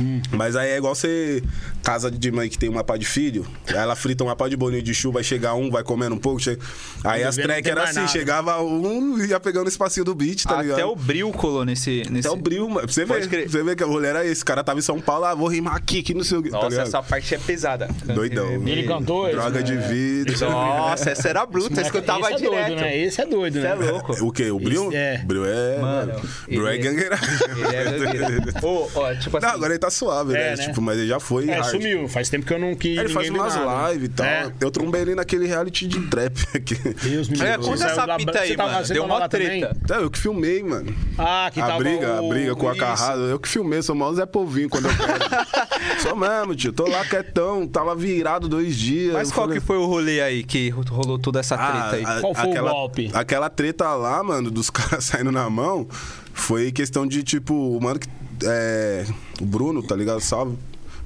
[0.00, 0.20] Hum.
[0.32, 1.42] Mas aí é igual você
[1.82, 4.82] casa de mãe que tem uma pá de filho, ela frita uma pá de bolinho
[4.82, 6.40] de chuva, vai chegar um, vai comendo um pouco.
[6.40, 6.60] Chega...
[7.04, 8.08] Aí as vê, track era assim, nada.
[8.08, 10.78] chegava um e ia pegando o espacinho do beat, tá ligado?
[10.78, 12.02] Até o Bril colou nesse.
[12.10, 12.26] nesse...
[12.28, 12.88] Até o brilho, mano.
[12.88, 13.42] Você Pode ver, crer.
[13.44, 14.42] pra você ver que o rolê era esse.
[14.42, 16.50] O cara tava em São Paulo, ah, vou rimar aqui, que não sei o que.
[16.50, 16.86] tá Nossa, ligado?
[16.86, 17.88] essa parte é pesada.
[18.04, 18.46] Doidão.
[18.66, 19.62] Ele cantou esse, Droga né?
[19.62, 20.46] de vida.
[20.48, 22.66] Nossa, essa era bruta, eu escutava Esse é direto.
[22.68, 22.98] doido, né?
[22.98, 23.70] Esse é doido, Você né?
[23.70, 24.12] é louco.
[24.24, 24.50] O quê?
[24.50, 24.88] O Bril?
[24.88, 25.18] Esse é.
[25.18, 25.78] Bril é.
[25.78, 27.18] Mano, Bril é ele- gangueira.
[27.48, 28.42] Ele é gangueira.
[28.62, 29.46] Ó, tipo assim.
[29.46, 30.56] Não, agora ele tá suave, É, né?
[30.56, 30.66] né?
[30.68, 31.48] Tipo, mas ele já foi.
[31.50, 31.62] É.
[31.72, 32.08] sumiu.
[32.08, 32.98] Faz tempo que eu não quis.
[32.98, 34.26] Ele faz umas lives e tal.
[34.26, 34.52] É.
[34.60, 36.74] Eu trombei ele naquele reality de trap aqui.
[36.74, 37.56] Deus me É, livre.
[37.58, 38.86] conta Você essa você aí, tava- mano.
[38.86, 39.76] você Deu tava uma treta.
[39.84, 40.94] Então, eu que filmei, mano.
[41.18, 43.22] Ah, que a tava briga, a o- briga com a carrada.
[43.22, 45.12] Eu que filmei, sou mal Zé Povinho quando eu quero.
[46.02, 46.72] Só mesmo, tio.
[46.72, 49.12] Tô lá quietão, tava virado dois dias.
[49.14, 52.04] Mas qual falei- que foi o rolê aí que rolou toda essa treta aí?
[52.04, 53.10] Ah, a- Qual foi o aquela, golpe?
[53.12, 55.86] Aquela treta lá, mano, dos caras saindo na mão,
[56.32, 58.08] foi questão de, tipo, o mano que.
[58.44, 59.04] É,
[59.40, 60.20] o Bruno, tá ligado?
[60.20, 60.56] Salve.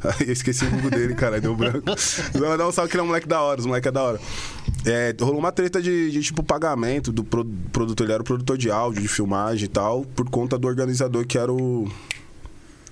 [0.26, 1.80] Eu esqueci o nome dele, cara, deu branco.
[2.34, 4.02] Vou mandar um salve que ele é um moleque da hora, os moleque é da
[4.02, 4.20] hora.
[4.84, 8.56] É, rolou uma treta de, de, tipo, pagamento do pro- produtor, ele era o produtor
[8.56, 11.90] de áudio, de filmagem e tal, por conta do organizador que era o.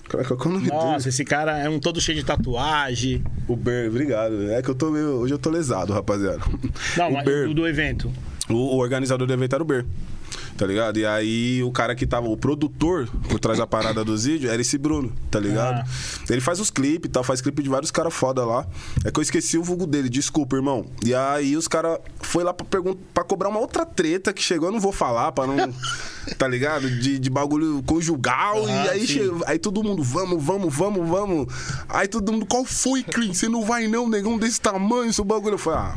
[0.09, 1.09] Caraca, qual é o nome Nossa, dele?
[1.09, 3.23] esse cara é um todo cheio de tatuagem.
[3.47, 4.51] O Ber, obrigado.
[4.51, 5.07] É que eu tô meio.
[5.19, 6.39] Hoje eu tô lesado, rapaziada.
[6.97, 7.47] Não, o mas Ber.
[7.47, 8.11] do, do evento.
[8.49, 9.85] O, o organizador do evento era o Ber.
[10.57, 10.97] Tá ligado?
[10.97, 14.61] E aí o cara que tava, o produtor por trás da parada dos vídeos era
[14.61, 15.79] esse Bruno, tá ligado?
[15.81, 15.85] Ah.
[16.29, 18.65] Ele faz os clipes e tal, faz clipe de vários caras foda lá.
[19.03, 20.85] É que eu esqueci o vulgo dele, desculpa, irmão.
[21.05, 24.69] E aí os caras foi lá pra, pergun- pra cobrar uma outra treta que chegou,
[24.69, 25.73] eu não vou falar pra não.
[26.39, 26.89] tá ligado?
[26.89, 28.65] De, de bagulho conjugal.
[28.65, 31.47] Ah, e aí, aí todo mundo, vamos, vamos, vamos, vamos.
[31.89, 33.33] Aí todo mundo, qual foi, Clean?
[33.33, 35.55] Você não vai não, negão desse tamanho, esse bagulho.
[35.55, 35.95] Eu falei, ah.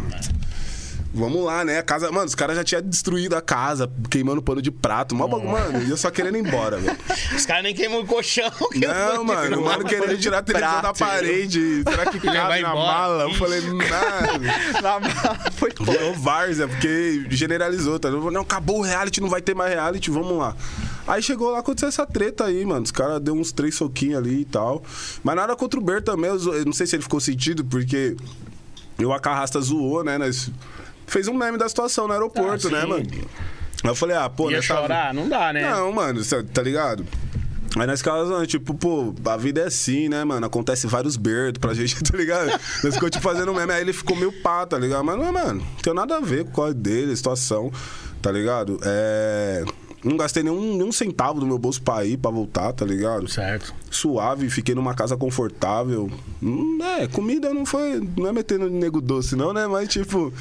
[1.13, 1.79] Vamos lá, né?
[1.79, 5.15] A casa, mano, os caras já tinham destruído a casa, queimando pano de prato.
[5.15, 6.97] Mó mano, e eu só querendo ir embora, velho.
[7.35, 8.51] Os caras nem queimam o colchão.
[8.73, 11.83] que eu Não, mano, o mano querendo tirar a televisão da parede.
[11.83, 13.25] Será que cabe na mala?
[13.25, 13.79] Eu falei, mano.
[14.83, 18.11] Na mala foi Virou várzea, porque generalizou, tá?
[18.11, 20.55] Não, acabou o reality, não vai ter mais reality, vamos lá.
[21.07, 22.85] Aí chegou lá, aconteceu essa treta aí, mano.
[22.85, 24.83] Os caras deu uns três soquinhos ali e tal.
[25.23, 26.31] Mas nada contra o Ber também.
[26.31, 28.15] Eu não sei se ele ficou sentido, porque
[28.99, 30.19] eu a Carrasta zoou, né?
[30.19, 30.51] Nós
[31.09, 33.07] fez um meme da situação no aeroporto, Ah, né, mano?
[33.83, 35.13] Aí eu falei, ah, pô, Ia chorar?
[35.15, 35.69] Não dá, né?
[35.71, 36.21] Não, mano,
[36.53, 37.05] tá ligado?
[37.77, 40.45] Aí nós ficávamos, tipo, pô, a vida é assim, né, mano?
[40.47, 42.49] Acontece vários berdos pra gente, tá ligado?
[42.83, 43.73] Nós ficamos, tipo, fazendo meme.
[43.73, 45.05] Aí ele ficou meio pá, tá ligado?
[45.05, 47.71] Mas, não, mano, não tem nada a ver com o código dele, a situação,
[48.23, 48.81] tá ligado?
[48.83, 49.65] É...
[50.05, 53.27] Não gastei nenhum, nenhum centavo do meu bolso pra ir, pra voltar, tá ligado?
[53.29, 53.75] Certo.
[53.91, 56.11] Suave, fiquei numa casa confortável.
[56.43, 58.01] Hum, é, comida não foi.
[58.17, 59.67] Não é metendo nego doce, não, né?
[59.67, 60.33] Mas, tipo,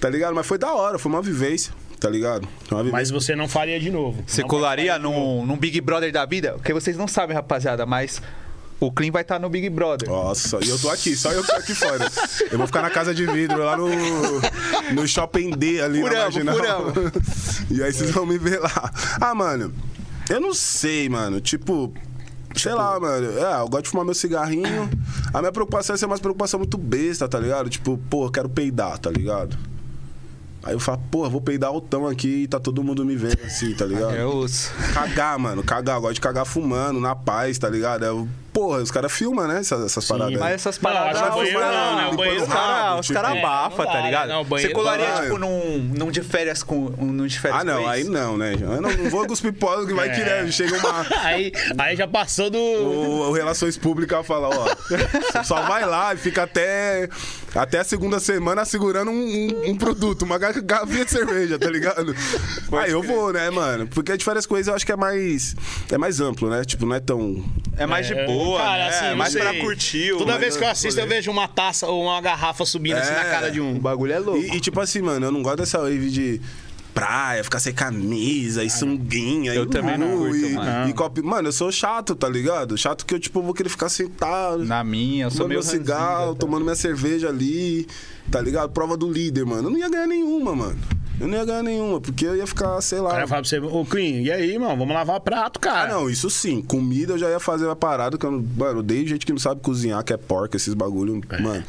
[0.00, 0.34] tá ligado?
[0.34, 2.46] Mas foi da hora, foi uma vivência, tá ligado?
[2.64, 2.92] Foi uma vivência.
[2.98, 4.22] Mas você não faria de novo.
[4.26, 6.52] Você Não colaria num, num Big Brother da vida?
[6.52, 8.20] Porque vocês não sabem, rapaziada, mas
[8.80, 10.08] o Clean vai estar no Big Brother.
[10.08, 12.10] Nossa, e eu tô aqui, só eu que tô aqui fora.
[12.50, 13.88] Eu vou ficar na casa de vidro, lá no,
[14.94, 16.56] no Shopping D, ali na Furamos, Marginal.
[16.92, 17.12] furamos.
[17.70, 18.92] E aí vocês vão me ver lá.
[19.20, 19.74] Ah, mano,
[20.30, 21.40] eu não sei, mano.
[21.40, 21.92] Tipo,
[22.54, 23.38] Sei lá, mano.
[23.38, 24.88] É, eu gosto de fumar meu cigarrinho.
[25.32, 27.68] A minha preocupação é ser uma preocupação muito besta, tá ligado?
[27.68, 29.56] Tipo, pô, eu quero peidar, tá ligado?
[30.62, 33.38] Aí eu falo, pô, eu vou peidar altão aqui e tá todo mundo me vendo
[33.44, 34.14] assim, tá ligado?
[34.14, 34.72] É osso.
[34.92, 35.96] Cagar, mano, cagar.
[35.96, 38.04] Eu gosto de cagar fumando, na paz, tá ligado?
[38.04, 38.28] Eu,
[38.58, 39.60] porra, os caras filmam, né?
[39.60, 40.34] Essas, essas paradas.
[40.34, 40.38] aí.
[40.40, 41.20] Mas essas Não, paradas.
[41.34, 42.06] banheiro fumar, não, né?
[42.06, 44.28] O depois banheiro Os caras tipo, cara é, abafa, não tá dá, ligado?
[44.28, 44.34] né?
[44.34, 45.22] Não, Você colaria, não.
[45.22, 46.92] tipo, num, num de férias com.
[46.98, 48.54] Um, num de férias Ah, não, com aí não, né?
[48.60, 50.42] Eu não, não vou cuspir pó que vai É.
[50.44, 51.06] né, chega uma.
[51.22, 52.58] Aí, aí já passou do.
[52.58, 57.08] O, o Relações Públicas fala, ó, só vai lá e fica até,
[57.54, 62.14] até a segunda semana segurando um, um- um produto, uma garrafinha de cerveja, tá ligado?
[62.72, 63.86] Aí eu vou, né, mano?
[63.86, 65.54] Porque de várias coisas eu acho que é mais,
[65.92, 66.64] é mais amplo, né?
[66.64, 67.44] Tipo, não é tão...
[67.76, 68.88] É mais de É, boa, cara, né?
[68.88, 69.40] assim, É sei.
[69.42, 70.12] pra curtir.
[70.12, 72.96] o- Toda mas vez que eu assisto, eu vejo uma taça ou uma garrafa subindo
[72.96, 73.30] assim na É.
[73.30, 73.78] cara de O um.
[73.78, 74.40] bagulho é louco.
[74.42, 76.40] E, e, tipo assim, mano, eu não gosto dessa wave de
[76.94, 79.54] praia, ficar sem camisa e sunguinha.
[79.54, 80.88] Eu e também não curto, e, mano.
[80.88, 81.24] E copo...
[81.24, 82.76] Mano, eu sou chato, tá ligado?
[82.76, 84.64] Chato que eu, tipo, vou querer ficar sentado...
[84.64, 87.86] Na minha, eu sou Tomando meio meu cigarro, tomando minha cerveja ali,
[88.32, 88.70] tá ligado?
[88.70, 89.68] Prova do líder, mano.
[89.68, 90.78] Eu não ia ganhar nenhuma, mano.
[91.20, 93.10] Eu não ia ganhar nenhuma, porque eu ia ficar, sei O lá.
[93.10, 94.76] cara fala pra você, ô Clean, e aí, mano?
[94.76, 95.92] Vamos lavar prato, Ah, cara.
[95.92, 96.62] não, isso sim.
[96.62, 98.38] Comida eu já ia fazer uma parada que eu não.
[98.56, 101.20] Mano, eu odeio gente que não sabe cozinhar, que é porca, esses bagulho.
[101.40, 101.64] Mano,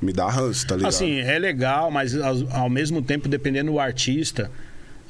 [0.00, 0.90] me dá ranço, tá ligado?
[0.90, 4.50] Assim, é legal, mas ao, ao mesmo tempo, dependendo do artista,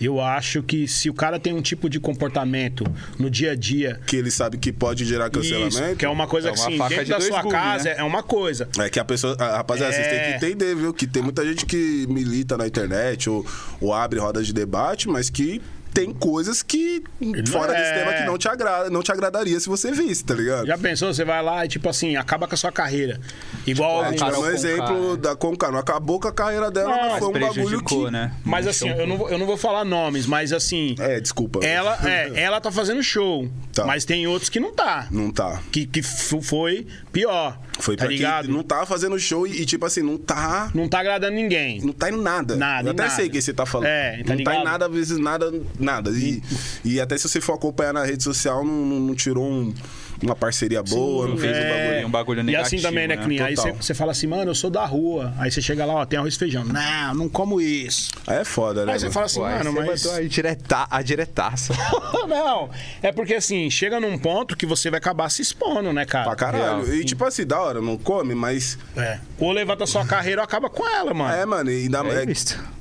[0.07, 2.85] eu acho que se o cara tem um tipo de comportamento
[3.19, 4.01] no dia a dia.
[4.07, 5.69] Que ele sabe que pode gerar cancelamento.
[5.83, 7.95] Isso, que é uma coisa É que, uma dentro de da sua gumes, casa né?
[7.99, 8.69] é uma coisa.
[8.79, 9.37] É que a pessoa.
[9.39, 10.31] a- Rapaziada, vocês têm É.
[10.39, 10.93] que entender, viu?
[10.93, 13.45] Que tem muita gente que milita na internet ou,
[13.81, 15.61] ou abre rodas de debate, mas que
[15.93, 17.03] tem coisas que
[17.51, 17.79] fora é.
[17.81, 20.67] desse tema que não te, agrada, não te agradaria se você visse, tá ligado?
[20.67, 21.13] Já pensou?
[21.13, 23.21] Você vai lá e, tipo assim, acaba com a sua carreira.
[23.67, 23.91] Igual.
[23.91, 25.17] A alguns- gente Carol um exemplo né?
[25.19, 25.71] da Conca.
[25.71, 28.11] Não acabou com a carreira dela, Não, mas foi um bagulho que.
[28.11, 28.33] né?
[28.45, 30.95] Mas assim, eu não, vou, eu não vou falar nomes, mas assim.
[30.99, 31.61] É, desculpa.
[31.65, 33.49] Ela, é, ela tá fazendo show.
[33.73, 33.85] Tá.
[33.87, 35.07] Mas tem outros que não tá.
[35.11, 35.61] Não tá.
[35.71, 37.59] Que, que f- foi pior.
[37.79, 38.45] Foi tá pra ligado?
[38.47, 40.71] quem não tá fazendo show e, e, tipo assim, não tá.
[40.75, 41.81] Não tá agradando ninguém.
[41.81, 42.55] Não tá em nada.
[42.55, 43.15] Nada, Eu em até nada.
[43.15, 43.87] sei o que você tá falando.
[43.89, 44.55] É, tá não tá ligado?
[44.61, 45.53] em nada, às vezes nada,
[45.85, 46.11] nada.
[46.11, 46.43] E,
[46.85, 49.75] e até se você for acompanhar na rede social, não, não- não tirou um-
[50.23, 52.07] uma parceria boa, não fez um bagulho.
[52.07, 53.23] um bagulho E assim negativo, também, né, né?
[53.25, 53.45] Clean?
[53.45, 55.33] Aí você, fala assim, mano, eu sou da rua.
[55.39, 56.65] Aí você chega lá, ó, tem arroz e feijão.
[56.65, 58.11] Não, não como isso.
[58.27, 58.93] Aí é foda, né?
[58.93, 60.07] Aí você fala assim, Uai, mano, mas.
[60.07, 61.75] a, direta, a diretaça.
[62.29, 62.71] não,
[63.03, 66.25] é porque assim, chega num ponto que você vai acabar se expondo, né, cara?
[66.27, 66.85] Pra caralho.
[66.85, 68.79] Real, e tipo assim, da hora, não come, mas.
[68.97, 69.19] É.
[69.39, 71.35] Ou levanta sua carreira ou acaba com ela, mano.
[71.35, 72.27] É, mano, e dá, É é-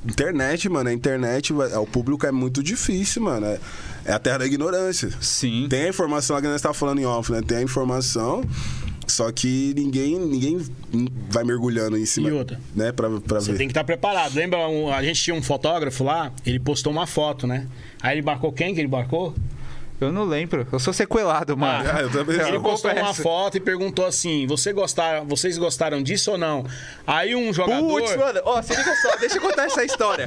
[0.05, 3.45] internet, mano, a internet, vai- o público é muito difícil, mano.
[3.47, 3.59] É,
[4.05, 5.09] é a terra da ignorância.
[5.21, 5.67] Sim.
[5.69, 7.41] Tem a informação lá que nós tá falando em off, né?
[7.41, 8.43] Tem a informação,
[9.07, 10.59] só que ninguém, ninguém
[11.29, 12.59] vai mergulhando em cima, E outra?
[12.75, 13.57] né, pra, pra Você ver.
[13.57, 14.33] tem que estar preparado.
[14.35, 17.67] Lembra, um- a gente tinha um fotógrafo lá, ele postou uma foto, né?
[18.01, 19.33] Aí ele marcou quem que ele marcou?
[20.01, 20.67] Eu não lembro.
[20.71, 21.89] Eu sou sequelado, mano.
[21.93, 26.31] Ah, eu também Ele postou uma foto e perguntou assim: Você gostaram, vocês gostaram disso
[26.31, 26.65] ou não?
[27.05, 27.87] Aí um jogador.
[27.87, 30.25] Putz, mano, ó, se liga só, deixa eu contar essa história.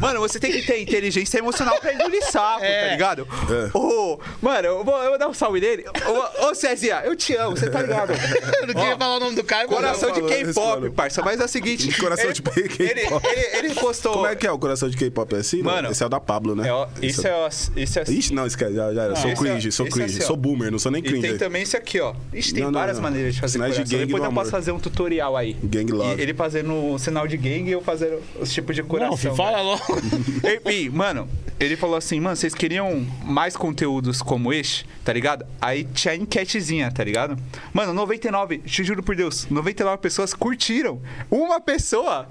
[0.00, 2.84] Mano, você tem que ter inteligência emocional pra engolir sapo, É.
[2.86, 3.28] tá ligado?
[3.50, 3.76] É.
[3.76, 5.84] Ô, mano, eu vou, eu vou dar um salve nele.
[6.06, 8.12] Ô, ô Cezinha, eu te amo, você tá ligado?
[8.12, 10.92] Eu não queria falar o nome do cara, mas Coração de K-pop, mano.
[10.92, 11.22] parça.
[11.22, 11.90] Mas é o seguinte.
[11.98, 12.82] Coração ele, de K-pop.
[12.82, 14.12] Ele, ele, ele postou.
[14.12, 15.34] Como é que é o coração de K-pop?
[15.34, 15.62] É assim?
[15.62, 15.72] não?
[15.72, 16.68] Mano, Esse é o da Pablo, né?
[16.68, 18.18] É, isso é, ó, isso é assim.
[18.18, 19.13] Ixi, não, esquece, já, já era.
[19.16, 20.16] Sou esse é- cringe, sou é cringe.
[20.18, 21.28] assim, sou boomer, não sou nem E cringe.
[21.28, 22.14] tem também esse aqui, ó.
[22.32, 23.02] Ixi, tem Não, não, várias não.
[23.04, 23.98] maneiras de fazer Sinais de coração.
[23.98, 24.50] gangue Depois eu posso amor.
[24.50, 25.56] fazer um tutorial aí.
[25.62, 26.18] Gang love.
[26.18, 29.10] E ele fazendo o sinal de gangue e eu fazendo os tipos de coração.
[29.10, 29.82] Não, filho, fala logo.
[30.66, 35.44] Enfim, mano, ele falou assim, mano, vocês queriam mais conteúdos como este, tá ligado?
[35.60, 37.36] Aí tinha a enquetezinha, tá ligado?
[37.72, 41.00] Mano, 99, te juro por Deus, 99 pessoas curtiram.
[41.30, 42.28] Uma pessoa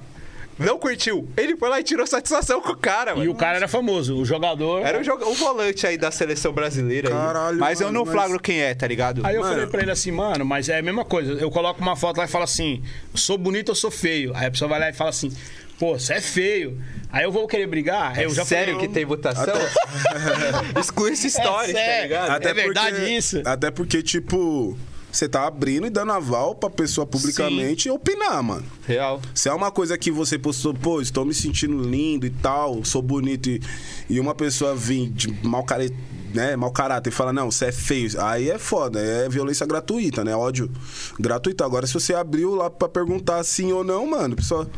[0.64, 1.28] não curtiu.
[1.38, 3.32] Ele foi lá e tirou satisfação com o cara, E mano.
[3.32, 4.86] o cara era famoso, o jogador.
[4.86, 7.10] Era o, joga- o volante aí da seleção brasileira.
[7.10, 7.14] aí.
[7.14, 9.22] Caralho, mas eu mano, não mas- flagro quem é, tá ligado?
[9.26, 9.54] Aí eu Mano.
[9.54, 11.34] falei pra ele assim, mano, mas é a mesma coisa.
[11.34, 12.82] Eu coloco uma foto lá e falo assim,
[13.14, 14.32] sou bonito ou sou feio?
[14.36, 15.32] Aí a pessoa vai lá e fala assim,
[15.80, 16.82] pô, você é feio.
[17.12, 18.18] Aí eu vou querer brigar?
[18.18, 19.54] Aí eu já Sério falei, que tem votação?
[20.80, 22.48] Exclui essa história, É tá ligado?
[22.48, 23.42] É verdade isso?
[23.46, 24.78] Até porque, tipo,
[25.14, 28.66] você tá abrindo e dando aval pra pessoa publicamente opinar, mano.
[28.88, 29.22] Real.
[29.36, 33.02] Se é uma coisa que você postou, pô, estou me sentindo lindo e tal, sou
[33.02, 33.62] bonito, e,
[34.10, 35.96] e uma pessoa vir de mau, care,
[36.34, 40.24] né, mau caráter e fala, não, você é feio, aí é foda, é violência gratuita,
[40.24, 40.36] né?
[40.36, 40.70] Ódio
[41.20, 41.64] gratuito.
[41.64, 44.70] Agora, se você abriu lá pra perguntar sim ou não, mano, a pessoa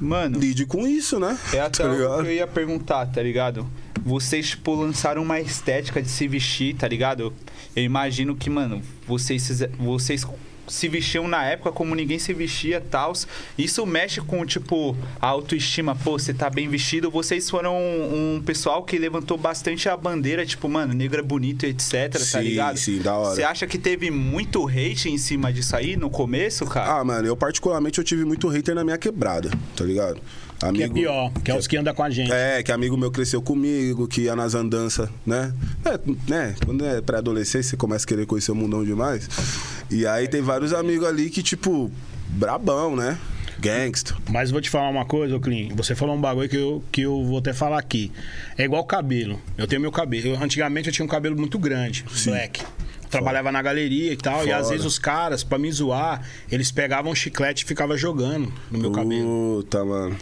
[0.00, 1.36] Mano, lide com isso, né?
[1.52, 2.22] é até Tá o ligado?
[2.22, 3.66] que eu ia perguntar, tá ligado?
[4.02, 7.34] Vocês, tipo, lançaram uma estética de se vestir, tá ligado?
[7.74, 10.24] Eu imagino que, mano, vocês, vocês
[10.70, 13.12] se vestiam na época como ninguém se vestia e tal.
[13.58, 15.94] Isso mexe com, tipo, a autoestima.
[15.96, 17.10] Pô, você tá bem vestido.
[17.10, 21.64] Vocês foram um, um pessoal que levantou bastante a bandeira, tipo, mano, negro é bonito,
[21.66, 22.76] etc, tá Sim, ligado?
[22.76, 23.34] sim, da hora.
[23.34, 27.00] Você acha que teve muito hate em cima disso aí no começo, cara?
[27.00, 30.20] Ah, mano, eu particularmente eu tive muito hater na minha quebrada, tá ligado?
[30.60, 32.30] Que é Amigo, pior, que é os que andam com a gente.
[32.30, 35.54] É, que amigo meu cresceu comigo, que ia nas andanças, né?
[35.84, 35.98] É,
[36.30, 36.54] né?
[36.64, 39.26] Quando é pré-adolescência, você começa a querer conhecer o mundão demais.
[39.90, 41.90] E aí tem vários amigos ali que, tipo,
[42.28, 43.18] brabão, né?
[43.58, 44.16] Gangsta.
[44.30, 45.74] Mas vou te falar uma coisa, ô Clean.
[45.76, 48.12] Você falou um bagulho que eu, que eu vou até falar aqui.
[48.56, 49.40] É igual cabelo.
[49.56, 50.28] Eu tenho meu cabelo.
[50.28, 52.62] Eu, antigamente eu tinha um cabelo muito grande, black.
[52.62, 52.68] Eu
[53.10, 54.46] Trabalhava na galeria e tal.
[54.46, 58.78] E às vezes os caras, pra me zoar, eles pegavam chiclete e ficavam jogando no
[58.78, 59.62] meu cabelo.
[59.62, 60.16] Puta, mano.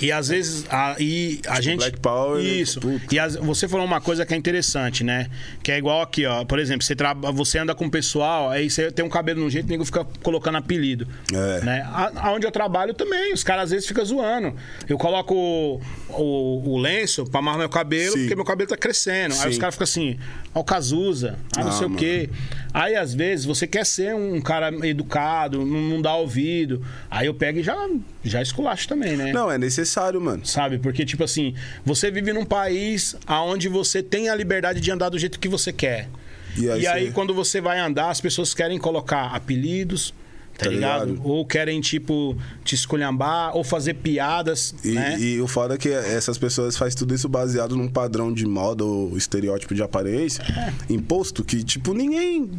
[0.00, 1.78] E às vezes a, e a gente.
[1.78, 2.48] Black Power, né?
[2.48, 2.80] Isso.
[2.80, 3.14] Puta.
[3.14, 5.28] E as- você falou uma coisa que é interessante, né?
[5.62, 6.44] Que é igual aqui, ó.
[6.44, 9.50] Por exemplo, você, traba, você anda com o pessoal, aí você tem um cabelo no
[9.50, 11.06] jeito, o nego fica colocando apelido.
[11.32, 11.64] É.
[11.64, 11.82] Né?
[11.92, 14.54] A- Aonde eu trabalho também, os caras às vezes ficam zoando.
[14.88, 15.80] Eu coloco o,
[16.10, 18.20] o, o lenço pra amarrar meu cabelo, Sim.
[18.20, 19.34] porque meu cabelo tá crescendo.
[19.34, 19.48] Aí Sim.
[19.48, 20.18] os caras ficam assim,
[20.54, 21.98] ó, o Cazuza, ah, não Ah, sei o mano.
[22.00, 22.30] quê.
[22.72, 26.84] Aí às vezes você quer ser um cara educado, não, dá ouvido.
[27.10, 27.74] Aí eu pego e já,
[28.22, 29.32] já esculacho também, né?
[29.32, 30.44] Não, é necessário, mano.
[30.46, 30.78] Sabe?
[30.78, 31.54] Porque, tipo assim,
[31.84, 35.72] você vive num país onde você tem a liberdade de andar do jeito que você
[35.72, 36.08] quer.
[36.56, 40.12] E E aí aí, você- quando você vai andar, as pessoas querem colocar apelidos,
[40.58, 41.06] tá, Tá ligado?
[41.12, 41.26] ligado?
[41.26, 45.18] Ou querem, tipo, te esculhambar, ou fazer piadas, E, né?
[45.18, 48.84] e o foda é que essas pessoas fazem tudo isso baseado num padrão de moda
[48.84, 50.92] ou estereótipo de aparência É.
[50.92, 52.50] imposto que, tipo, ninguém.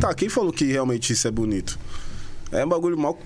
[0.00, 1.78] Tá, quem falou que realmente isso é bonito?
[2.50, 3.18] É um bagulho mal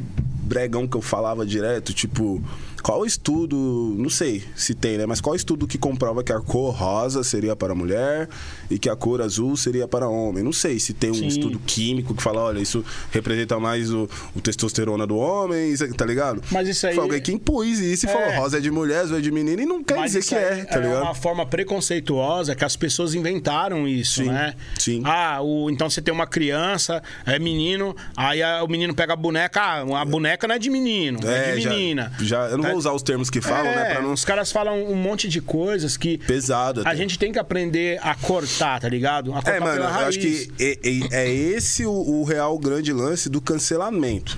[0.46, 2.42] bregão que eu falava direto, tipo,
[2.82, 5.06] qual estudo, não sei se tem, né?
[5.06, 8.28] Mas qual estudo que comprova que a cor rosa seria para mulher
[8.70, 10.44] e que a cor azul seria para homem?
[10.44, 11.26] Não sei se tem um Sim.
[11.26, 16.06] estudo químico que fala, olha, isso representa mais o, o testosterona do homem, isso- tá
[16.06, 16.42] ligado?
[16.50, 18.12] Mas isso aí- Foi alguém que impôs isso e É.
[18.12, 20.34] falou, rosa é de mulher, azul é de menino, e não quer Mas dizer que
[20.36, 21.02] é, tá é ligado?
[21.02, 24.54] uma forma preconceituosa que as pessoas inventaram isso, Sim, né?
[24.78, 25.02] sim.
[25.04, 29.16] Ah, o, então você tem uma criança, é menino, aí a- o menino pega a
[29.16, 32.12] boneca, ah, a boneca não é de menino, é, de já- menina.
[32.20, 33.90] Já, eu não Tá- vou usar os termos que falam, né?
[33.90, 34.12] É, Pra não.
[34.12, 36.80] Os caras falam um monte de coisas que Pesado.
[36.80, 36.96] a até.
[36.96, 39.30] gente tem que aprender a cortar, tá ligado?
[39.30, 40.08] A cortar É, mano, eu raiz.
[40.08, 44.36] acho que é, é- é esse o, o real grande lance do cancelamento.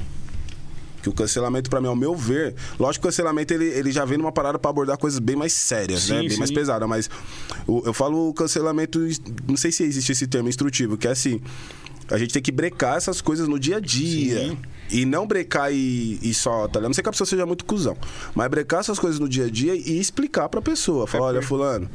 [1.02, 4.04] Que o cancelamento, pra mim, ao meu ver, lógico que o cancelamento ele, ele já
[4.04, 6.20] vem numa parada pra abordar coisas bem mais sérias, Sim, né?
[6.22, 6.38] Bem sim.
[6.38, 7.08] mais pesadas, mas
[7.68, 8.98] o- eu falo o cancelamento,
[9.48, 11.40] não sei se existe esse termo instrutivo, que é assim,
[12.10, 14.40] a gente tem que brecar essas coisas no dia a dia.
[14.48, 14.58] Sim.
[14.90, 16.84] E não brecar e, e só, tá ligado?
[16.84, 17.96] A Não sei que a pessoa seja muito cuzão.
[18.34, 21.06] Mas brecar essas coisas no dia a dia e explicar pra pessoa.
[21.06, 21.88] Falar, olha, fulano,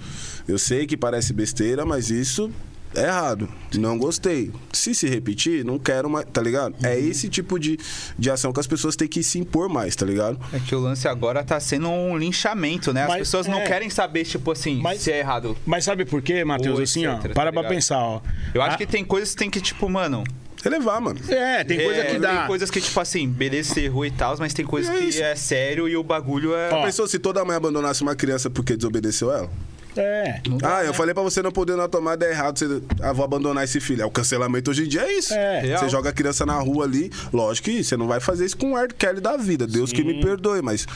[0.48, 2.52] eu sei que parece besteira, mas isso
[2.96, 3.50] é errado.
[3.74, 4.52] Não gostei.
[4.72, 6.76] Se se repetir, não quero mais, tá ligado?
[6.84, 7.08] É Uhum.
[7.10, 7.80] esse tipo de,
[8.20, 10.40] de ação que as pessoas têm que se impor mais, tá ligado?
[10.54, 13.02] É que o lance agora tá sendo um linchamento, né?
[13.02, 13.66] As Mas, pessoas não é.
[13.66, 15.58] querem saber, tipo assim, Mas- se é errado.
[15.66, 16.80] Mas sabe por quê, Matheus?
[16.80, 17.68] Assim, ó, tá para pra ligado?
[17.70, 18.22] pensar, ó.
[18.54, 20.24] Eu acho Ah, que tem coisas que tem que, tipo, mano.
[20.64, 21.20] Relevar, mano.
[21.28, 22.38] É, tem coisa é, que dá.
[22.38, 25.04] Tem coisas que, tipo assim, beleza, você errou e tal, mas tem coisas É que
[25.06, 25.22] isso.
[25.22, 26.70] é sério e o bagulho é.
[26.72, 29.50] Ó, Pensou se toda mãe abandonasse uma criança porque desobedeceu ela?
[29.96, 30.42] É.
[30.64, 33.64] Ah, eu falei pra você não poder na tomada é errado, você, ah, vou abandonar
[33.64, 34.02] esse filho.
[34.02, 35.34] É o cancelamento hoje em dia é isso.
[35.34, 35.60] É.
[35.60, 35.80] Real.
[35.80, 38.74] Você joga a criança na rua ali, lógico que você não vai fazer isso com
[38.74, 38.92] o R.
[38.94, 39.68] Kelly da vida.
[39.68, 40.88] Deus que me perdoe, mas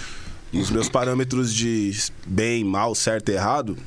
[0.52, 1.92] os meus parâmetros de
[2.26, 3.78] bem, mal, certo e errado,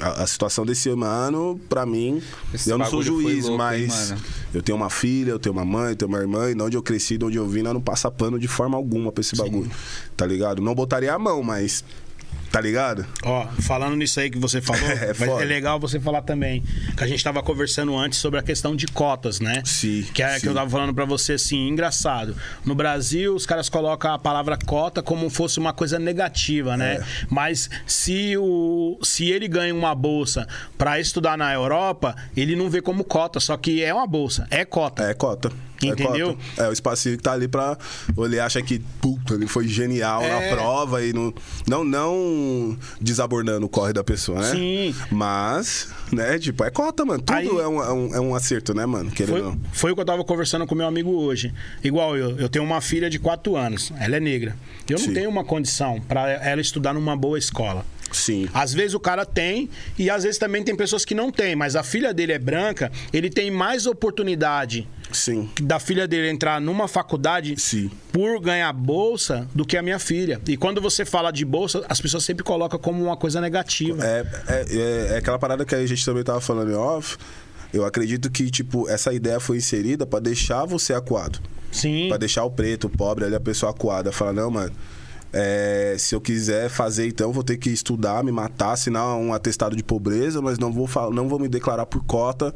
[0.00, 2.22] a, a situação desse ano, pra mim,
[2.52, 4.22] Esse eu não sou juiz, louco, hein, mas mano?
[4.54, 6.76] eu tenho uma filha, eu tenho uma mãe, eu tenho uma irmã, e de onde
[6.76, 9.36] eu cresci, de onde eu vim, nós não passa pano de forma alguma pra esse
[9.36, 9.70] bagulho.
[10.16, 10.60] Tá ligado?
[10.62, 11.84] Não botaria a mão, mas.
[12.50, 13.06] Tá ligado?
[13.22, 16.62] Ó, falando nisso aí que você falou, É é legal você falar também.
[16.96, 19.62] Que a gente tava conversando antes sobre a questão de cotas, né?
[19.64, 20.46] Sim, Que é que sim.
[20.48, 22.34] eu tava falando pra você assim, engraçado.
[22.64, 26.94] No Brasil, os caras colocam a palavra cota como fosse uma coisa negativa, né?
[26.96, 27.04] É.
[27.28, 30.46] Mas se o se ele ganha uma bolsa
[30.76, 34.64] pra estudar na Europa, ele não vê como cota, só que é uma bolsa, é
[34.64, 35.04] cota.
[35.04, 35.52] É cota.
[35.82, 36.36] Entendeu?
[36.58, 37.78] É, é o espacinho que tá ali pra.
[38.14, 40.28] Ou ele acha que, puta, ele foi genial É.
[40.50, 41.32] na prova e não.
[41.66, 42.12] Não, não
[43.00, 44.50] desabordando o corre da pessoa, né?
[44.50, 44.94] Sim.
[45.10, 47.22] Mas, né, tipo, é cota, mano.
[47.22, 49.10] Tudo Aí- é, um, é, um, é um acerto, né, mano?
[49.10, 49.60] Querendo Foi, não.
[49.72, 51.52] foi o que eu tava conversando com meu amigo hoje.
[51.82, 54.56] Igual eu, eu tenho uma filha de 4 anos, ela é negra.
[54.88, 55.14] Eu não Sim.
[55.14, 57.84] tenho uma condição pra ela estudar numa boa escola.
[58.12, 58.48] Sim.
[58.52, 61.76] Às vezes o cara tem e às vezes também tem pessoas que não têm, mas
[61.76, 65.48] a filha dele é branca, ele tem mais oportunidade Sim.
[65.60, 67.90] da filha dele entrar numa faculdade Sim.
[68.12, 70.40] por ganhar bolsa do que a minha filha.
[70.46, 74.04] E quando você fala de bolsa, as pessoas sempre colocam como uma coisa negativa.
[74.04, 77.16] É, é, é, é aquela parada que a gente também tava falando em off.
[77.72, 81.38] Eu acredito que, tipo, essa ideia foi inserida pra deixar você acuado.
[81.70, 82.08] Sim.
[82.08, 84.10] Pra deixar o preto, o pobre ali, a pessoa acuada.
[84.10, 84.72] Fala, não, mano.
[85.32, 89.76] é, se eu quiser fazer, então, vou ter que estudar, me matar, assinar um atestado
[89.76, 92.52] de pobreza, mas não vou, não vou me declarar por cota.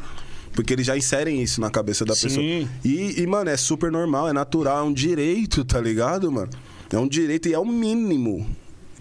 [0.54, 2.22] Porque eles já inserem isso na cabeça da Sim.
[2.28, 2.46] pessoa.
[2.84, 6.50] E, e, mano, é super normal, é natural, é um direito, tá ligado, mano?
[6.92, 8.46] É um direito e é o mínimo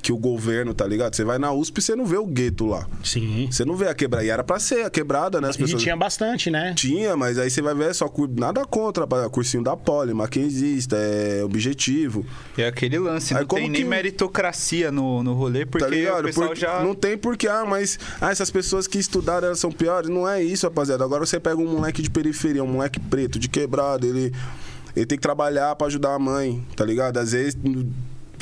[0.03, 1.15] que o governo, tá ligado?
[1.15, 2.85] Você vai na USP e você não vê o gueto lá.
[3.03, 3.47] Sim.
[3.49, 4.25] Você não vê a quebrada.
[4.25, 5.47] E era pra ser a quebrada, né?
[5.49, 5.81] As E pessoas...
[5.81, 6.73] tinha bastante, né?
[6.75, 11.41] Tinha, mas aí você vai ver só cur- nada contra, cursinho da Poli, Mackenzista, é
[11.43, 12.25] objetivo.
[12.57, 16.21] É aquele lance, Aí não tem nem que- meritocracia no, no rolê, porque tá ligado?
[16.21, 16.83] o pessoal Porque já...
[16.83, 20.09] Não tem porquê, ah, mas ah, essas pessoas que estudaram elas são piores.
[20.09, 21.03] Não é isso, rapaziada.
[21.03, 24.33] Agora você pega um moleque de periferia, um moleque preto, de quebrado, ele,
[24.95, 27.17] ele tem que trabalhar pra ajudar a mãe, tá ligado?
[27.17, 27.55] Às vezes,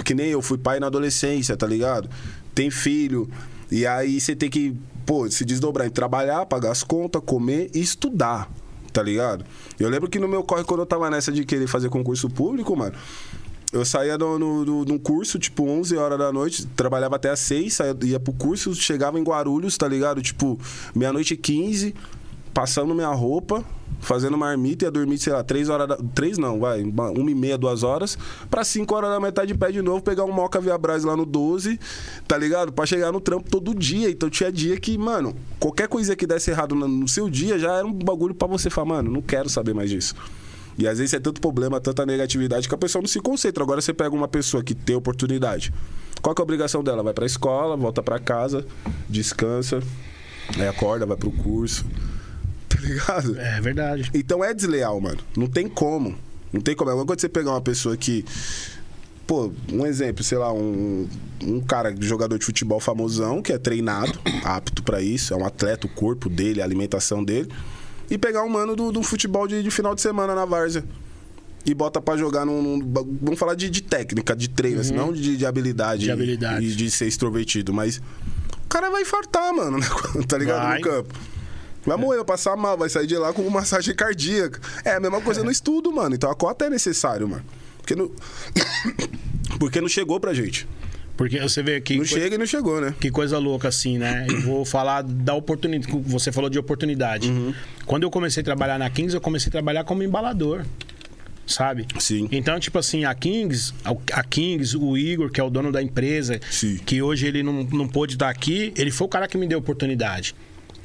[0.04, 2.10] que nem eu, fui pai na adolescência, tá ligado?
[2.56, 3.30] Tem filho.
[3.72, 4.76] E aí você tem que,
[5.06, 8.50] pô, se desdobrar em trabalhar, pagar as contas, comer e estudar.
[8.92, 9.46] Tá ligado?
[9.80, 12.76] Eu lembro que no meu corre, quando eu tava nessa de querer fazer concurso público,
[12.76, 12.94] mano,
[13.72, 14.38] eu saía no-
[14.84, 18.76] num curso, tipo, 11 horas da noite, trabalhava até às 6, saía, ia pro curso,
[18.76, 20.22] chegava em Guarulhos, tá ligado?
[20.22, 20.60] Tipo,
[20.94, 21.96] meia-noite e 15,
[22.54, 23.64] passando minha roupa,
[23.99, 25.97] fazendo marmita, ia dormir, sei lá, 3 horas da...
[25.97, 28.18] 3 não, vai, uma e meia, duas horas,
[28.49, 31.16] pra 5 horas da metade de pé de novo, pegar um Moca Via Brás lá
[31.16, 31.80] no 12,
[32.28, 32.74] tá ligado?
[32.74, 34.10] Pra chegar no trampo todo dia.
[34.10, 37.86] Então tinha dia que, mano, qualquer coisa que desse errado no seu dia já era
[37.86, 40.16] um bagulho pra você falar, mano, não quero saber mais disso.
[40.78, 43.64] E às vezes é tanto problema, tanta negatividade que a pessoa não se concentra.
[43.64, 45.72] Agora você pega uma pessoa que tem oportunidade.
[46.22, 47.04] Qual que é a obrigação dela?
[47.04, 48.66] Vai pra escola, volta pra casa,
[49.10, 49.84] descansa,
[50.58, 51.86] aí acorda, vai pro curso.
[52.82, 53.40] Ligado?
[53.40, 54.10] É verdade.
[54.14, 55.20] Então é desleal, mano.
[55.38, 56.16] Não tem como.
[56.52, 56.90] Não tem como.
[56.90, 58.26] É igual quando você pegar uma pessoa que.
[59.28, 61.08] Pô, um exemplo, sei lá, um,
[61.44, 64.12] um cara, jogador de futebol famosão, que é treinado,
[64.44, 67.50] apto pra isso, é um atleta, o corpo dele, a alimentação dele,
[68.10, 70.84] e pegar um mano do, do futebol de, de final de semana na várzea.
[71.66, 72.62] E bota pra jogar num.
[72.80, 76.02] num- vamos falar de, de técnica, de treino, assim, não de, de habilidade.
[76.06, 76.66] De habilidade.
[76.66, 78.02] E de ser extrovertido, mas.
[78.66, 79.86] O cara vai infartar, mano, né?
[80.28, 80.64] tá ligado?
[80.64, 80.80] Vai.
[80.80, 81.14] No campo.
[81.86, 84.60] Vai morrer, vai passar mal, vai sair de lá com massagem cardíaca.
[84.86, 86.16] É a mesma coisa no estudo, mano.
[86.16, 87.44] Então a cota é necessário, mano.
[87.78, 88.12] Porque não.
[89.60, 90.68] Porque não chegou pra gente.
[91.18, 91.98] Porque você vê que.
[91.98, 92.96] Não chega e não chegou, né?
[93.00, 94.26] Que coisa louca, assim, né?
[94.30, 95.92] Eu vou falar da oportunidade.
[96.06, 97.30] Você falou de oportunidade.
[97.30, 97.54] Uhum.
[97.86, 100.66] Quando eu comecei a trabalhar na Kings, eu comecei a trabalhar como embalador.
[101.46, 101.86] Sabe?
[102.00, 102.30] Sim.
[102.32, 103.74] Então, tipo assim, a Kings,
[104.14, 106.78] a Kings, o Igor, que é o dono da empresa, Sim.
[106.78, 109.60] que hoje ele não, não pôde estar aqui, ele foi o cara que me deu
[109.60, 110.34] oportunidade.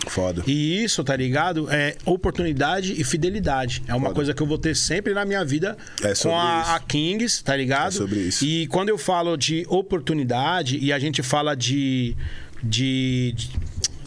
[0.06, 0.42] Foda.
[0.46, 1.70] E isso, tá ligado?
[1.70, 3.82] É oportunidade e fidelidade.
[3.86, 4.14] É uma Foda.
[4.14, 7.56] coisa que eu vou ter sempre na minha vida É com a, a Kings, tá
[7.56, 7.88] ligado?
[7.88, 8.44] É sobre isso.
[8.44, 12.16] E quando eu falo de oportunidade e a gente fala de.
[12.62, 13.34] de.
[13.36, 13.50] de,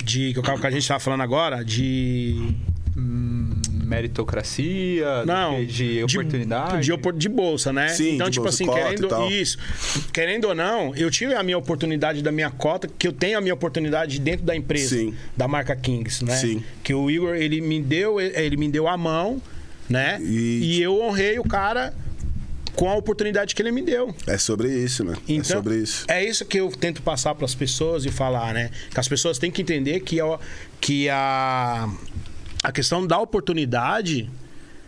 [0.03, 2.55] de que o que a gente tava falando agora, de.
[3.89, 6.85] Meritocracia, Não, de oportunidade.
[6.87, 7.89] De, de bolsa, né?
[7.89, 9.57] Sim, então, de tipo bolsa, assim, querendo isso,
[10.13, 13.41] querendo ou não, eu tive a minha oportunidade da minha cota, que eu tenho a
[13.41, 15.13] minha oportunidade dentro da empresa, Sim.
[15.35, 16.35] da marca Kings, né?
[16.35, 16.63] Sim.
[16.83, 19.41] Que o Igor, ele me deu, ele me deu a mão,
[19.89, 20.19] né?
[20.21, 21.93] E- E, eu honrei o cara
[22.75, 24.15] com a oportunidade que ele me deu.
[24.25, 25.13] É sobre isso, né?
[25.27, 26.05] é Então, sobre isso.
[26.07, 28.69] é isso que eu tento passar para as pessoas e falar, né?
[28.93, 30.39] Que as pessoas têm que entender que, a-
[30.79, 31.89] que a,
[32.63, 34.29] a questão da oportunidade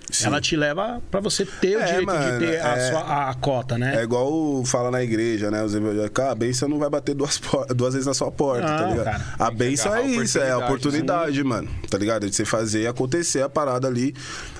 [0.09, 0.25] Sim.
[0.25, 3.29] ela te leva para você ter o É, direito mano, de ter a, é- sua,
[3.29, 3.95] a cota, né?
[3.97, 5.63] É igual fala na igreja, né?
[5.63, 7.39] Os evangélicos, "Ah, a bênção não vai bater duas,
[7.73, 9.05] duas vezes na sua porta, tá Não, ligado?
[9.05, 9.25] cara.
[9.39, 11.69] A bênção é a isso, é a oportunidade, mano.
[11.89, 12.29] Tá ligado?
[12.29, 14.13] De você fazer acontecer a parada ali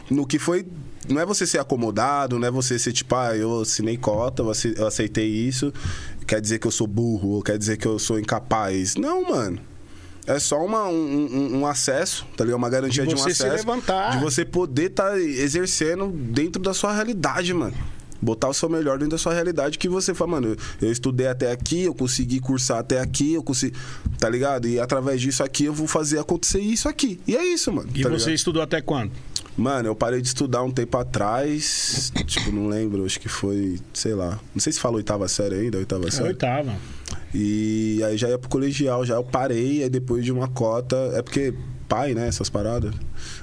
[0.10, 0.66] no que foi.
[1.10, 4.88] Não é você ser acomodado, não é você ser tipo, ah, eu assinei cota, eu
[4.88, 5.74] aceitei isso,
[6.26, 8.96] quer dizer que eu sou burro, ou quer dizer que eu sou incapaz.
[8.96, 9.60] Não, mano.
[10.28, 12.58] É só uma, um, um- acesso, tá ligado?
[12.58, 13.66] Uma garantia De de, um você se acesso.
[13.68, 14.12] levantar.
[14.18, 17.74] De você poder estar exercendo dentro da sua realidade, mano.
[18.22, 20.58] Botar o seu melhor dentro da sua realidade que você fala, mano, eu,
[20.88, 23.76] eu estudei até aqui, eu consegui cursar até aqui, eu consegui.
[24.20, 24.68] Tá ligado?
[24.68, 27.20] E através disso aqui eu vou fazer acontecer isso aqui.
[27.28, 27.90] E é isso, mano.
[27.96, 28.36] E tá você ligado?
[28.36, 29.12] estudou até quando?
[29.58, 32.12] Mano, eu parei de estudar um tempo atrás.
[32.26, 34.40] tipo, não lembro, acho que foi, sei lá.
[34.56, 36.30] Não sei se fala oitava série ainda, oitava É série.
[36.30, 36.74] oitava.
[37.34, 40.96] E aí já ia pro colegial, já eu parei, aí depois de uma cota.
[41.14, 41.54] É porque
[41.88, 42.28] pai, né?
[42.28, 42.94] Essas paradas.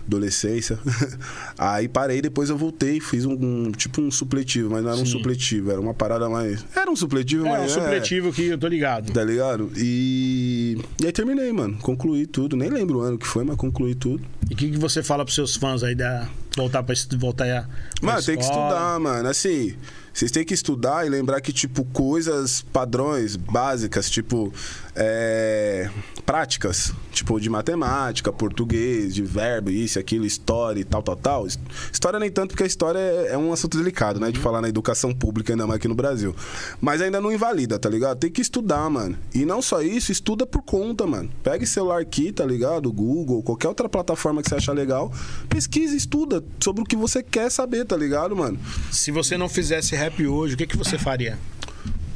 [0.08, 0.78] Adolescência.
[1.56, 5.04] aí parei, depois eu voltei, fiz um, um- tipo um supletivo, mas não era um
[5.06, 5.12] Sim.
[5.12, 6.64] supletivo, era uma parada mais.
[6.74, 7.70] Era um supletivo, É mas.
[7.70, 9.12] um supletivo que eu tô ligado.
[9.12, 9.70] Tá ligado?
[9.76, 10.78] E.
[11.00, 11.76] E aí terminei, mano.
[11.78, 12.56] Concluí tudo.
[12.56, 14.22] Nem lembro o ano que foi, mas concluí tudo.
[14.50, 17.62] E o que, que você fala pros seus fãs aí da voltar para voltar a
[17.62, 17.68] pra
[18.02, 19.28] Mano, tem que estudar, mano.
[19.28, 19.74] Assim,
[20.12, 24.52] vocês têm que estudar e lembrar que, tipo, coisas, padrões básicas, tipo,
[25.00, 25.88] é,
[26.26, 31.46] práticas, tipo de matemática, português, de verbo, isso, aquilo, história e tal, tal, tal.
[31.46, 31.58] His-
[31.92, 34.30] História nem tanto, porque a história é, é um assunto delicado, né?
[34.32, 36.34] De falar na educação pública, ainda mais aqui no Brasil.
[36.80, 38.18] Mas ainda não invalida, tá ligado?
[38.18, 39.16] Tem que estudar, mano.
[39.32, 41.30] E não só isso, estuda por conta, mano.
[41.42, 42.92] Pega esse celular aqui, tá ligado?
[42.92, 45.12] Google, qualquer outra plataforma que você achar legal.
[45.48, 48.58] Pesquisa, estuda sobre o que você quer saber, tá ligado, mano?
[48.90, 51.38] Se você não fizesse rap hoje, o que, que você faria?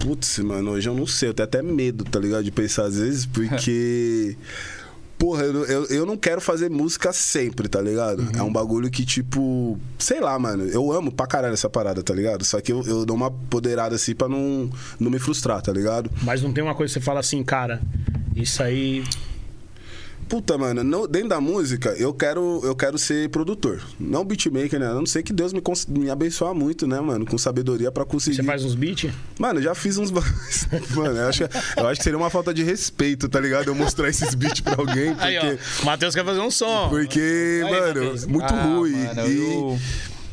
[0.02, 1.28] Putz, mano, hoje eu não sei.
[1.28, 2.42] Eu tenho até medo, tá ligado?
[2.42, 4.36] De pensar às vezes, porque.
[5.16, 8.28] Porra, eu, eu, eu não quero fazer música sempre, tá ligado?
[8.36, 9.78] É um bagulho que, tipo.
[9.96, 10.64] Sei lá, mano.
[10.64, 12.44] Eu amo pra caralho essa parada, tá ligado?
[12.44, 16.10] Só que eu, eu dou uma poderada assim pra não, não me frustrar, tá ligado?
[16.22, 17.80] Mas não tem uma coisa que você fala assim, cara,
[18.34, 19.04] isso aí.
[20.32, 23.82] Puta, mano, no- dentro da música, eu quero, eu quero ser produtor.
[24.00, 24.86] Não beatmaker, né?
[24.86, 27.26] A não sei que Deus me, me abençoar muito, né, mano?
[27.26, 28.36] Com sabedoria pra conseguir.
[28.36, 29.12] Você faz uns beats?
[29.38, 30.10] Mano, eu já fiz uns.
[30.96, 33.68] Mano, eu acho, que- eu acho que seria uma falta de respeito, tá ligado?
[33.68, 35.22] Eu mostrar esses beats pra alguém, porque.
[35.22, 35.82] Aí, ó.
[35.82, 36.88] O Matheus quer fazer um som.
[36.88, 38.24] Porque, Aí, mano, Matheus.
[38.24, 38.92] muito Ah, ruim.
[39.04, 39.78] mano, e eu-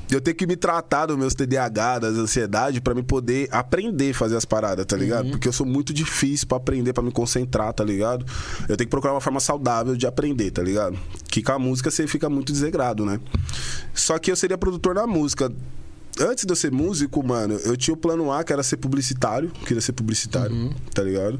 [0.09, 0.21] eu...
[0.21, 4.35] tenho que me tratar dos meus TDAH, das ansiedades, pra me poder aprender a fazer
[4.35, 5.25] as paradas, tá ligado?
[5.25, 5.31] Uhum.
[5.31, 8.25] Porque eu sou muito difícil pra aprender, pra me concentrar, tá ligado?
[8.67, 10.97] Eu tenho que procurar uma forma saudável de aprender, tá ligado?
[11.27, 13.19] Que com a música você fica muito desegrado, né?
[13.93, 15.51] Só que eu seria produtor na música.
[16.19, 19.49] Antes de eu ser músico, mano, eu tinha o plano A, que era ser publicitário.
[19.65, 20.73] Queria ser publicitário, Uhum.
[20.93, 21.39] tá ligado?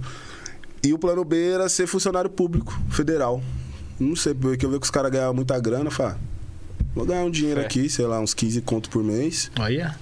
[0.82, 3.41] E o plano B era ser funcionário público, federal.
[3.99, 6.17] Não sei, porque eu vi que os caras ganhavam muita grana, falei, ah,
[6.95, 9.51] vou ganhar um dinheiro aqui, sei lá, uns 15 conto por mês.
[9.59, 9.93] Aí, é.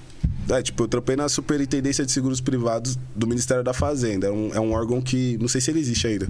[0.49, 4.27] É, tipo, eu trampei na Superintendência de Seguros Privados do Ministério da Fazenda.
[4.27, 6.27] É um, é um órgão que, não sei se ele existe ainda,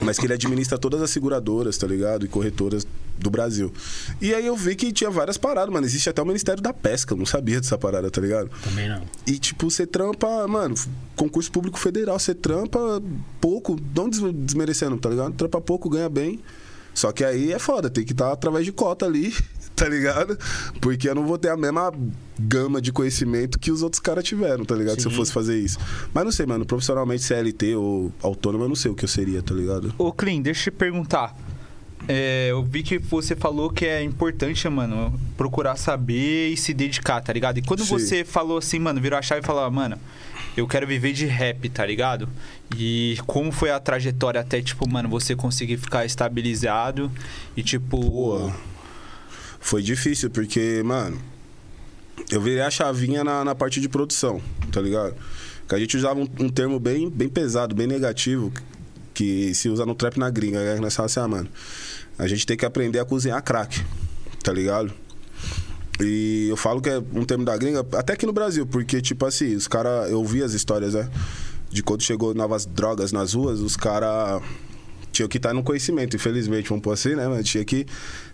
[0.00, 2.24] mas que ele administra todas as seguradoras, tá ligado?
[2.24, 2.86] E corretoras
[3.18, 3.72] do Brasil.
[4.20, 5.84] E aí eu vi que tinha várias paradas, mano.
[5.84, 8.48] Existe até o Ministério da Pesca, eu não sabia dessa parada, tá ligado?
[8.62, 9.02] Também não.
[9.26, 10.76] E, tipo, você trampa, mano,
[11.16, 13.02] concurso público federal, você trampa
[13.40, 15.32] pouco, não des- desmerecendo, tá ligado?
[15.34, 16.38] Trampa pouco, ganha bem.
[16.98, 19.32] Só que aí é foda, tem que estar através de cota ali,
[19.76, 20.36] tá ligado?
[20.80, 21.92] Porque eu não vou ter a mesma
[22.36, 25.00] gama de conhecimento que os outros caras tiveram, tá ligado?
[25.00, 25.16] Se eu Sim.
[25.16, 25.78] fosse fazer isso.
[26.12, 29.40] Mas não sei, mano, profissionalmente CLT ou autônomo, eu não sei o que eu seria,
[29.40, 29.94] tá ligado?
[29.96, 31.36] Ô, Clean, deixa eu te perguntar.
[32.08, 37.20] É, eu vi que você falou que é importante, mano, procurar saber e se dedicar,
[37.20, 37.58] tá ligado?
[37.58, 37.90] E quando Sim.
[37.90, 39.96] você falou assim, mano, virou a chave e falou, mano,
[40.58, 42.28] eu quero viver de rap, tá ligado?
[42.76, 47.10] E como foi a trajetória até, tipo, mano, você conseguir ficar estabilizado
[47.56, 47.98] e, tipo.
[48.00, 48.52] Pô,
[49.60, 51.20] foi difícil, porque, mano,
[52.30, 54.40] eu virei a chavinha na, na parte de produção,
[54.72, 55.14] tá ligado?
[55.68, 58.52] Que a gente usava um, um termo bem, bem pesado, bem negativo,
[59.14, 60.58] que se usa no trap na gringa.
[60.58, 61.48] Aí nós falamos assim, ah, mano,
[62.18, 63.84] a gente tem que aprender a cozinhar crack,
[64.42, 64.92] tá ligado?
[66.00, 69.26] E eu falo que é um termo da gringa, até aqui no Brasil, porque, tipo
[69.26, 71.08] assim, os caras, eu vi as histórias, né?
[71.70, 74.42] De quando chegou novas drogas nas ruas, os caras
[75.10, 77.26] tinham que estar no conhecimento, infelizmente, vamos pôr assim, né?
[77.26, 77.86] Mas tinha que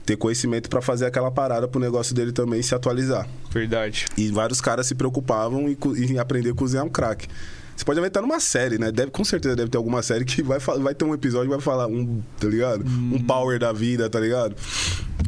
[0.04, 3.26] ter conhecimento pra fazer aquela parada pro negócio dele também se atualizar.
[3.50, 4.06] Verdade.
[4.16, 7.26] E vários caras se preocupavam em, em aprender a cozinhar um crack.
[7.74, 8.92] Você pode aventar numa série, né?
[8.92, 11.60] Deve, com certeza deve ter alguma série que vai, vai ter um episódio que vai
[11.60, 12.84] falar um, tá ligado?
[12.86, 14.54] Um power da vida, tá ligado?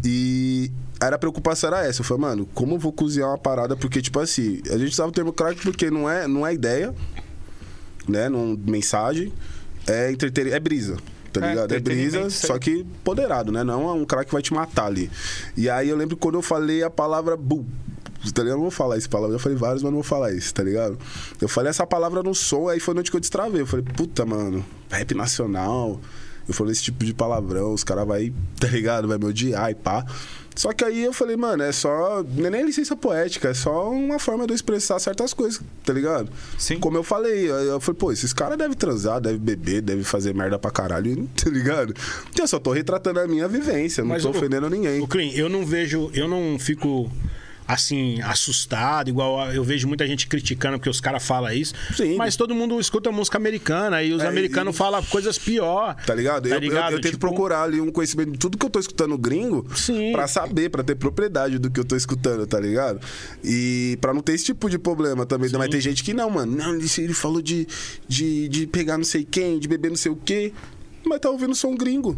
[0.04, 0.70] E
[1.00, 2.00] aí a preocupação era essa.
[2.00, 3.76] Eu falei, mano, como eu vou cozinhar uma parada?
[3.76, 6.94] Porque, tipo assim, a gente usava o termo crack porque não é, não é ideia,
[8.08, 8.28] né?
[8.28, 9.32] Não mensagem,
[9.86, 10.96] é entreter, é brisa.
[11.32, 11.74] Tá É, ligado?
[11.74, 12.48] É, brisa, isso aí.
[12.52, 13.62] só que poderado, né?
[13.62, 15.10] Não é um cara que vai te matar ali.
[15.56, 17.64] E aí eu lembro quando eu falei a palavra bu.
[18.34, 18.48] Tá ligado?
[18.48, 19.36] Eu não vou falar essa palavra.
[19.36, 20.98] Eu falei vários, mas não vou falar isso, tá ligado?
[21.40, 23.60] Eu falei essa palavra no som, aí foi noite que eu destravei.
[23.60, 26.00] Eu falei, puta, mano, rap nacional.
[26.48, 29.06] Eu falei esse tipo de palavrão, os caras vai, tá ligado?
[29.06, 30.04] Vai me odiar e pá.
[30.56, 32.24] Só que aí eu falei, mano, é só.
[32.34, 35.92] Não é nem licença poética, é só uma forma de eu expressar certas coisas, tá
[35.92, 36.32] ligado?
[36.58, 36.78] Sim.
[36.78, 40.58] Como eu falei, eu falei, pô, esses caras devem transar, devem beber, devem fazer merda
[40.58, 41.94] pra caralho, tá ligado?
[42.30, 45.02] Então, Eu só tô retratando a minha vivência, não Mas tô ofendendo ninguém.
[45.02, 47.10] O Clean, eu não vejo, eu não fico
[47.66, 51.74] assim, assustado, igual eu vejo muita gente criticando porque os caras falam isso.
[51.96, 52.16] Sim.
[52.16, 55.94] Mas todo mundo escuta música americana e os É, americanos e- falam coisas pior.
[56.06, 56.44] Tá ligado?
[56.44, 56.92] Tá eu, eu- ligado?
[56.92, 60.12] eu tento Tipo, procurar ali um conhecimento de tudo que eu tô escutando gringo Sim.
[60.12, 63.00] pra saber, pra ter propriedade do que eu tô escutando, tá ligado?
[63.42, 65.50] E pra não ter esse tipo de problema também.
[65.56, 66.54] Mas tem gente que não, mano.
[66.56, 67.66] Não, ele, ele falou de,
[68.08, 70.52] de, de pegar não sei quem, de beber não sei o quê.
[71.08, 72.16] Mas tá ouvindo som gringo.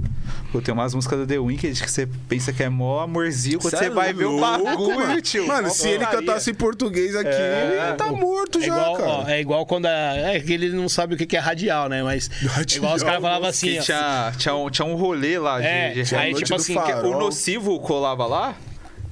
[0.51, 3.71] Pô, tem umas músicas do The Wicked que você pensa que é mó amorzinho, quando
[3.73, 5.21] Cê você é vai ver o bagulho, mano.
[5.21, 5.47] tio.
[5.47, 7.87] Mano, se ele cantasse em português aqui, É.
[7.89, 9.09] ele tá morto É já, igual, cara.
[9.11, 12.03] ó, é igual quando a, é que ele não sabe o que é radial, né?
[12.03, 15.67] Mas Radial, igual os caras falavam assim, tinha, tinha, um, tinha um rolê lá de,
[15.67, 16.33] É, de tinha a rap.
[16.33, 18.55] Noite tipo assim, o nocivo colava lá?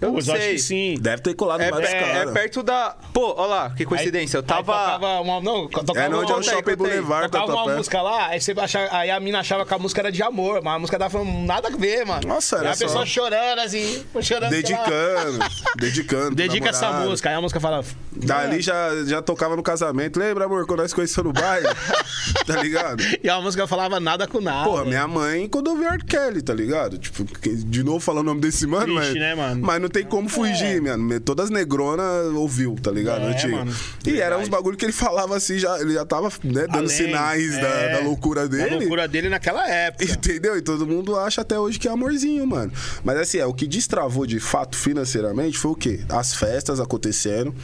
[0.00, 0.52] Eu Pô, não eu acho sei.
[0.54, 0.94] que sim.
[1.00, 2.32] Deve ter colado É, vários é- é caras.
[2.32, 2.96] perto da.
[3.14, 4.36] Pô, olha lá, que coincidência.
[4.36, 4.62] eu tava.
[4.62, 6.76] Tocava uma, não, tocava É, não, onde é o Shopping.
[6.76, 9.78] Boulevard, tá Tocava uma música lá, aí, você achava, aí a mina achava que a
[9.78, 12.28] música era de amor, mas a música tava falando nada a ver, mano.
[12.28, 14.50] Nossa, era Aí a só- pessoa chorando assim, chorando.
[14.52, 14.62] sei.
[14.62, 15.38] Dedicando,
[15.78, 16.34] dedicando.
[16.36, 17.28] Dedica essa música.
[17.30, 17.84] Aí a música fala.
[18.12, 20.18] Dali já, já tocava no casamento.
[20.18, 21.66] Lembra, amor, quando nós conhecemos no baile?
[22.46, 23.02] tá ligado?
[23.22, 24.64] E a música falava nada com nada.
[24.68, 26.04] Porra, minha mãe quando eu vi R.
[26.04, 26.98] Kelly, tá ligado?
[26.98, 29.60] Tipo, de novo falando o nome desse mano, Triste, mas, né, mano?
[29.64, 31.20] mas não tem como fugir, mano.
[31.20, 33.22] Todas as negronas ouviu, tá ligado?
[33.22, 33.56] É, Antigo.
[33.56, 33.74] mano.
[34.04, 36.88] E era uns bagulho que ele falava assim, já, ele já tava né, dando Além,
[36.88, 38.74] sinais da, é, da loucura dele.
[38.74, 40.04] A loucura dele naquela época.
[40.04, 40.56] Entendeu?
[40.56, 42.72] E todo mundo acha até hoje que é amorzinho, mano.
[43.04, 46.00] Mas assim, é, o que destravou de fato financeiramente foi o quê?
[46.08, 47.54] As festas acontecendo.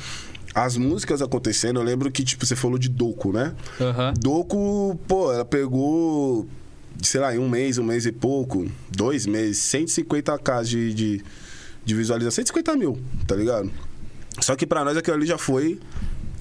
[0.54, 3.54] As músicas acontecendo, eu lembro que, tipo, você falou de Doco, né?
[3.80, 4.12] Aham.
[4.20, 6.46] Doco, pô, ela pegou,
[7.02, 11.24] sei lá, em um mês, um mês e pouco, dois meses, 150k de, de,
[11.84, 13.70] de visualização, 150 mil, tá ligado?
[14.40, 15.78] Só que pra nós aquilo ali já foi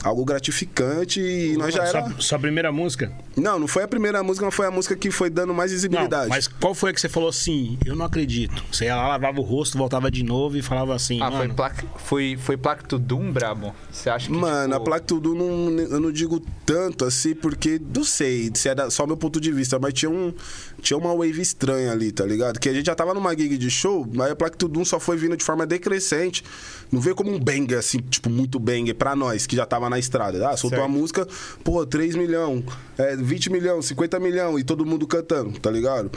[0.04, 2.10] algo gratificante e nós já era...
[2.10, 3.12] Sua, sua primeira música?
[3.36, 5.78] Não, não foi a primeira música, mas foi a música que foi dando mais Não,
[5.78, 6.30] visibilidade.
[6.30, 7.78] mas qual foi a que você falou assim?
[7.86, 8.64] Eu não acredito.
[8.72, 11.22] Você ia lá, lavava o rosto, voltava de novo e falava assim.
[11.22, 13.74] Ah, foi, mano, placa, foi, foi Placto Doom, brabo?
[13.92, 14.34] Você acha que.
[14.34, 18.70] Mano, tipo, a placa tudo não, eu não digo tanto assim, porque não sei se
[18.70, 20.34] era só meu ponto de vista, mas tinha, um,
[20.82, 22.60] tinha uma wave estranha ali, tá ligado?
[22.60, 25.18] Que a gente já tava numa gig de show, mas a placa tudo só foi
[25.18, 26.44] vindo de forma decrescente.
[26.92, 30.00] Não veio como um banger, assim, tipo, muito banger pra nós, que já tava na
[30.00, 30.50] estrada.
[30.50, 30.86] Ah, soltou Certo.
[30.86, 31.28] a música,
[31.64, 32.64] pô, 3 milhão,
[32.98, 36.12] é, 20 milhão, 50 milhão, e todo mundo cantando, tá ligado?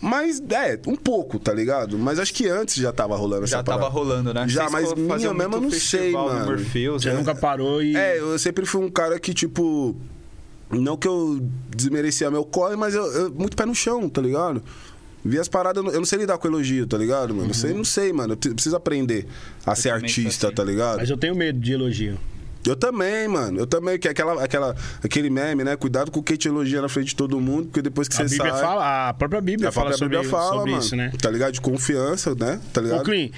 [0.00, 1.98] Mas, é, um pouco, tá ligado?
[1.98, 3.94] Mas acho que antes já tava rolando essa Já tava parada.
[3.98, 4.46] rolando, né?
[4.48, 6.46] Já, Vocês mas minha mesmo eu não sei, mano.
[6.46, 7.16] Morpheus, Você né?
[7.16, 7.96] nunca parou e.
[7.96, 9.96] É, eu sempre fui um cara que, tipo.
[10.70, 11.38] Não que eu
[11.68, 14.62] desmerecia meu corre, mas eu, eu- muito pé no chão, tá ligado?
[15.24, 17.50] Vi as paradas, eu não- eu sei lidar com elogio, tá ligado, mano?
[17.50, 18.32] Eu sei, não sei, mano.
[18.34, 19.26] Eu preciso aprender
[19.66, 20.56] a ser também sou artista, assim.
[20.56, 20.98] tá ligado?
[20.98, 22.16] Mas eu tenho medo de elogio.
[22.66, 23.58] Eu também, mano.
[23.58, 25.74] Eu também, que é aquela, aquela, aquele meme, né?
[25.76, 28.18] Cuidado com o que te elogia na frente de todo mundo, porque depois que A
[28.28, 28.60] você Bíblia sai.
[28.62, 30.82] fala, a própria Bíblia a fala própria sobre, Bíblia fala, sobre mano.
[30.84, 31.12] isso, né?
[31.20, 31.52] Tá ligado?
[31.52, 32.60] De confiança, né?
[32.72, 33.02] Tá Ô, ligado?
[33.04, 33.28] Clean,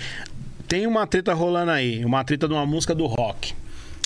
[0.68, 3.54] tem uma treta rolando aí, uma treta de uma música do rock.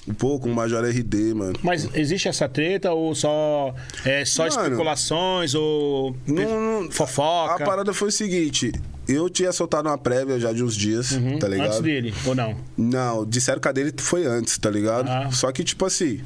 [0.07, 1.59] Um pouco, um Major RD, mano.
[1.63, 3.75] Mas existe essa treta ou só
[4.07, 7.63] é só Mano, especulações ou Não- não- fofoca?
[7.63, 8.73] A parada foi o seguinte:
[9.09, 11.69] eu tinha soltado uma prévia já de uns dias, Uhum, tá ligado?
[11.69, 12.57] Antes dele, ou não?
[12.77, 15.09] Não, disseram que a dele foi antes, tá ligado?
[15.09, 15.31] Ah.
[15.33, 16.21] Só que, tipo assim,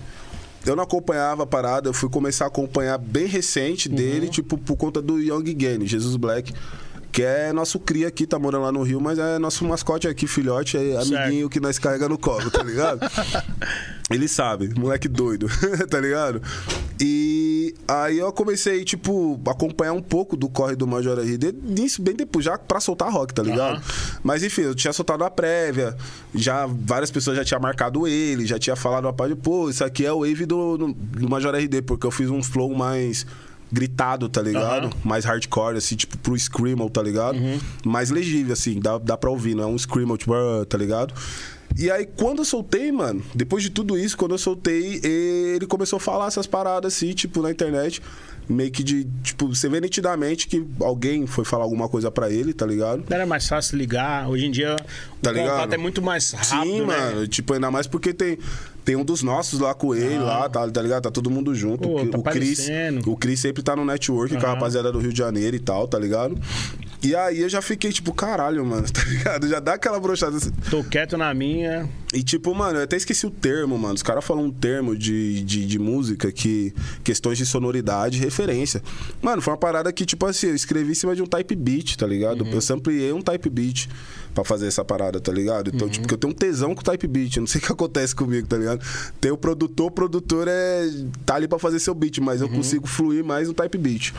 [0.66, 3.94] eu não acompanhava a parada, eu fui começar a acompanhar bem recente Uhum.
[3.94, 6.52] dele, tipo, por conta do Young Gane, Jesus Black.
[7.12, 10.26] Que é nosso cria aqui, tá morando lá no Rio, mas é nosso mascote aqui,
[10.26, 13.00] filhote, é amiguinho que nós carrega no colo, tá ligado?
[14.10, 15.46] Ele sabe, moleque doido,
[15.90, 16.42] tá ligado?
[17.00, 22.00] E aí eu comecei, tipo, a acompanhar um pouco do corre do Major RD, nisso
[22.00, 23.76] bem depois, já pra soltar rock, tá ligado?
[23.76, 23.82] Aham.
[24.22, 25.96] Mas enfim, eu tinha soltado a prévia,
[26.34, 30.06] já várias pessoas já tinham marcado ele, já tinha falado uma parte, pô, isso aqui
[30.06, 33.26] é o wave do, do, do Major RD, porque eu fiz um flow mais
[33.72, 34.84] gritado, tá ligado?
[34.88, 34.92] Aham.
[35.02, 37.36] Mais hardcore, assim, tipo, pro Screamo, tá ligado?
[37.38, 37.58] Uhum.
[37.84, 41.14] Mais legível, assim, dá, dá pra ouvir, não é um Screamo, tipo, ah, tá ligado?
[41.78, 45.96] E aí, quando eu soltei, mano, depois de tudo isso, quando eu soltei, ele começou
[45.96, 48.02] a falar essas paradas, assim, tipo, na internet.
[48.48, 52.52] Meio que de, tipo, você vê nitidamente que alguém foi falar alguma coisa pra ele,
[52.52, 53.04] tá ligado?
[53.08, 54.28] Era mais fácil ligar.
[54.28, 54.74] Hoje em dia
[55.22, 55.50] Tá o ligado?
[55.52, 56.86] contato é muito mais rápido, Sim, né?
[56.86, 57.28] mano.
[57.28, 58.36] Tipo, ainda mais porque tem,
[58.84, 61.02] tem um dos nossos lá com ele, lá, tá, tá ligado?
[61.04, 61.88] Tá todo mundo junto.
[61.88, 62.66] Pô, o, tá o Cris.
[62.66, 63.10] parecendo.
[63.10, 65.86] O Cris sempre tá no network com a rapaziada do Rio de Janeiro e tal,
[65.86, 66.38] tá ligado?
[67.02, 69.48] E aí eu já fiquei, tipo, caralho, mano, tá ligado?
[69.48, 70.36] Já dá aquela brochada.
[70.36, 70.52] assim.
[70.70, 71.88] Tô quieto na minha.
[72.14, 73.94] E tipo, mano, eu até esqueci o termo, mano.
[73.94, 76.72] Os caras falam um termo de, de, de música que.
[77.02, 78.82] questões de sonoridade referência.
[79.20, 81.96] Mano, foi uma parada que, tipo assim, eu escrevi em cima de um type beat,
[81.96, 82.46] tá ligado?
[82.46, 83.88] Eu sampliei um type beat
[84.32, 85.70] pra fazer essa parada, tá ligado?
[85.74, 87.38] Então, tipo, que eu tenho um tesão com o type beat.
[87.38, 88.84] Não sei o que acontece comigo, tá ligado?
[89.20, 90.88] Tem o produtor, o produtor é.
[91.26, 94.12] tá ali pra fazer seu beat, mas eu consigo fluir mais no type beat.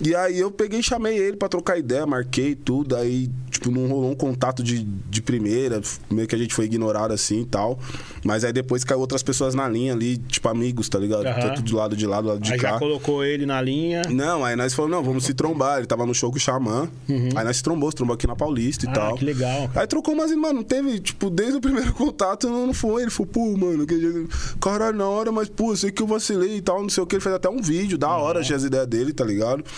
[0.00, 3.86] E aí eu peguei e chamei ele pra trocar ideia, marquei tudo, aí, tipo, não
[3.88, 5.80] rolou um contato de, de primeira,
[6.10, 7.78] meio que a gente foi ignorado assim e tal.
[8.22, 11.24] Mas aí depois caiu outras pessoas na linha ali, tipo, amigos, tá ligado?
[11.26, 11.40] Aham.
[11.40, 12.72] Tanto de lado de lá, do lado de Aí cá.
[12.72, 14.02] já colocou ele na linha.
[14.10, 15.78] Não, aí nós falamos, não, vamos se trombar.
[15.78, 16.90] Ele tava no show com o Xamã.
[17.34, 18.92] Aí nós se trombou, se trombou aqui na Paulista e Uhum.
[18.92, 19.14] Ah, tal.
[19.16, 19.70] que legal.
[19.74, 23.02] Aí trocou, mas, mano, não teve, tipo, desde o primeiro contato não, não foi.
[23.02, 24.26] Ele falou, pô, mano, que
[24.60, 27.06] caralho, na hora, mas, pô, eu sei que eu vacilei e tal, não sei o
[27.06, 27.14] que.
[27.16, 29.64] Ele fez até um vídeo, da hora, tinha as ideias dele, tá ligado?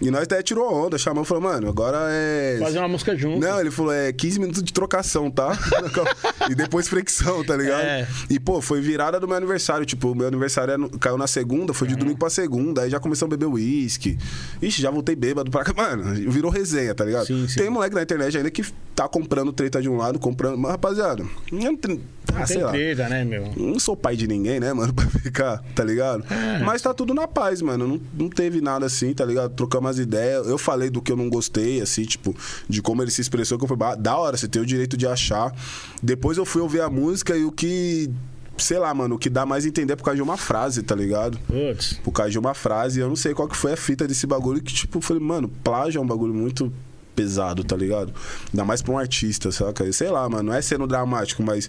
[0.00, 2.58] E nós até tirou onda, chamou e falou, mano, agora é.
[2.60, 3.40] Fazer uma música junto.
[3.40, 5.56] Não, ele falou, é 15 minutos de trocação, tá?
[6.50, 7.80] e depois fricção, tá ligado?
[7.82, 8.06] É.
[8.28, 9.86] E, pô, foi virada do meu aniversário.
[9.86, 12.00] Tipo, o meu aniversário é caiu na segunda, foi de Uhum.
[12.00, 12.82] domingo pra segunda.
[12.82, 14.18] Aí já começamos a beber uísque.
[14.60, 15.72] Ixi, já voltei bêbado pra cá.
[15.76, 17.26] Mano, virou resenha, tá ligado?
[17.26, 17.58] Sim, sim.
[17.60, 18.62] Tem moleque na internet ainda que
[18.94, 20.58] tá comprando treta de um lado, comprando.
[20.58, 22.00] Mas, rapaziada, não tem,
[22.34, 22.72] ah, Não sei tem lá.
[22.72, 23.50] treta, né, meu?
[23.56, 26.22] Não sou pai de ninguém, né, mano, pra ficar, tá ligado?
[26.30, 26.58] É.
[26.64, 27.86] Mas tá tudo na paz, mano.
[27.88, 29.54] Não, não teve nada assim, tá ligado?
[29.54, 30.46] Trocamos as ideias.
[30.46, 32.34] Eu falei do que eu não gostei, assim, tipo,
[32.68, 34.96] de como ele se expressou, que eu falei, "Bah, da hora, você tem o direito
[34.96, 35.54] de achar.
[36.02, 38.10] Depois eu fui ouvir a música e o que.
[38.58, 40.82] Sei lá, mano, o que dá mais a entender é por causa de uma frase,
[40.82, 41.38] tá ligado?
[41.46, 41.92] Putz.
[42.02, 42.98] Por causa de uma frase.
[43.00, 45.46] Eu não sei qual que foi a fita desse bagulho que, tipo, eu falei, mano,
[45.62, 46.72] plágio é um bagulho muito
[47.14, 48.14] pesado, tá ligado?
[48.50, 49.90] Ainda mais pra um artista, saca?
[49.92, 51.68] Sei lá, mano, não é sendo dramático, mas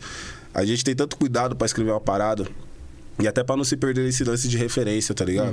[0.53, 2.47] a gente tem tanto cuidado pra escrever uma parada.
[3.19, 5.51] E até pra não se perder esse lance de referência, tá ligado?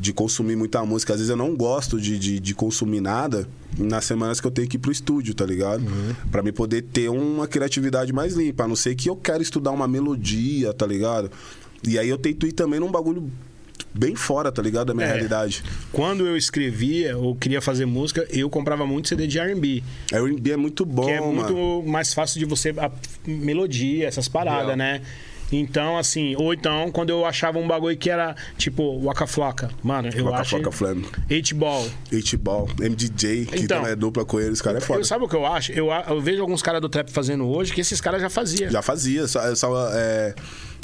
[0.00, 1.12] De consumir muita música.
[1.12, 3.46] Às vezes eu não gosto de, de, de consumir nada
[3.76, 5.84] nas semanas que eu tenho que ir pro estúdio, tá ligado?
[6.30, 8.64] Pra me poder ter uma criatividade mais limpa.
[8.64, 11.30] A não ser que eu quero estudar uma melodia, tá ligado?
[11.86, 13.30] E aí eu tento ir também num bagulho
[13.94, 14.86] bem fora, tá ligado?
[14.86, 15.12] Da minha É.
[15.12, 15.62] realidade.
[15.92, 19.82] Quando eu escrevia ou queria fazer música, eu comprava muito CD de R&B.
[20.10, 21.32] R&B é muito bom, que é mano.
[21.34, 22.90] muito mais fácil de você a
[23.26, 25.02] melodia, essas paradas, né?
[25.52, 30.08] Então, assim, ou então, quando eu achava um bagulho que era tipo Waka Flocka, mano,
[30.14, 30.50] eu Waka acho.
[30.50, 31.06] Flocka Flame.
[31.30, 31.86] H-Ball.
[32.12, 33.86] H-Ball, MDJ, que Então.
[33.86, 35.00] é dupla com eles, os caras é foda.
[35.00, 35.72] Eu, sabe o que eu acho?
[35.72, 38.70] Eu, eu vejo alguns caras do trap fazendo hoje que esses caras já faziam.
[38.70, 40.34] Já fazia, só, só, é,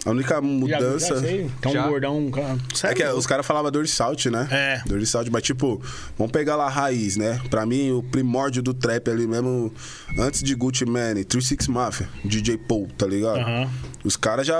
[0.04, 1.16] a única mudança...
[1.16, 1.42] Já sei.
[1.58, 1.86] Então, Já?
[1.86, 2.30] um gordão.
[2.30, 2.96] cara- É Sério?
[2.96, 4.48] que os caras falavam Dirty Salt, né?
[4.50, 4.82] É.
[4.86, 5.82] Dirty Salt, mas tipo,
[6.16, 7.40] vamos pegar lá a raiz, né?
[7.50, 9.72] Pra mim, o primórdio do trap ali mesmo,
[10.18, 13.68] antes de Gucci Mane, 36 Mafia, DJ Paul, tá ligado?
[14.04, 14.56] Os caras já,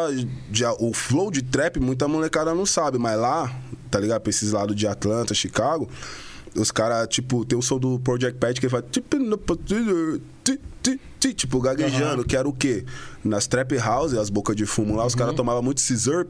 [0.52, 0.72] já.
[0.74, 3.50] O flow de trap, muita molecada não sabe, mas lá,
[3.90, 4.20] tá ligado?
[4.20, 5.88] Pra esses lados de Atlanta, Chicago,
[6.58, 8.84] os caras, tipo, tem o som do Project Pat que ele faz.
[8.90, 9.16] tipo,
[10.42, 10.60] ti,
[11.20, 12.84] ti, ti, gaguejando, que era o quê?
[13.24, 16.26] Nas trap house, as bocas de fumo lá, os caras tomavam muito scissor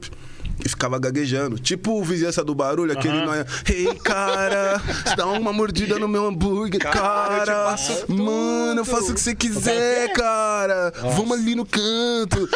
[0.64, 1.58] e ficava gaguejando.
[1.58, 3.26] Tipo o vizinhança do barulho, aquele Aham.
[3.26, 3.46] nóia.
[3.68, 4.80] Ei, cara,
[5.16, 7.76] dá uma mordida no meu hambúrguer, Cara, eu te cara.
[8.06, 10.92] tudo." Mano, eu faço o que você quiser, cara.
[11.16, 12.48] Vamos ali no canto.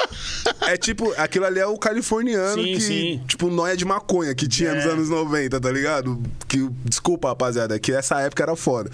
[0.62, 3.20] É tipo, aquilo ali é o californiano Sim, que, sim.
[3.26, 4.88] tipo, nóia de maconha que tinha nos É.
[4.90, 6.20] anos 90, tá ligado?
[6.48, 8.90] Que, desculpa, rapaziada, que essa época era foda.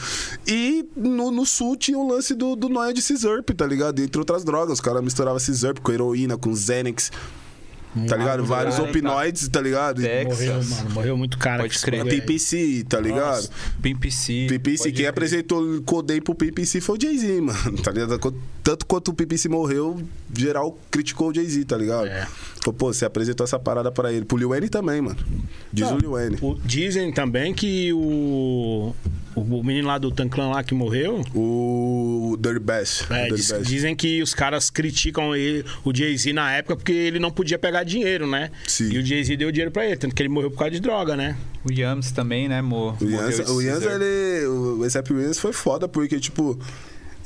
[0.46, 4.00] E no, no sul tinha o lance do, do nóia de Cisurp, tá ligado?
[4.00, 4.74] Entre outras drogas.
[4.74, 7.10] Os caras misturavam Cisurp com heroína, com Xanax.
[8.06, 8.44] Tá ligado?
[8.44, 10.04] Vários opinoides, tá ligado?
[10.04, 10.24] É.
[10.24, 10.70] Morreu, Texas.
[10.70, 10.90] mano.
[10.90, 11.62] Morreu muito cara.
[11.62, 12.04] Pode crer.
[12.04, 13.48] PPC, tá ligado?
[13.82, 14.46] Pimp C.
[14.48, 15.08] PPC, pode quem crer.
[15.08, 18.18] apresentou o Codem pro PPC foi o Jay-Z, mano, tá ligado?
[18.62, 20.00] Tanto quanto o PPC morreu,
[20.36, 22.06] geral criticou o Jay-Z, tá ligado?
[22.06, 22.26] É.
[22.62, 24.24] Falou, pô, você apresentou essa parada pra ele.
[24.24, 25.16] Pro Lil Wayne também, mano.
[25.72, 26.38] Diz Não, o Lil Wayne.
[26.42, 28.94] o- dizem também que o,
[29.40, 31.22] o menino lá do Tanclan lá que morreu.
[31.34, 33.04] O Dirty Bass.
[33.10, 33.66] é, Dirty diz- Bass.
[33.66, 37.84] dizem que os caras criticam ele, o Jay-Z na época porque ele não podia pegar
[37.84, 38.50] dinheiro, né?
[38.66, 38.90] Sim.
[38.92, 41.16] E o Jay-Z deu dinheiro pra ele, tanto que ele morreu por causa de droga,
[41.16, 41.36] né?
[41.64, 42.96] O Yams também, né, mo?
[43.00, 44.46] O Yanza, o Yanza, ele.
[44.46, 46.58] O ASAP Williams foi foda, porque, tipo.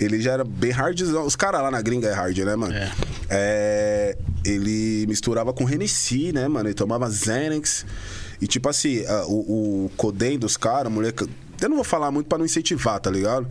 [0.01, 1.25] Ele já era bem hardzão.
[1.25, 2.75] Os caras lá na gringa é hard, né, mano?
[2.75, 2.91] É.
[3.31, 6.69] É, ele misturava com Hennessy, né, mano?
[6.69, 7.87] Ele tomava Xanax.
[8.41, 11.29] E, tipo assim, a- o, o Coden dos caras, moleque.
[11.65, 13.47] Eu não vou falar muito pra não incentivar, tá ligado?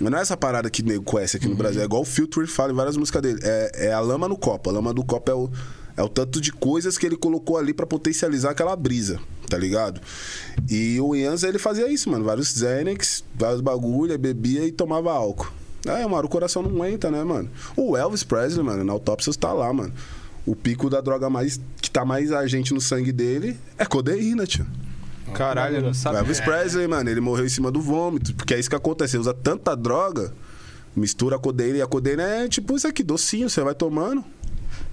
[0.00, 1.80] Mas não é essa parada que nego conhece aqui no Brasil.
[1.80, 3.40] É igual o Filter fala em várias músicas dele.
[3.42, 4.70] É, é a lama no copo.
[4.70, 5.50] A lama do copo é o,
[5.96, 9.18] é o tanto de coisas que ele colocou ali pra potencializar aquela brisa,
[9.48, 10.00] tá ligado?
[10.70, 12.24] E o Yanza, ele fazia isso, mano.
[12.24, 15.50] Vários Xanax, vários bagulho, bebia e tomava álcool.
[15.86, 17.48] É, mano, o coração não aguenta, né, mano?
[17.76, 19.92] O Elvis Presley, mano, na autópsia tá lá, mano.
[20.46, 24.66] O pico da droga mais que tá mais agente no sangue dele é codeína, tio.
[25.34, 26.18] Caralho, não O sabia.
[26.20, 28.34] Elvis Presley, mano, ele morreu em cima do vômito.
[28.34, 29.12] Porque é isso que acontece.
[29.12, 30.32] Você usa tanta droga,
[30.96, 31.78] mistura a codeína.
[31.78, 34.24] E a codeína é tipo isso aqui, docinho, você vai tomando.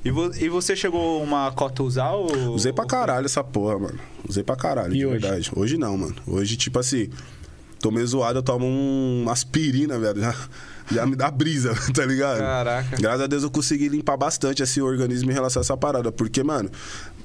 [0.03, 2.31] E, vo- e você chegou uma cota a usar ou...
[2.53, 3.99] Usei pra caralho essa porra, mano.
[4.27, 5.19] Usei pra caralho, E de hoje?
[5.19, 5.51] verdade.
[5.55, 6.15] Hoje não, mano.
[6.27, 7.09] Hoje, tipo assim,
[7.79, 10.21] tô meio zoado, eu tomo um aspirina, velho.
[10.21, 10.35] Já,
[10.91, 12.37] já me dá brisa, tá ligado?
[12.37, 12.97] Caraca.
[12.97, 16.11] Graças a Deus eu consegui limpar bastante esse organismo em relação a essa parada.
[16.11, 16.69] Porque, mano,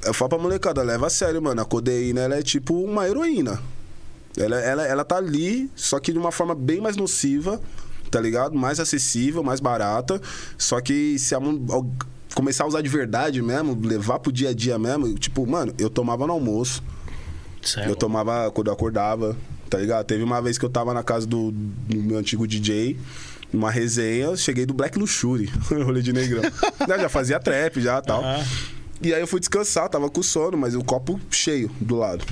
[0.05, 1.61] eu falo pra molecada, leva a sério, mano.
[1.61, 3.61] A codeína, ela é tipo uma heroína.
[4.37, 7.61] Ela, ela, ela tá ali, só que de uma forma bem mais nociva,
[8.11, 8.57] tá ligado?
[8.57, 10.21] Mais acessível, mais barata.
[10.57, 11.41] Só que se a,
[12.35, 15.91] começar a usar de verdade mesmo, levar pro dia a dia mesmo, tipo, mano, eu
[15.91, 16.83] tomava no almoço.
[17.63, 17.91] Sério.
[17.91, 19.37] Eu tomava quando eu acordava,
[19.69, 20.07] tá ligado?
[20.07, 22.97] Teve uma vez que eu tava na casa do, do meu antigo DJ,
[23.53, 25.51] numa resenha, cheguei do Black Luxury,
[25.85, 26.43] rolê de negrão.
[26.89, 28.25] Né, já fazia trap já tal.
[28.25, 28.45] Aham.
[29.03, 32.25] E aí eu fui descansar, tava com sono, mas o copo cheio do lado.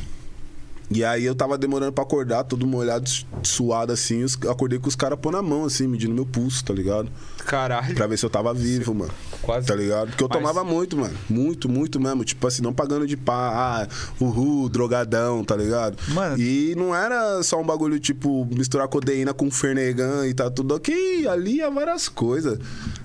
[0.91, 3.09] E aí eu tava demorando pra acordar, todo molhado,
[3.43, 4.25] suado assim.
[4.51, 7.11] acordei com os caras pôr na mão, assim, medindo meu pulso, tá ligado?
[7.49, 7.95] Caralho.
[7.95, 9.11] Pra ver se eu tava vivo, mano.
[9.41, 9.67] Quase.
[9.67, 10.09] Tá ligado?
[10.11, 11.15] Porque eu Mas- tomava muito, mano.
[11.31, 12.25] Muito, muito mesmo.
[12.25, 13.89] Tipo assim, não pagando de pá, ah,
[14.21, 15.97] uhul, drogadão, tá ligado?
[16.09, 16.39] Mano.
[16.39, 21.27] E não era só um bagulho, tipo, misturar codeína com fernegan e tá tudo ok.
[21.27, 22.59] Ali é várias coisas.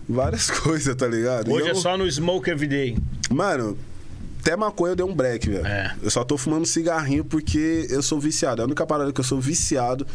[0.07, 1.49] Várias coisas, tá ligado?
[1.51, 2.97] Hoje eu é só no Smoke Everyday.
[3.31, 3.77] Mano,
[4.41, 5.65] até maconha eu dei um break, velho.
[5.65, 5.95] É.
[6.03, 8.61] Eu só tô fumando cigarrinho porque eu sou viciado.
[8.61, 10.05] A única parada que eu sou viciado,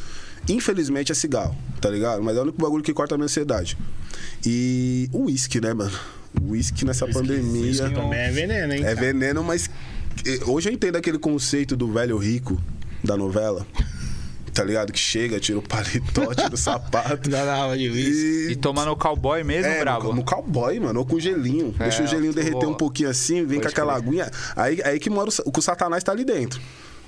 [0.49, 2.23] infelizmente, é cigarro, tá ligado?
[2.23, 3.77] Mas é o único bagulho que corta a minha ansiedade.
[4.45, 5.97] E o uísque, né, mano?
[6.41, 7.71] O uísque nessa pandemia.
[7.71, 8.85] Isso também é veneno, hein?
[8.85, 9.69] É veneno, mas
[10.47, 12.61] hoje eu entendo aquele conceito do velho rico
[13.03, 13.67] da novela.
[14.53, 14.93] Tá ligado?
[14.93, 17.31] Que chega, tira o paletó, tira o sapato.
[17.31, 18.53] Da dava de uísque.
[18.53, 20.09] E toma no cowboy mesmo, É, brabo?
[20.09, 21.73] no, no cowboy, mano, ou com gelinho.
[21.79, 24.09] É, Deixa o gelinho derreter um pouquinho assim, vem com pode aquela crer.
[24.09, 24.31] aguinha.
[24.57, 26.61] Aí, aí que mora o, o satanás tá ali dentro.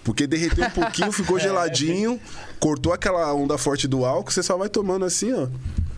[0.04, 1.40] Porque derreteu um pouquinho, ficou É.
[1.42, 2.18] geladinho,
[2.58, 5.46] cortou aquela onda forte do álcool, você só vai tomando assim, ó.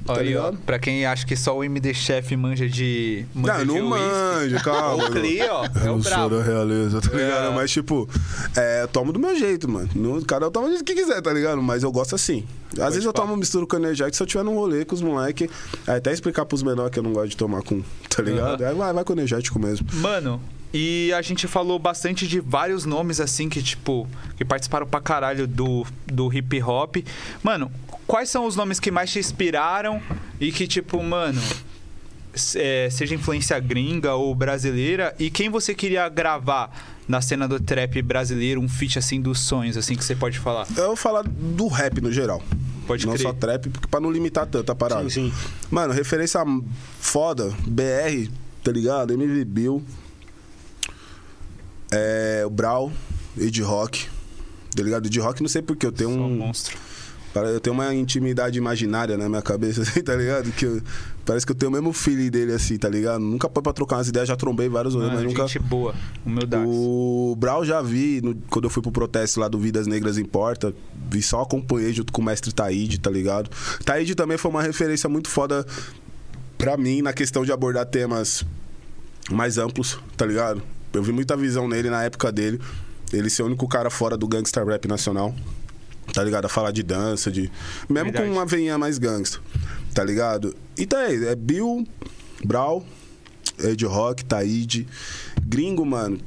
[0.05, 3.25] Tá Aí, ó, pra quem acha que só o MD Chef manja de.
[3.33, 5.05] Manja Não, de não manja, calma.
[5.05, 6.37] O Cli, ó, é o sou brabo.
[6.39, 7.53] da realeza, tá ligado?
[7.53, 7.55] É.
[7.55, 8.09] Mas, tipo,
[8.57, 9.89] é, eu tomo do meu jeito, mano.
[9.95, 11.63] No, cada um toma do jeito que quiser, tá ligado?
[11.63, 12.45] Mas eu gosto assim.
[12.81, 13.23] Às vezes eu pá.
[13.23, 15.49] tomo mistura com energético se eu tiver num rolê com os moleques.
[15.87, 17.81] Até explicar pros menores que eu não gosto de tomar com,
[18.11, 18.65] tá ligado?
[18.65, 19.87] Aí vai, vai com energético mesmo.
[19.93, 20.43] Mano,
[20.73, 25.47] e a gente falou bastante de vários nomes assim que, tipo, que participaram pra caralho
[25.47, 26.97] do, do hip hop.
[27.43, 27.71] Mano,
[28.07, 30.01] quais são os nomes que mais te inspiraram
[30.41, 31.41] e que, tipo, mano,
[32.55, 36.71] é, seja influência gringa ou brasileira, e quem você queria gravar
[37.07, 40.67] na cena do trap brasileiro, um feat assim dos sonhos, assim, que você pode falar?
[40.77, 42.43] Eu vou falar do rap no geral.
[42.87, 43.23] Pode não crer.
[43.23, 45.09] só trap, porque pra não limitar tanto a parada.
[45.11, 45.33] Sim, sim.
[45.71, 46.41] Mano, referência
[46.99, 48.31] foda, BR,
[48.63, 49.13] tá ligado?
[49.13, 49.85] MV Bill,
[51.93, 52.91] é, o Brau,
[53.39, 54.09] Ed Rock,
[54.75, 55.07] tá ligado?
[55.07, 56.37] Ed Rock, não sei porque, eu tenho Só um um...
[56.39, 56.77] monstro.
[57.35, 60.53] Eu tenho uma intimidade imaginária na minha cabeça, assim, tá ligado?
[60.53, 60.83] Que eu-
[61.25, 63.21] parece que eu tenho o mesmo feeling dele, assim, tá ligado?
[63.21, 65.47] Nunca foi pra trocar umas ideias, já trombei vários Mano, mas nunca.
[65.47, 65.95] gente boa,
[66.27, 66.65] humildade.
[66.67, 70.75] O Brau já vi no- quando eu fui pro protesto lá do Vidas Negras Importa.
[71.11, 73.49] Vi só acompanhei junto com o mestre Taíde, tá ligado?
[73.83, 75.65] Taíde também foi uma referência muito foda
[76.59, 78.45] pra mim na questão de abordar temas
[79.31, 80.63] mais amplos, tá ligado?
[80.93, 82.61] Eu vi muita visão nele na época dele.
[83.13, 85.35] Ele ser o único cara fora do gangster rap nacional.
[86.13, 86.47] Tá ligado?
[86.47, 87.51] A falar de dança, de.
[87.89, 88.27] Mesmo Verdade.
[88.27, 89.39] com uma veinha mais gangsta.
[89.95, 90.55] Tá ligado?
[90.77, 91.87] Então é, é Bill,
[92.45, 92.85] Brau,
[93.59, 94.87] Ed Rock, Taíde.
[95.47, 96.19] Gringo, mano.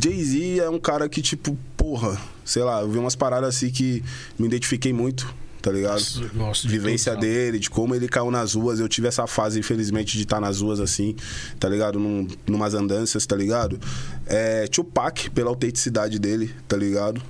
[0.00, 4.02] Jay-Z é um cara que, tipo, porra, sei lá, eu vi umas paradas assim que
[4.38, 6.02] me identifiquei muito, tá ligado?
[6.34, 8.80] Nossa, de Vivência tudo, dele, de como ele caiu nas ruas.
[8.80, 11.14] Eu tive essa fase, infelizmente, de estar nas ruas assim,
[11.58, 11.98] tá ligado?
[11.98, 13.78] Num, numas andanças, tá ligado?
[14.26, 17.20] É, Tupac, pela autenticidade dele, tá ligado?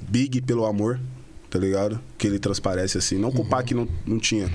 [0.00, 1.00] Big, pelo amor,
[1.50, 2.00] tá ligado?
[2.18, 3.18] Que ele transparece assim.
[3.18, 4.50] Não que o Pac não, não tinha.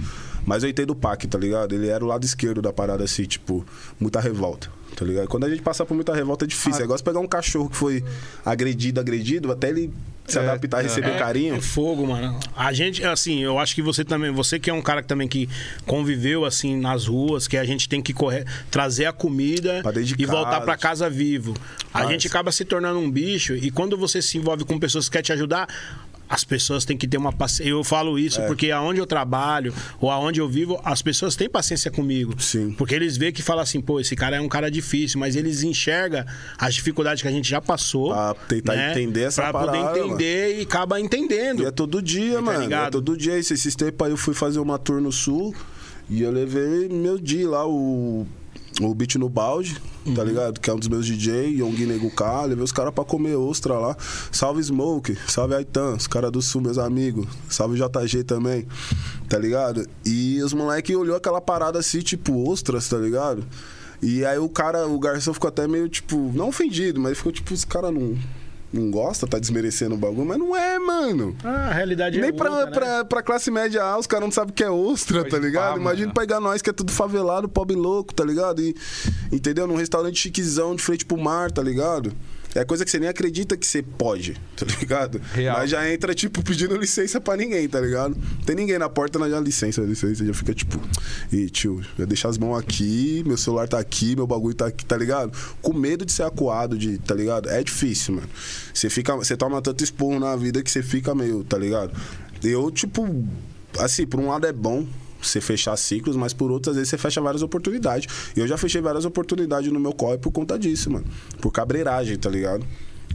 [0.45, 1.73] Mas eu entendo o Pac, tá ligado?
[1.73, 3.65] Ele era o lado esquerdo da parada, assim, tipo,
[3.99, 5.27] muita revolta, tá ligado?
[5.27, 6.79] Quando a gente passa por muita revolta é difícil.
[6.79, 6.81] Ah.
[6.81, 8.03] É igual você pegar um cachorro que foi
[8.45, 9.93] agredido, agredido, até ele
[10.27, 10.83] se É, adaptar, é.
[10.83, 11.55] receber É, carinho.
[11.55, 12.39] É fogo, mano.
[12.55, 15.27] A gente, assim, eu acho que você também, você que é um cara que também
[15.27, 15.49] que
[15.87, 19.81] conviveu assim nas ruas, que a gente tem que correr, trazer a comida
[20.17, 21.55] e voltar pra casa vivo.
[21.91, 22.09] A Faz.
[22.11, 25.25] gente acaba se tornando um bicho e quando você se envolve com pessoas que querem
[25.25, 25.67] te ajudar,
[26.29, 27.71] as pessoas têm que ter uma paciência.
[27.71, 28.21] Eu falo É.
[28.21, 32.39] isso porque aonde eu trabalho ou aonde eu vivo, as pessoas têm paciência comigo.
[32.39, 32.71] Sim.
[32.77, 35.63] Porque eles veem que falam assim, pô, esse cara é um cara difícil, mas eles
[35.63, 36.23] enxergam
[36.57, 38.09] as dificuldades que a gente já passou.
[38.13, 41.63] Pra tentar entender essa pra parada, poder entender e acaba entendendo.
[41.63, 42.73] E é todo dia, Tá mano.
[42.73, 43.53] É todo dia isso.
[43.53, 45.55] Esses tempos aí eu fui fazer uma tour no sul
[46.09, 48.27] e eu levei meu dia lá, o,
[48.79, 50.13] o beat no balde, Uhum.
[50.13, 50.59] tá ligado?
[50.59, 52.45] Que é um dos meus DJ, Yongui Nego K.
[52.45, 53.95] Levei os caras pra comer ostra lá.
[54.31, 57.27] Salve Smoke, salve Aitan, os caras do sul, meus amigos.
[57.49, 58.65] Salve JG também,
[59.27, 59.85] tá ligado?
[60.05, 63.43] E os moleques olhou aquela parada assim, tipo, ostras, tá ligado?
[64.01, 67.53] E aí o cara, o garçom ficou até meio, tipo, não ofendido, mas ficou tipo,
[67.53, 68.17] os caras não.
[68.71, 71.35] Não gosta, tá desmerecendo o bagulho, mas não é, mano.
[71.43, 72.71] Ah, a realidade Nem é pra, outra, né?
[72.71, 75.39] pra, pra classe média A, os caras não sabem o que é ostra, Pode tá
[75.39, 75.73] ligado?
[75.73, 76.19] pá, Imagina mano.
[76.19, 78.61] pegar nós que é tudo favelado, pobre louco, tá ligado?
[78.61, 78.75] E,
[79.31, 79.65] entendeu?
[79.65, 82.13] Num restaurante chiquezão de frente pro mar, tá ligado?
[82.55, 85.21] É coisa que você nem acredita que você pode, tá ligado?
[85.33, 85.57] Real.
[85.57, 88.17] Mas já entra, tipo, pedindo licença pra ninguém, tá ligado?
[88.45, 90.25] Tem ninguém na porta, mas já licença, licença.
[90.25, 90.79] Já fica tipo,
[91.31, 94.83] e tio, já deixa as mãos aqui, meu celular tá aqui, meu bagulho tá aqui,
[94.85, 95.31] tá ligado?
[95.61, 97.49] Com medo de ser acuado, de, tá ligado?
[97.49, 98.29] É difícil, mano.
[98.73, 101.91] Você fica, você toma tanto esporro na vida que você fica meio, tá ligado?
[102.43, 103.05] Eu, tipo,
[103.77, 104.87] assim, por um lado é bom
[105.21, 108.31] você fechar ciclos, mas por outras vezes você fecha várias oportunidades.
[108.35, 111.05] E eu já fechei várias oportunidades no meu corre por conta disso, mano.
[111.41, 112.65] Por cabreiragem, tá ligado?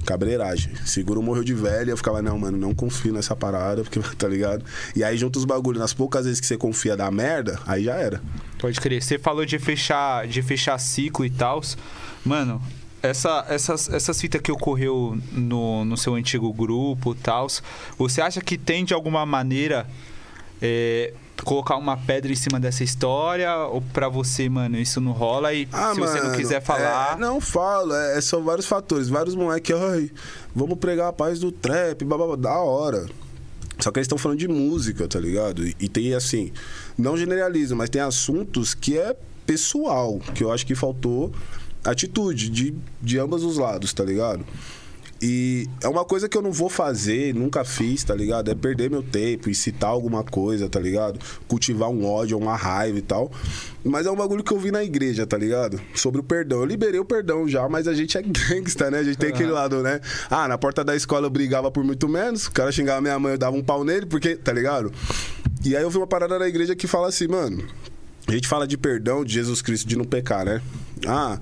[0.04, 0.74] Cabreiragem.
[0.84, 4.64] Seguro morreu de velha, eu ficava, não, mano, não confio nessa parada, porque, tá ligado?
[4.94, 7.94] E aí junta os bagulhos, nas poucas vezes que você confia da merda, aí já
[7.94, 8.20] era.
[8.58, 9.02] Pode crer.
[9.02, 11.62] Você falou de fechar, de fechar ciclo e tal.
[12.24, 12.60] Mano,
[13.02, 17.46] essa, essas, essas fitas que ocorreu no, no seu antigo grupo e tal,
[17.98, 19.86] você acha que tem de alguma maneira
[20.60, 23.54] é, colocar uma pedra em cima dessa história?
[23.66, 27.16] Ou pra você, mano, isso não rola e se você não quiser falar.
[27.16, 29.08] é, não falo, é, são vários fatores.
[29.08, 30.10] Vários moleques, ai,
[30.54, 33.06] vamos pregar a paz do trap, babá, da hora.
[33.80, 35.66] Só que eles estão falando de música, tá ligado?
[35.66, 36.52] E, e tem assim,
[36.96, 41.32] não generaliza, mas tem assuntos que é pessoal, que eu acho que faltou
[41.84, 44.44] atitude de, de ambos os lados, tá ligado?
[45.22, 48.50] E é uma coisa que eu não vou fazer, nunca fiz, tá ligado?
[48.50, 51.18] É perder meu tempo e citar alguma coisa, tá ligado?
[51.48, 53.30] Cultivar um ódio, uma raiva e tal.
[53.84, 55.80] Mas é um bagulho que eu vi na igreja, tá ligado?
[55.94, 56.60] Sobre o perdão.
[56.60, 58.98] Eu liberei o perdão já, mas a gente é gangsta, né?
[58.98, 60.00] A gente tem aquele lado, né?
[60.30, 63.32] Ah, na porta da escola eu brigava por muito menos, o cara xingava minha mãe,
[63.32, 64.92] eu dava um pau nele, porque, tá ligado?
[65.64, 67.64] E aí eu vi uma parada na igreja que fala assim, mano.
[68.26, 70.62] A gente fala de perdão de Jesus Cristo, de não pecar, né?
[71.06, 71.38] Ah,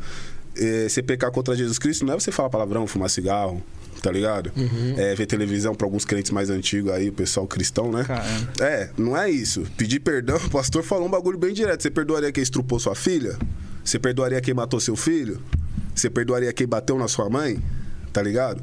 [0.57, 3.63] é, você pecar contra Jesus Cristo não é você falar palavrão, fumar cigarro,
[4.03, 4.53] tá ligado?
[4.99, 8.05] É, ver televisão para alguns crentes mais antigos aí, o pessoal cristão, né?
[8.05, 8.53] Caramba.
[8.61, 9.63] É, não é isso.
[9.77, 11.83] Pedir perdão, o pastor falou um bagulho bem direto.
[11.83, 13.39] Você perdoaria quem estrupou sua filha?
[13.85, 15.41] Você perdoaria quem matou seu filho?
[15.95, 17.63] Você perdoaria quem bateu na sua mãe?
[18.13, 18.63] Tá ligado?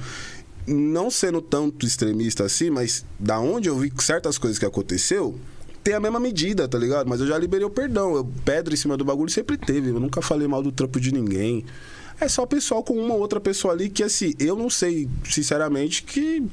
[0.67, 5.39] Não sendo tanto extremista assim, mas da onde eu vi certas coisas que aconteceu,
[5.83, 7.07] tem a mesma medida, tá ligado?
[7.07, 8.15] Mas eu já liberei o perdão.
[8.15, 9.89] Eu, pedra em cima do bagulho sempre teve.
[9.89, 11.65] Eu nunca falei mal do trampo de ninguém.
[12.19, 16.45] É só pessoal com uma outra pessoa ali que, assim, eu não sei, sinceramente, que.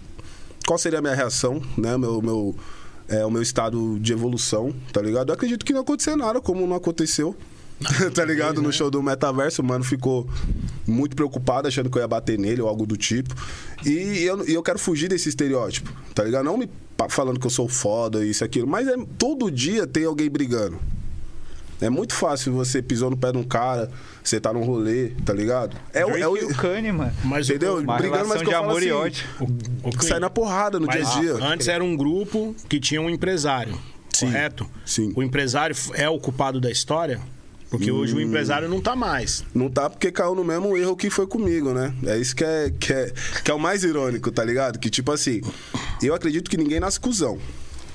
[0.66, 1.96] Qual seria a minha reação, né?
[1.96, 2.54] Meu, meu,
[3.08, 5.30] é, o meu estado de evolução, tá ligado?
[5.30, 7.36] Eu acredito que não aconteceu nada, como não aconteceu.
[8.14, 8.62] tá ligado?
[8.62, 10.28] No show do Metaverso, o mano ficou
[10.86, 13.34] muito preocupado, achando que eu ia bater nele ou algo do tipo.
[13.84, 16.44] E eu, e eu quero fugir desse estereótipo, tá ligado?
[16.44, 16.68] Não me
[17.10, 18.66] falando que eu sou foda, isso, aquilo.
[18.66, 20.78] Mas é, todo dia tem alguém brigando.
[21.78, 23.90] É muito fácil você pisou no pé de um cara,
[24.24, 25.76] você tá num rolê, tá ligado?
[25.92, 26.32] É, o- é o.
[26.32, 27.12] o Kanye, mano.
[27.22, 27.76] Mas Entendeu?
[27.76, 29.24] Uma Brigando, mas que eu de falo amor e assim, ódio.
[29.84, 31.34] O, o Sai na porrada no dia Mas a dia.
[31.34, 33.78] antes era um grupo que tinha um empresário,
[34.10, 34.66] Sim, correto?
[34.86, 35.12] sim.
[35.14, 37.20] O empresário é o culpado da história?
[37.76, 38.18] Porque hoje Hum.
[38.18, 39.44] o empresário não tá mais.
[39.54, 41.94] Não tá porque caiu no mesmo erro que foi comigo, né?
[42.04, 43.12] É isso que é, que é,
[43.44, 44.78] que é o mais irônico, tá ligado?
[44.78, 45.40] Que tipo assim,
[46.02, 47.38] eu acredito que ninguém nasce cuzão.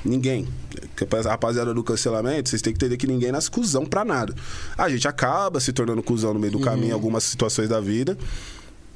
[0.03, 0.47] Ninguém.
[0.95, 4.33] Que a rapaziada do cancelamento, vocês têm que entender que ninguém nasce cuzão pra nada.
[4.77, 8.17] A gente acaba se tornando cuzão no meio do caminho em algumas situações da vida.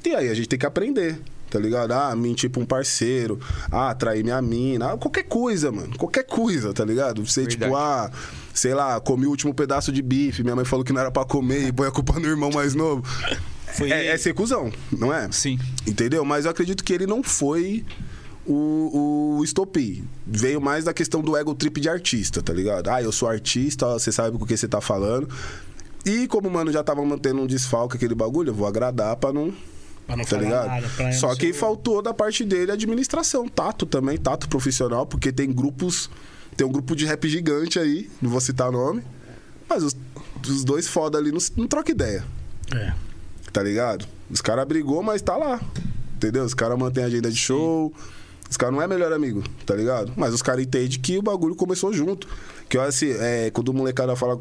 [0.04, 1.18] E aí a gente tem que aprender,
[1.50, 1.92] tá ligado?
[1.92, 3.38] Ah, mentir pra um parceiro,
[3.70, 5.96] ah, trair minha mina, ah, qualquer coisa, mano.
[5.96, 7.24] Qualquer coisa, tá ligado?
[7.26, 7.62] Você, Verdade.
[7.64, 8.10] tipo, ah,
[8.56, 11.24] sei lá, comi o último pedaço de bife, minha mãe falou que não era pra
[11.24, 13.02] comer e põe a culpa no irmão mais novo.
[13.76, 15.30] Foi- É, é ser cuzão, não é?
[15.30, 15.58] Sim.
[15.86, 16.24] Entendeu?
[16.24, 17.84] Mas eu acredito que ele não foi
[18.46, 20.04] o, o estopim.
[20.26, 22.88] Veio mais da questão do ego trip de artista, tá ligado?
[22.88, 25.28] Ah, eu sou artista, você sabe com o que você tá falando.
[26.04, 29.32] E como o mano já tava mantendo um desfalque aquele bagulho, eu vou agradar pra
[29.32, 29.52] não.
[30.06, 30.66] Pra não tá falar ligado?
[30.68, 35.04] nada, pra Só que ser- faltou da parte dele a administração, tato também, tato profissional,
[35.04, 36.08] porque tem grupos.
[36.56, 39.02] Tem um grupo de rap gigante aí, não vou citar nome.
[39.68, 39.96] Mas os,
[40.48, 42.24] os dois foda ali não, não troca ideia
[42.72, 42.92] É.
[43.52, 44.06] tá ligado?
[44.30, 45.60] Os caras brigou, mas tá lá.
[46.16, 46.44] Entendeu?
[46.44, 47.92] Os caras mantêm a agenda de show.
[48.48, 50.12] Os caras não é melhor amigo, tá ligado?
[50.16, 52.28] Mas os caras entendem que o bagulho começou junto.
[52.68, 54.40] Que eu assim, é, quando o molecada fala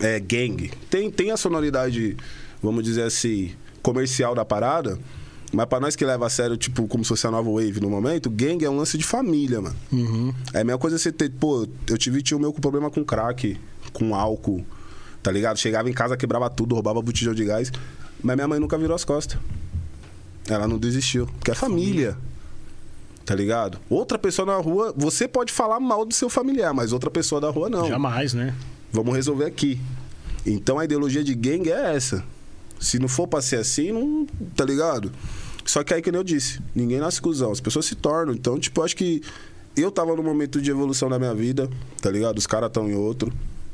[0.00, 2.16] é, gang, tem, tem a sonoridade,
[2.62, 3.52] vamos dizer assim,
[3.82, 4.98] comercial da parada.
[5.52, 7.90] Mas pra nós que leva a sério, tipo, como se fosse a nova wave no
[7.90, 9.76] momento, gang é um lance de família, mano.
[10.54, 13.60] É a mesma coisa você ter, pô, eu tive tio meu com problema com crack,
[13.92, 14.64] com álcool,
[15.22, 15.58] tá ligado?
[15.58, 17.70] Chegava em casa, quebrava tudo, roubava botijão de gás.
[18.22, 19.38] Mas minha mãe nunca virou as costas.
[20.48, 21.26] Ela não desistiu.
[21.26, 22.16] Porque é família.
[23.26, 23.78] Tá ligado?
[23.90, 27.50] Outra pessoa na rua, você pode falar mal do seu familiar, mas outra pessoa da
[27.50, 27.88] rua não.
[27.88, 28.54] Jamais, né?
[28.90, 29.78] Vamos resolver aqui.
[30.44, 32.24] Então a ideologia de gangue é essa.
[32.80, 34.26] Se não for pra ser assim, não.
[34.56, 35.12] Tá ligado?
[35.64, 38.34] Só que aí, como eu disse, ninguém nasce cuzão, as pessoas se tornam.
[38.34, 39.22] Então, tipo, acho que
[39.76, 41.68] eu tava num momento de evolução da minha vida,
[42.00, 42.38] tá ligado?
[42.38, 43.32] Os caras estão em outro.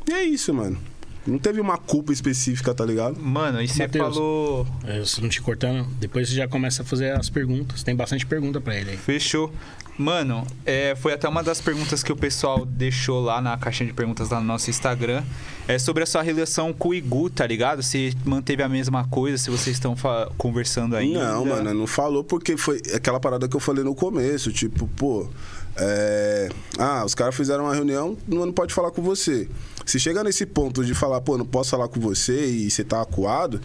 [0.08, 0.78] E é isso, mano.
[1.26, 3.20] Não teve uma culpa específica, tá ligado?
[3.20, 4.14] Mano, e você Matheus.
[4.14, 4.66] falou.
[4.84, 7.82] É, Se não te cortando, depois você já começa a fazer as perguntas.
[7.82, 8.96] Tem bastante pergunta pra ele aí.
[8.96, 9.52] Fechou.
[9.98, 13.92] Mano, é, foi até uma das perguntas que o pessoal deixou lá na caixinha de
[13.92, 15.24] perguntas lá no nosso Instagram.
[15.66, 17.82] É sobre a sua relação com o Igu, tá ligado?
[17.82, 19.96] Se manteve a mesma coisa, se vocês estão
[20.36, 21.32] conversando ainda.
[21.32, 25.28] Não, mano, não falou porque foi aquela parada que eu falei no começo, tipo, pô,
[25.76, 26.48] é...
[26.78, 29.48] ah, os caras fizeram uma reunião, não, pode falar com você.
[29.84, 33.02] Se chega nesse ponto de falar, pô, não posso falar com você e você tá
[33.02, 33.60] acuado,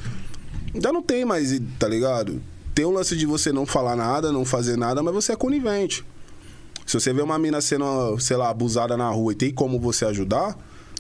[0.81, 2.41] já não tem mais, tá ligado?
[2.73, 6.03] tem o lance de você não falar nada, não fazer nada, mas você é conivente.
[6.85, 10.05] Se você vê uma mina sendo, sei lá, abusada na rua e tem como você
[10.05, 10.57] ajudar,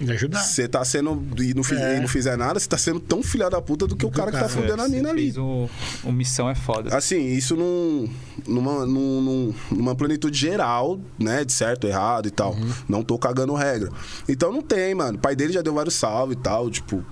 [0.09, 0.39] ajudar.
[0.39, 1.21] você tá sendo.
[1.39, 1.97] E não, fiz- É.
[1.97, 4.31] e não fizer nada, você tá sendo tão filha da puta do que o cara
[4.31, 4.61] que tá cara.
[4.61, 5.23] fudendo a mina ali.
[5.23, 5.69] Fez o,
[6.03, 6.95] o missão é foda.
[6.95, 8.09] Assim, isso num,
[8.47, 11.43] numa, num- num- numa plenitude geral, né?
[11.45, 12.55] De certo, errado e tal.
[12.87, 13.89] Não tô cagando regra.
[14.27, 15.17] Então não tem, mano.
[15.17, 17.03] O pai dele já deu vários salve e tal, tipo.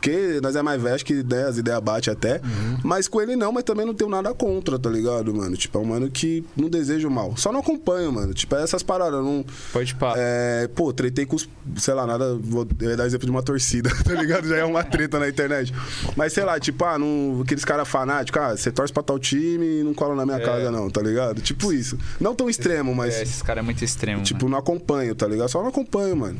[0.00, 2.40] Porque nós é mais velho, acho que né, as ideias batem até.
[2.84, 5.56] Mas com ele não, mas também não tenho nada contra, tá ligado, mano?
[5.56, 7.36] Tipo, é um mano que não desejo mal.
[7.36, 8.32] Só não acompanho, mano.
[8.34, 9.24] Tipo, é essas paradas.
[9.24, 10.14] Não, Pode pá.
[10.16, 11.48] é, pô, tretei com os.
[11.78, 12.36] Sei lá, nada.
[12.40, 14.46] Vou dar exemplo de uma torcida, tá ligado?
[14.46, 15.72] Já é uma treta na internet.
[16.14, 19.80] Mas sei lá, tipo, ah, não, aqueles caras fanáticos, ah, você torce pra tal time
[19.80, 20.40] e não cola na minha É.
[20.40, 21.40] casa, não, tá ligado?
[21.40, 21.98] Tipo isso.
[22.20, 23.14] Não tão extremo, mas.
[23.14, 24.22] É, esses caras é muito extremo.
[24.22, 25.48] Tipo, não acompanho, tá ligado?
[25.48, 26.38] Só não acompanho, mano.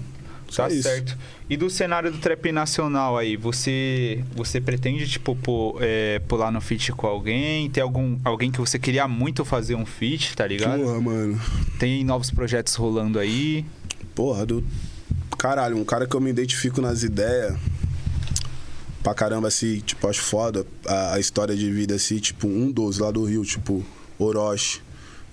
[0.54, 0.82] Tá isso.
[0.82, 1.16] certo.
[1.48, 6.60] E do cenário do trap nacional aí, você você pretende, tipo, pô, é, pular no
[6.60, 7.70] feat com alguém?
[7.70, 10.80] Tem algum, alguém que você queria muito fazer um feat, tá ligado?
[10.82, 11.40] Porra, mano.
[11.78, 13.64] Tem novos projetos rolando aí?
[14.14, 14.64] Porra, do.
[15.38, 17.56] Caralho, um cara que eu me identifico nas ideias.
[19.02, 22.98] Pra caramba, assim, tipo, acho foda a, a história de vida, assim, tipo, um dos
[22.98, 23.84] lá do Rio, tipo,
[24.18, 24.80] Orochi.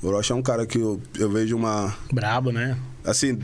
[0.01, 1.95] Orochi é um cara que eu, eu vejo uma.
[2.11, 2.77] Brabo, né?
[3.03, 3.39] Assim,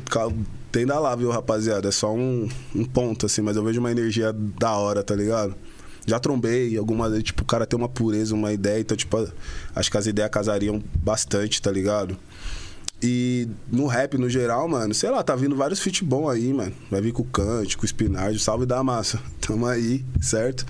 [0.72, 1.88] tem da lá, viu, rapaziada?
[1.88, 5.56] É só um, um ponto, assim, mas eu vejo uma energia da hora, tá ligado?
[6.06, 9.28] Já trombei algumas vezes, tipo, o cara tem uma pureza, uma ideia, então, tipo,
[9.76, 12.18] acho que as ideias casariam bastante, tá ligado?
[13.02, 16.74] E no rap, no geral, mano, sei lá, tá vindo vários feat bom aí, mano.
[16.92, 19.20] Vai vir com o Kant, com o Spinard, salve da massa.
[19.40, 20.66] Tamo aí, certo?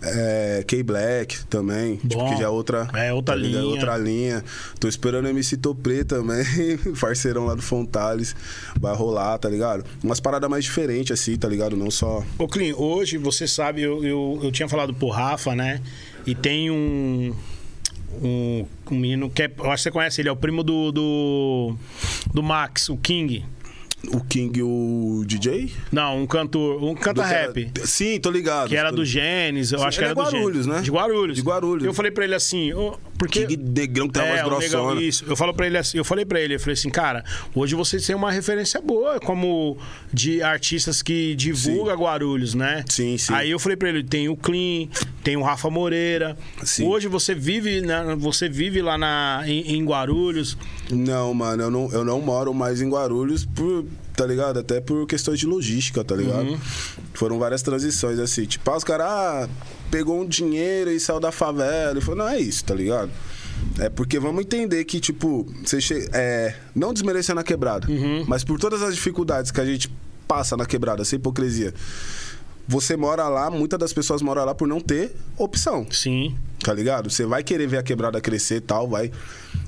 [0.00, 3.62] É, K-Black também, tipo, que já é outra, É, outra tá ligado?
[3.62, 3.72] linha.
[3.74, 4.44] Outra linha.
[4.78, 6.44] Tô esperando o MC Topré também,
[7.00, 8.34] parceirão lá do Fontales.
[8.80, 9.84] Vai rolar, tá ligado?
[10.02, 11.76] Umas paradas mais diferentes, assim, tá ligado?
[11.76, 12.22] Não só.
[12.38, 15.80] Ô, Clean, hoje você sabe, eu, eu, eu tinha falado pro Rafa, né?
[16.26, 17.34] E tem um.
[18.22, 20.90] Um, um menino que é, eu acho que você conhece ele, é o primo do,
[20.92, 21.74] do.
[22.32, 23.44] do Max, o King.
[24.12, 25.72] O King, o DJ?
[25.90, 26.82] Não, um cantor.
[26.82, 27.70] Um canta Do que era- rap.
[27.84, 28.68] Sim, tô ligado.
[28.68, 29.04] Que era do.
[29.04, 30.66] Gênesis, eu Sim, acho que era do Guarulhos, Gênesis.
[30.66, 30.80] né?
[30.82, 31.36] De Guarulhos.
[31.36, 31.84] De Guarulhos.
[31.84, 32.70] Eu falei pra ele assim,
[33.18, 33.44] porque...
[33.46, 35.02] King negrão que tem É, voz grossona.
[35.02, 35.24] isso.
[35.26, 38.06] Eu falo para ele assim, eu falei para ele, eu falei assim, cara, hoje vocês
[38.06, 39.76] têm uma referência boa como
[40.12, 42.84] de artistas que divulga Guarulhos, né?
[42.88, 43.32] Sim, sim.
[43.34, 44.86] Aí eu falei para ele, tem o Clean,
[45.24, 46.36] tem o Rafa Moreira.
[46.62, 46.86] Sim.
[46.86, 50.56] Hoje você vive, na, você vive lá na em, em Guarulhos.
[50.90, 53.84] Não, mano, eu não, eu não moro mais em Guarulhos por,
[54.18, 54.58] tá ligado?
[54.58, 56.48] Até por questões de logística, tá ligado?
[56.48, 56.58] Uhum.
[57.14, 58.46] Foram várias transições assim.
[58.46, 59.48] Tipo, ah, os caras ah,
[59.92, 61.96] pegou um dinheiro e saiu da favela.
[61.96, 63.12] E falou, não é isso, tá ligado?
[63.78, 66.08] É porque vamos entender que, tipo, você che...
[66.12, 68.24] é, não desmerecendo a quebrada, Uhum.
[68.26, 69.88] mas por todas as dificuldades que a gente
[70.26, 71.72] passa na quebrada, sem hipocrisia.
[72.66, 75.86] Você mora lá, muitas das pessoas moram lá por não ter opção.
[75.92, 76.36] Sim.
[76.62, 77.08] Tá ligado?
[77.08, 79.12] Você vai querer ver a quebrada crescer e tal, vai.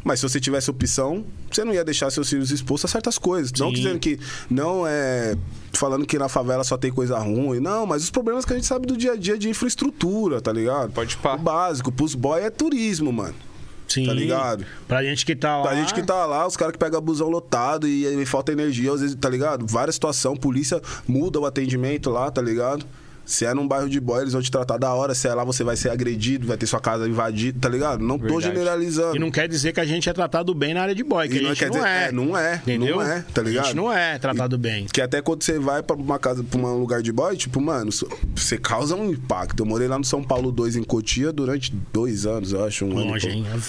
[0.03, 3.53] Mas se você tivesse opção, você não ia deixar seus filhos expostos a certas coisas.
[3.59, 3.75] Não Sim.
[3.75, 4.19] dizendo que
[4.51, 5.37] não é.
[5.73, 7.61] Falando que na favela só tem coisa ruim.
[7.61, 10.53] Não, mas os problemas que a gente sabe do dia a dia de infraestrutura, tá
[10.53, 10.93] ligado?
[10.93, 11.35] Pode pá.
[11.35, 11.93] O básico.
[11.93, 13.35] Pros boy é turismo, mano.
[13.87, 14.07] Sim.
[14.07, 14.65] Tá ligado?
[14.87, 15.63] Pra gente que tá lá.
[15.63, 18.93] Pra gente que tá lá, os caras que pegam busão lotado e, aí falta energia,
[18.93, 19.67] às vezes, tá ligado?
[19.67, 22.87] Várias situações, polícia muda o atendimento lá, tá ligado?
[23.31, 25.15] Se é num bairro de boy, eles vão te tratar da hora.
[25.15, 28.03] Se é lá, você vai ser agredido, vai ter sua casa invadida, tá ligado?
[28.03, 28.47] Não tô Verdade.
[28.47, 29.15] generalizando.
[29.17, 31.37] E não quer dizer que a gente é tratado bem na área de boy, que
[31.37, 32.05] E a não quer não dizer- é.
[32.09, 32.97] é, não é, Entendeu?
[32.97, 33.65] não é, tá A ligado?
[33.67, 34.87] gente não é tratado bem.
[34.93, 37.91] Que até quando você vai pra uma casa, pra um lugar de boy, tipo, mano,
[38.35, 39.61] você causa um impacto.
[39.63, 42.85] Eu morei lá no São Paulo 2 em Cotia durante dois anos, eu acho.
[42.85, 43.37] Um ano e Longe, pouco.
[43.49, 43.63] hein?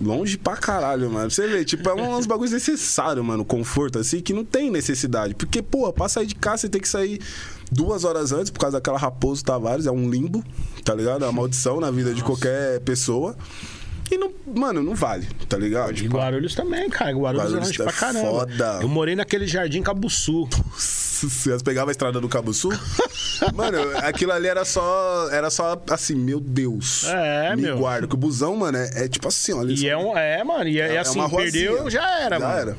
[0.00, 1.30] Longe pra caralho, mano.
[1.30, 3.44] Você vê, tipo, é uns bagulhos necessários, mano.
[3.44, 5.34] Conforto, assim, que não tem necessidade.
[5.34, 7.20] Porque, porra, pra sair de casa, você tem que sair
[7.72, 9.86] duas horas antes, por causa daquela Raposo Tavares.
[9.86, 10.44] É um limbo,
[10.84, 11.24] tá ligado?
[11.24, 13.34] É uma maldição na vida de qualquer pessoa.
[14.10, 15.96] E, não, mano, não vale, tá ligado?
[15.98, 17.12] E Guarulhos também, cara.
[17.12, 18.26] Guarulhos, Guarulhos é longe é pra caramba.
[18.30, 18.78] foda.
[18.82, 20.46] Eu morei naquele jardim Cabuçu.
[21.22, 22.72] Vocês pegavam a estrada do Cabo Sul?
[23.54, 25.28] mano, aquilo ali era só.
[25.30, 27.04] Era só assim, meu Deus.
[27.04, 27.78] É, me meu.
[27.78, 28.06] guarda.
[28.08, 30.16] Que o busão, mano, é, é tipo assim, olha E é um.
[30.16, 30.68] É, mano.
[30.68, 31.70] E é, É assim, uma ruazinha.
[31.70, 32.60] perdeu, já era, Já mano.
[32.60, 32.76] era.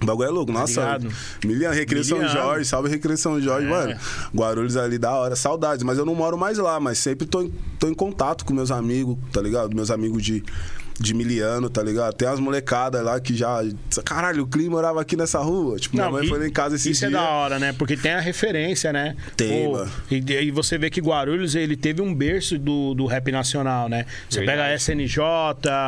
[0.00, 0.80] O bagulho é louco, nossa.
[0.80, 1.08] ligado?
[1.44, 2.38] Milian, Recreio São Miliano.
[2.40, 3.70] Jorge, salve Recreio São Jorge, É.
[3.70, 3.96] mano.
[4.34, 5.82] Guarulhos ali da hora, saudades.
[5.82, 8.70] Mas eu não moro mais lá, mas sempre tô em, tô em contato com meus
[8.70, 9.74] amigos, tá ligado?
[9.74, 10.44] Meus amigos de,
[11.00, 12.12] de Miliano, tá ligado?
[12.14, 13.62] Tem umas molecadas lá que já.
[14.04, 15.78] Caralho, o clima morava aqui nessa rua.
[15.78, 17.08] Tipo, minha mãe e- foi lá em casa esse Isso dia.
[17.08, 17.72] é da hora, né?
[17.72, 19.14] Porque tem a referência, né?
[19.36, 19.90] Tem, Pô, mano.
[20.10, 24.06] E, e você vê que Guarulhos, ele teve um berço do, do rap nacional, né?
[24.28, 24.58] Você Verdade.
[24.58, 25.22] pega a SNJ,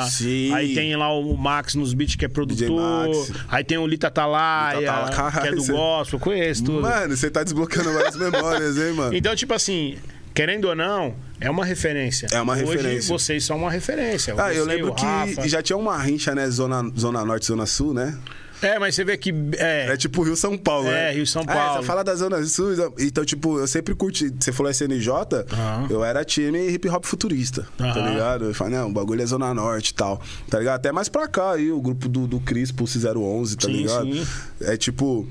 [0.08, 0.54] Sim.
[0.54, 3.08] aí tem lá o Max nos beats, que é produtor,
[3.48, 6.82] aí tem o Lita Atalaia, Lita Atalaia, que é do você- gospel, conheço tudo.
[6.82, 9.14] Mano, você tá desbloqueando várias memórias, hein, mano?
[9.16, 9.96] Então, tipo assim,
[10.40, 12.26] querendo ou não, é uma referência.
[12.32, 13.08] É uma Hoje, referência.
[13.12, 14.34] vocês são uma referência.
[14.38, 15.46] Ah, eu Você, lembro o que Rafa.
[15.46, 16.48] já tinha uma rincha, né?
[16.48, 18.16] Zona, zona Norte, Zona Sul, né?
[18.62, 19.34] É, mas você vê que.
[19.58, 21.12] É, É tipo Rio São Paulo, É, né?
[21.12, 21.80] Rio São Ah, Paulo.
[21.82, 22.72] você fala da Zona Sul.
[22.98, 24.32] Então, tipo, eu sempre curti.
[24.38, 25.10] Você falou SNJ,
[25.52, 25.86] Aham.
[25.90, 28.10] eu era time hip hop futurista, tá Aham.
[28.10, 28.44] ligado?
[28.46, 30.20] Eu falei, não, o bagulho é Zona Norte e tal.
[30.50, 30.76] Tá ligado?
[30.76, 34.04] Até mais pra cá aí, o grupo do, do Cris, Pulse 011, tá Sim, ligado?
[34.14, 34.26] sim.
[34.62, 35.26] É tipo.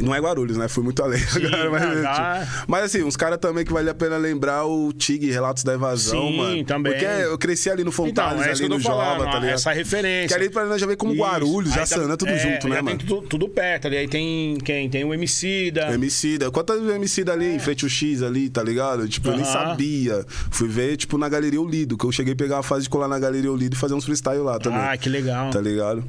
[0.00, 0.68] Não é Guarulhos, né?
[0.68, 3.94] Fui muito além agora, mas, já- tipo, mas assim, uns caras também que vale a
[3.94, 6.64] pena lembrar o Tig, Relatos da Evasão, Sim, mano.
[6.64, 6.92] também.
[6.92, 9.54] Porque eu cresci ali no Fontales, Então, é ali eu no falando, Jova, tá ligado?
[9.54, 10.28] essa referência.
[10.28, 11.22] Que ali pra nós já veio como Isso.
[11.22, 12.98] Guarulhos, Aí Jaçanã, tá- tudo é, junto, né, já mano?
[12.98, 13.96] Tudo, tudo perto ali.
[13.96, 14.88] Aí tem quem?
[14.90, 15.92] Tem o Emicida.
[15.92, 16.50] Emicida.
[16.50, 19.08] Quantas Emicida ali, em frente ao X ali, tá ligado?
[19.08, 19.48] Tipo, eu nem É.
[19.48, 19.52] Aham.
[19.70, 20.24] sabia.
[20.50, 23.08] Fui ver, tipo, na Galeria Olido, que eu cheguei a pegar a fase de colar
[23.08, 24.78] na Galeria Olido e fazer uns freestyle lá também.
[24.80, 25.50] Ah, que legal.
[25.50, 26.04] Tá ligado?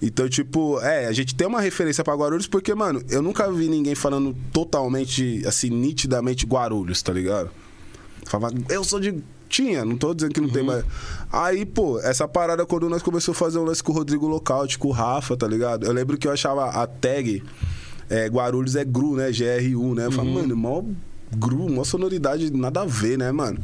[0.00, 3.68] Então, tipo, é, a gente tem uma referência pra Guarulhos porque, mano, eu nunca vi
[3.68, 7.50] ninguém falando totalmente, assim, nitidamente Guarulhos, tá ligado?
[8.26, 9.22] Falava, eu sou de.
[9.48, 10.84] Tinha, não tô dizendo que não tem mais.
[11.32, 14.78] Aí, pô, essa parada quando nós começamos a fazer um lance com o Rodrigo Lockout,
[14.78, 15.86] com o Rafa, tá ligado?
[15.86, 17.42] Eu lembro que eu achava a tag
[18.10, 19.30] é, Guarulhos é GRU, né?
[19.30, 20.06] GRU, né?
[20.06, 20.84] Eu falei, mano, mó
[21.34, 23.58] GRU, mó sonoridade, nada a ver, né, mano?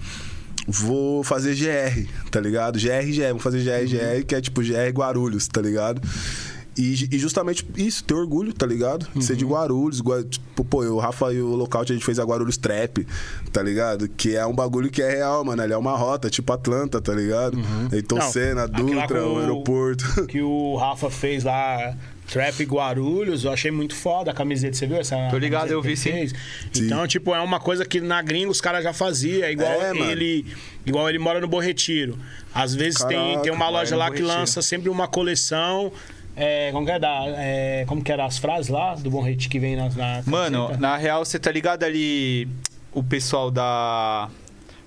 [0.66, 2.78] Vou fazer GR, tá ligado?
[2.78, 6.01] GR, GR, vamos fazer GR, GR, que é tipo GR Guarulhos, tá ligado?
[6.77, 9.07] E, e justamente isso, ter orgulho, tá ligado?
[9.23, 10.01] Ser de Guarulhos.
[10.01, 13.07] Gua- Tipo, pô, eu, o Rafa e o Lockout, a gente fez a Guarulhos Trap,
[13.53, 14.09] tá ligado?
[14.09, 15.62] Que é um bagulho que é real, mano.
[15.62, 17.57] Ali é uma rota, tipo Atlanta, tá ligado?
[17.93, 20.27] Então Não, Senna, Dutra, o- aeroporto.
[20.27, 21.95] Que o Rafa fez lá.
[22.29, 24.77] Trap Guarulhos, eu achei muito foda a camiseta.
[24.77, 25.17] Você viu essa?
[25.31, 26.11] Tô ligado, camiseta eu vi, sim.
[26.13, 26.35] fez?
[26.73, 26.87] Sim.
[26.87, 29.49] Então, tipo, é uma coisa que na gringa os caras já faziam.
[29.49, 30.11] Igual É, mano.
[30.11, 30.47] ele.
[30.87, 32.19] Igual ele mora no Borretiro.
[32.55, 35.93] Às vezes tem, Caraca, tem uma mora loja lá que lança sempre uma coleção.
[36.37, 39.51] É, como que é da, é, como que eram as frases lá do Bom Retiro
[39.51, 42.49] que vem na, na Mano, na real, você tá ligado ali
[42.93, 44.29] o pessoal da.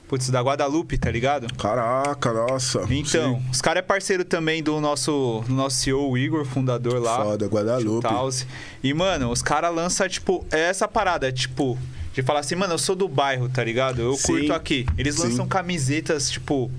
[0.08, 1.54] Putz, da Guadalupe, tá ligado?
[1.56, 2.86] Caraca, nossa.
[2.90, 3.46] Então, Sim.
[3.52, 7.24] os caras é parceiro também do nosso, do nosso CEO, o Igor, fundador lá.
[7.24, 8.08] Foda, Guadalupe.
[8.82, 11.78] E, mano, os caras lançam, tipo, é essa parada, tipo,
[12.14, 14.02] de falar assim, mano, eu sou do bairro, tá ligado?
[14.02, 14.28] Eu Sim.
[14.28, 14.86] curto aqui.
[14.98, 15.24] Eles Sim.
[15.24, 16.72] lançam camisetas, tipo.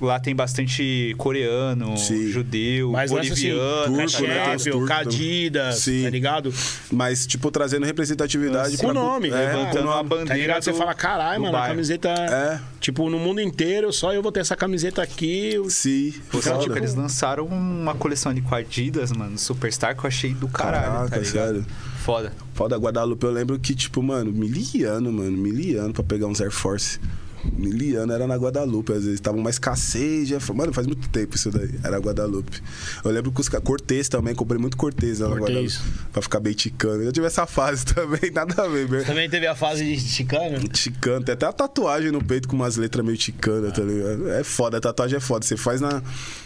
[0.00, 2.28] Lá tem bastante coreano, Sim.
[2.28, 4.86] judeu, Mas assim, boliviano, turco, tá né?
[4.86, 6.02] Cadidas, Sim.
[6.02, 6.52] tá ligado?
[6.92, 10.26] Mas, tipo, trazendo representatividade Com o pra- nome, É, levantando uma bandeira.
[10.28, 10.62] Tá ligado?
[10.64, 11.74] Você do- fala, caralho, mano, a bairro.
[11.74, 12.10] camiseta.
[12.10, 12.60] É.
[12.78, 15.54] Tipo, no mundo inteiro, só eu vou ter essa camiseta aqui.
[15.70, 16.12] Sim.
[16.28, 16.58] Então, foda.
[16.58, 20.92] tipo, eles lançaram uma coleção ali com Adidas, mano, Superstar, que eu achei do caralho,
[20.92, 21.32] Caraca, tá ligado?
[21.32, 21.66] sério.
[22.04, 22.32] Foda.
[22.52, 27.00] Foda, Guadalupe, eu lembro que, tipo, mano, miliano, mano, miliano pra pegar uns Air Force.
[27.44, 31.50] Miliano era na Guadalupe, às vezes tava uma escassez, já, mano, faz muito tempo isso
[31.50, 32.62] daí, era Guadalupe.
[33.04, 35.36] Eu lembro que os Cortez também, comprei muito Cortez lá na.
[35.36, 35.78] Guadalupe,
[36.12, 37.02] pra ficar bem ticano.
[37.02, 39.04] Eu tive essa fase também, nada a ver, velho.
[39.04, 40.68] Também teve a fase de chicano.
[40.68, 44.30] Ticano, tem até a tatuagem no peito com umas letras meio ticanas, tá ligado?
[44.30, 45.44] É foda, a tatuagem é foda.
[45.44, 46.02] Você faz na,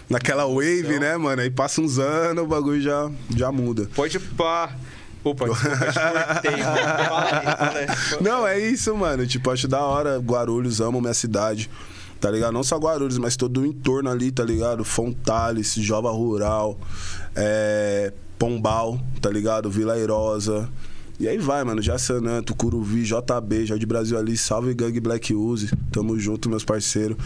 [0.08, 1.42] naquela wave, né, mano?
[1.42, 3.88] Aí passa uns anos, o bagulho já, já muda.
[3.94, 4.74] Pode pá.
[5.22, 5.70] Opa, desculpa.
[8.22, 9.26] Não, é isso, mano.
[9.26, 10.18] Tipo, acho da hora.
[10.18, 11.70] Guarulhos, amo minha cidade.
[12.20, 12.52] Tá ligado?
[12.52, 14.84] Não só Guarulhos, mas todo o entorno ali, tá ligado?
[14.84, 16.78] Fontales, Jova Rural,
[17.34, 19.70] é, Pombal, tá ligado?
[19.70, 20.68] Vila Airosa.
[21.18, 21.80] E aí vai, mano.
[21.82, 25.70] Jaçanã, Tucuruvi, JB, Jardim Brasil ali, salve Gang Black Use.
[25.92, 27.16] Tamo junto, meus parceiros.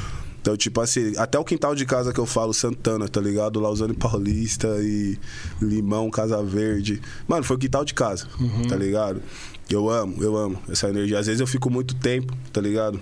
[0.45, 3.59] Então, tipo assim, até o quintal de casa que eu falo, Santana, tá ligado?
[3.59, 5.19] Lausane Paulista e
[5.59, 7.01] Limão, Casa Verde.
[7.27, 8.29] Mano, foi o quintal de casa,
[8.69, 9.23] tá ligado?
[9.71, 11.19] Eu amo, eu amo essa energia.
[11.19, 13.01] Às vezes eu fico muito tempo, tá ligado?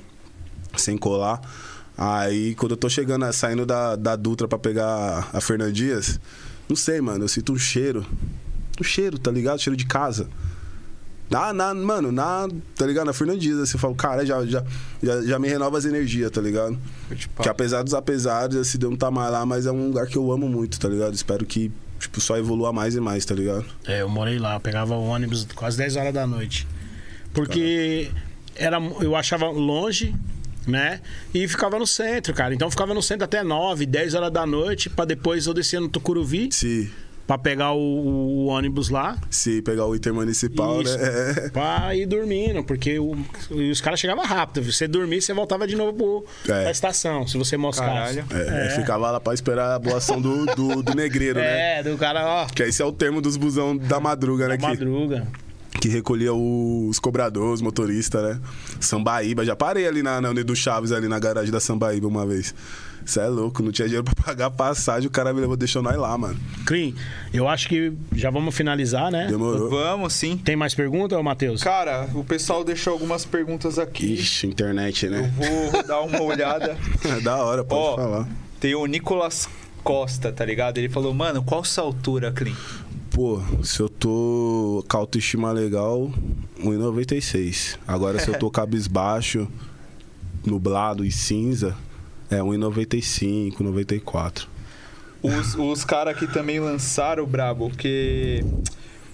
[0.76, 1.40] Sem colar.
[1.98, 6.20] Aí, quando eu tô chegando, saindo da, da Dutra pra pegar a Fernandias,
[6.68, 8.06] não sei, mano, eu sinto um cheiro.
[8.80, 9.58] Um cheiro, tá ligado?
[9.58, 10.28] Cheiro de casa.
[11.32, 12.46] Na, na, mano, na,
[12.76, 13.06] tá ligado?
[13.06, 14.62] Na Fernandias, você fala, cara, já, já,
[15.02, 16.78] já, já me renova as energias, tá ligado?
[17.40, 20.30] Que apesar dos apesares, esse deu tá mais lá, mas é um lugar que eu
[20.30, 21.14] amo muito, tá ligado?
[21.14, 23.64] Espero que, tipo, só evolua mais e mais, tá ligado?
[23.86, 26.68] É, eu morei lá, eu pegava o ônibus quase 10 horas da noite.
[27.32, 28.10] Porque
[28.54, 30.14] era, eu achava longe,
[30.66, 31.00] né?
[31.32, 32.52] E ficava no centro, cara.
[32.54, 35.80] Então eu ficava no centro até 9, 10 horas da noite, pra depois eu descer
[35.80, 36.92] no Tucuruvi, Se,
[37.32, 39.16] pra pegar o, o ônibus lá.
[39.30, 40.98] se pegar o intermunicipal, Isso.
[40.98, 41.04] né?
[41.46, 41.48] É.
[41.50, 43.16] Pra ir dormindo, porque o-
[43.50, 44.70] e os caras chegavam rápido.
[44.70, 46.62] Você dormia, você voltava de novo pro, É.
[46.62, 48.22] pra estação, se você moscasse.
[48.22, 48.24] Caralho.
[48.30, 51.78] É, ficava lá pra esperar a boação do, do, do negreiro, né?
[51.78, 54.56] É, do cara, ó, Que esse é o termo dos busão da madruga, né?
[54.56, 55.26] da que- madruga.
[55.80, 58.40] que recolhia os cobradores, os motoristas, né?
[58.78, 62.54] Sambaíba, já parei ali na, na Unido Chaves, ali na garagem da Sambaíba uma vez.
[63.04, 65.82] Isso é louco, não tinha dinheiro pra pagar a passagem, o cara me levou, deixou
[65.82, 66.38] nós lá, mano.
[66.66, 66.92] Clean,
[67.32, 69.26] eu acho que já vamos finalizar, né?
[69.28, 69.68] Demorou.
[69.70, 70.36] Vamos sim.
[70.36, 71.62] Tem mais pergunta, Matheus?
[71.62, 74.14] Cara, o pessoal deixou algumas perguntas aqui.
[74.14, 75.32] Ixi, internet, Eu né?
[75.36, 76.76] vou dar uma olhada.
[77.04, 78.28] É da hora, pode Ó, falar.
[78.60, 79.48] Tem o Nicolas
[79.82, 80.78] Costa, tá ligado?
[80.78, 82.54] Ele falou, mano, qual sua altura, Clean?
[83.10, 86.10] Pô, se eu tô com autoestima legal,
[86.60, 87.76] 1,96.
[87.86, 89.48] Agora, se eu tô cabisbaixo,
[90.46, 91.76] nublado e cinza,
[92.34, 94.48] é 1,95, 94.
[95.22, 98.44] Os, os caras que também lançaram, Brabo, porque.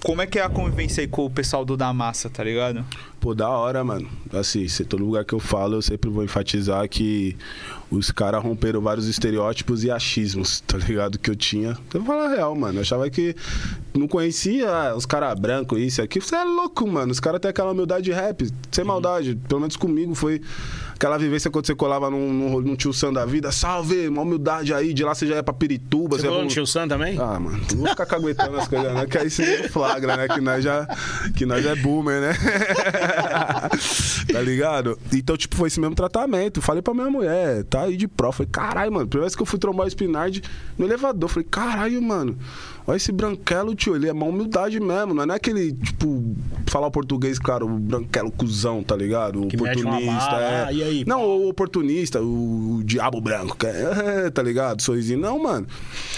[0.02, 2.84] Como é que é a convivência aí com o pessoal do Da Massa, tá ligado?
[3.20, 4.08] Pô, da hora, mano.
[4.32, 7.36] Assim, todo lugar que eu falo, eu sempre vou enfatizar que
[7.90, 11.18] os caras romperam vários estereótipos e achismos, tá ligado?
[11.18, 11.76] Que eu tinha.
[11.92, 12.78] Eu vou falar a real, mano.
[12.78, 13.34] Eu achava que
[13.94, 16.24] não conhecia ah, os caras brancos, isso e aquilo.
[16.24, 17.10] Você é louco, mano.
[17.10, 19.34] Os caras têm aquela humildade de rap, sem maldade.
[19.48, 20.40] Pelo menos comigo foi
[20.94, 23.50] aquela vivência quando você colava num, num, num tio Sam da vida.
[23.50, 24.92] Salve, uma humildade aí.
[24.94, 26.16] De lá você já ia pra Pirituba.
[26.16, 27.18] Você ia falou pra- no Tio Sam também?
[27.18, 29.06] ah, mano, não vou ficar caguetando as coisas, né?
[29.06, 30.28] Que aí você flagra, né?
[30.28, 30.86] Que nós já,
[31.36, 32.32] que nós é boomer, né?
[34.32, 34.98] tá ligado?
[35.12, 36.60] Então, tipo, foi esse mesmo tratamento.
[36.60, 38.32] Falei pra minha mulher, tá aí de pró.
[38.32, 39.06] Falei, caralho, mano.
[39.06, 40.42] Primeira vez que eu fui trombar o Spinard
[40.76, 41.28] no elevador.
[41.28, 42.38] Falei, caralho, mano.
[42.88, 43.94] Olha esse branquelo, tio.
[43.94, 45.12] Ele é uma humildade mesmo.
[45.12, 46.34] Não é aquele, tipo,
[46.66, 49.42] falar português, claro, o branquelo cuzão, tá ligado?
[49.42, 50.30] O Que oportunista.
[50.30, 50.64] bala, é.
[50.64, 54.80] aí, Não, o oportunista, o, o diabo branco, é, tá ligado?
[54.80, 55.20] Sorrisinho.
[55.20, 55.66] Não, mano.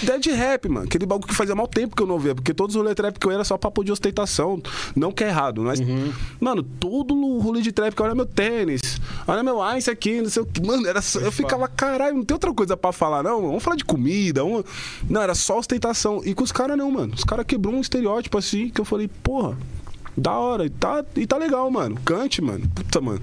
[0.01, 0.87] Ideia de rap, mano.
[0.87, 3.19] Aquele bagulho que fazia mal tempo que eu não via, porque todos os rolê trap
[3.19, 4.63] que eu era só papo de ostentação.
[4.95, 5.81] Não que é errado, mas.
[5.81, 6.13] Uhum.
[6.39, 10.31] Mano, todo o rolê de trap que olha meu tênis, olha meu ice aqui, não
[10.31, 10.65] sei o que.
[10.65, 13.43] Mano, era só, eu ficava, caralho, não tem outra coisa pra falar, não.
[13.43, 14.45] Vamos falar de comida.
[14.45, 14.65] Vamos...
[15.09, 16.23] Não, era só ostentação.
[16.25, 17.15] E com os caras, não, mano.
[17.15, 19.57] Os caras quebrou um estereótipo assim que eu falei, porra.
[20.17, 21.97] Da hora, e tá, e tá legal, mano.
[22.05, 22.69] Cante, mano.
[22.75, 23.21] Puta, mano.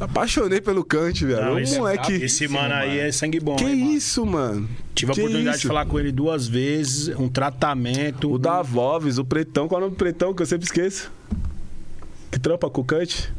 [0.00, 1.44] Apaixonei pelo Cante, velho.
[1.44, 2.12] Não, esse, moleque.
[2.14, 3.54] esse mano aí é sangue bom.
[3.54, 4.68] Que hein, isso, mano?
[4.94, 5.62] Tive a Que oportunidade isso?
[5.62, 8.32] de falar com ele duas vezes, um tratamento.
[8.32, 11.12] O da Voves, o Pretão, qual é o nome do Pretão que eu sempre esqueço?
[12.30, 13.32] Que trampa com o Cante?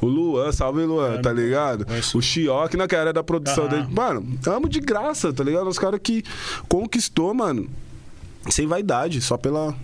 [0.00, 1.84] O Luan, salve Luan, É, tá ligado?
[1.86, 2.18] conheço.
[2.18, 3.70] O Chioque, na que era da produção Aham.
[3.80, 3.86] dele.
[3.90, 5.68] Mano, amo de graça, tá ligado?
[5.68, 6.22] Os caras que
[6.68, 7.68] conquistou, mano,
[8.50, 9.74] sem vaidade, só pela,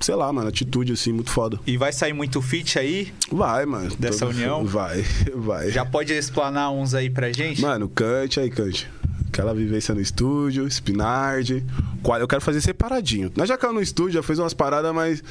[0.00, 1.58] sei lá, mano, atitude assim, muito foda.
[1.66, 3.12] E vai sair muito feat aí?
[3.30, 3.94] Vai, mano.
[3.98, 4.64] Dessa união?
[4.66, 5.04] Vai,
[5.34, 5.70] vai.
[5.70, 7.60] Já pode explanar uns aí pra gente?
[7.60, 8.90] Mano, cante aí, cante.
[9.28, 11.64] Aquela vivência no estúdio, Spinard.
[12.02, 13.32] Qual eu quero fazer separadinho.
[13.34, 15.24] Nós já caiu no estúdio, já fez umas paradas, mas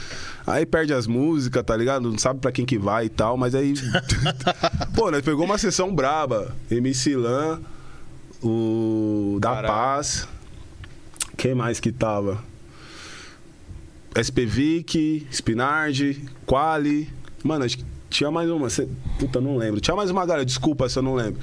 [0.46, 2.10] aí perde as músicas, tá ligado?
[2.12, 3.74] Não sabe pra quem que vai e tal, mas aí.
[4.94, 6.54] Pô, nós pegou uma sessão braba.
[6.70, 7.62] MC Lan,
[8.42, 9.68] o Da Caralho.
[9.74, 10.28] Paz.
[11.38, 12.44] Quem mais que tava?
[14.16, 17.10] SPVIC, Spinard, Quali.
[17.44, 18.70] Mano, acho que tinha mais uma.
[18.70, 18.88] cê-
[19.20, 19.82] Puta, não lembro.
[19.82, 21.42] Tinha mais uma galera, desculpa se eu não lembro.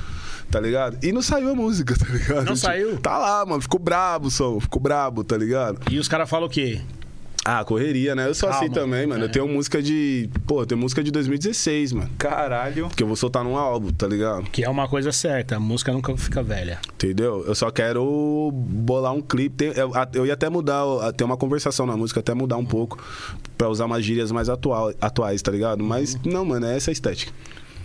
[0.51, 0.99] Tá ligado?
[1.05, 2.45] E não saiu a música, tá ligado?
[2.47, 2.99] Não saiu?
[2.99, 3.61] Tá lá, mano.
[3.61, 4.59] Ficou brabo o som.
[4.61, 5.81] Ficou brabo, tá ligado?
[5.93, 6.81] E os caras falam o quê?
[7.45, 8.29] Ah, correria, né?
[8.29, 8.75] Eu sou assim Calma.
[8.75, 9.23] também, mano.
[9.23, 9.27] É.
[9.27, 10.29] Eu tenho música de.
[10.47, 12.11] Pô, eu tenho música de 2016, mano.
[12.19, 12.91] Caralho.
[12.95, 14.43] Que eu vou soltar num álbum, tá ligado?
[14.51, 16.79] Que é uma coisa certa, a música nunca fica velha.
[16.93, 17.43] Entendeu?
[17.47, 19.57] Eu só quero bolar um clipe.
[19.57, 20.85] Tem- eu, eu ia até mudar,
[21.17, 23.03] ter uma conversação na música, até mudar um pouco.
[23.57, 25.83] Pra usar umas gírias mais atual, atuais, tá ligado?
[25.83, 27.33] Mas não, mano, é essa a estética.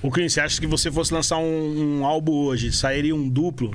[0.03, 3.73] O Cris, você acha que você fosse lançar um, um álbum hoje, sairia um duplo?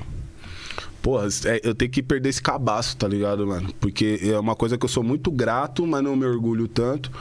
[1.01, 3.73] Porra, é, eu tenho que perder esse cabaço, tá ligado, mano?
[3.79, 7.11] Porque é uma coisa que eu sou muito grato, mas não me orgulho tanto.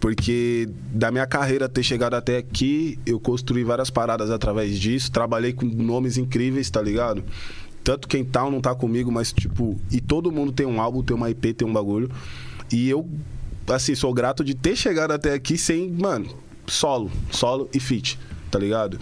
[0.00, 5.12] Porque da minha carreira ter chegado até aqui, eu construí várias paradas através disso.
[5.12, 7.22] Trabalhei com nomes incríveis, tá ligado?
[7.84, 9.78] Tanto quem tá ou não tá comigo, mas tipo.
[9.90, 12.10] E todo mundo tem um álbum, tem uma IP, tem um bagulho.
[12.72, 13.06] E eu,
[13.68, 16.26] assim, sou grato de ter chegado até aqui sem, mano,
[16.66, 17.10] solo.
[17.30, 18.18] Solo e feat,
[18.50, 18.98] tá ligado?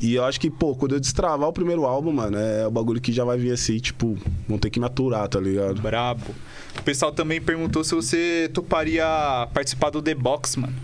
[0.00, 3.00] E eu acho que, pô, quando eu destravar o primeiro álbum, mano, é o bagulho
[3.00, 4.16] que já vai vir assim, tipo,
[4.48, 5.80] vão ter que me aturar, tá ligado?
[5.80, 6.34] Brabo.
[6.78, 9.04] O pessoal também perguntou se você toparia
[9.52, 10.74] participar do The Box, mano.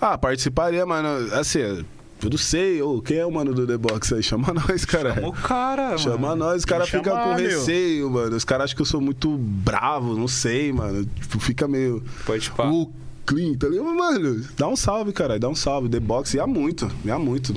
[0.00, 1.08] Ah, participaria, mano.
[1.34, 1.84] Assim, eu
[2.30, 4.22] não sei, ô, quem é o mano do The Box aí?
[4.22, 5.26] Chama nós, cara.
[5.26, 6.44] O cara, Chama mano.
[6.44, 7.36] nós, os caras ficam com meu.
[7.36, 8.36] receio, mano.
[8.36, 11.04] Os caras acham que eu sou muito bravo, não sei, mano.
[11.04, 12.02] Tipo, fica meio.
[12.26, 12.68] Pode pá.
[12.68, 12.90] O
[13.30, 13.94] clean, tá ligado?
[13.94, 15.38] Mano, dá um salve, cara.
[15.38, 15.88] Dá um salve.
[15.88, 17.54] The Box ia muito, ia muito.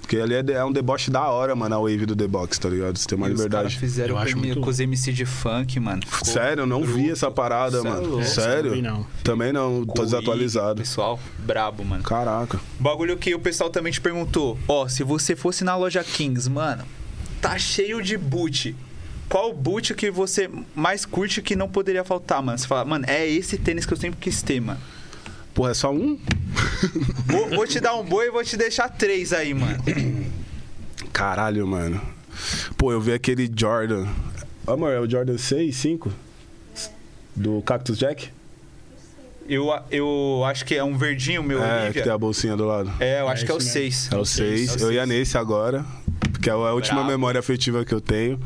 [0.00, 2.68] Porque ali é, é um deboche da hora, mano, a wave do The Box, tá
[2.70, 2.96] ligado?
[2.98, 3.78] Você tem uma E os liberdade.
[3.78, 6.00] fizeram Eu acho com, muito- com os MC de funk, mano.
[6.06, 7.10] Ficou Sério, eu não vi bruto.
[7.12, 8.06] essa parada, Cê é mano.
[8.08, 8.24] louco.
[8.24, 8.70] Sério?
[8.70, 9.06] Não vi, não.
[9.22, 10.80] Também não, tô desatualizado.
[10.80, 12.02] Pessoal, brabo, mano.
[12.04, 12.58] Caraca.
[12.80, 14.58] Bagulho que o pessoal também te perguntou.
[14.66, 16.84] Ó, se você fosse na loja Kings, mano,
[17.42, 18.74] tá cheio de boot.
[19.28, 22.56] Qual boot que você mais curte que não poderia faltar, mano?
[22.56, 24.80] Você fala, mano, é esse tênis que eu sempre quis ter, mano.
[25.58, 26.16] Porra, é só um?
[27.26, 29.82] Vou, vou te dar um boi e vou te deixar três aí, mano.
[31.12, 32.00] Caralho, mano.
[32.76, 34.06] Pô, eu vi aquele Jordan.
[34.64, 36.12] Amor, é o Jordan 6, 5?
[37.34, 38.28] Do Cactus Jack?
[39.48, 42.02] Eu, eu acho que é um verdinho, meu É, que Olivia.
[42.04, 42.92] tem a bolsinha do lado.
[43.00, 44.10] É, eu acho É que é o esse 6.
[44.12, 44.68] É o 6.
[44.68, 45.84] É o Eu ia nesse agora,
[46.32, 47.08] porque é a última Bravo.
[47.10, 48.38] memória afetiva que eu tenho.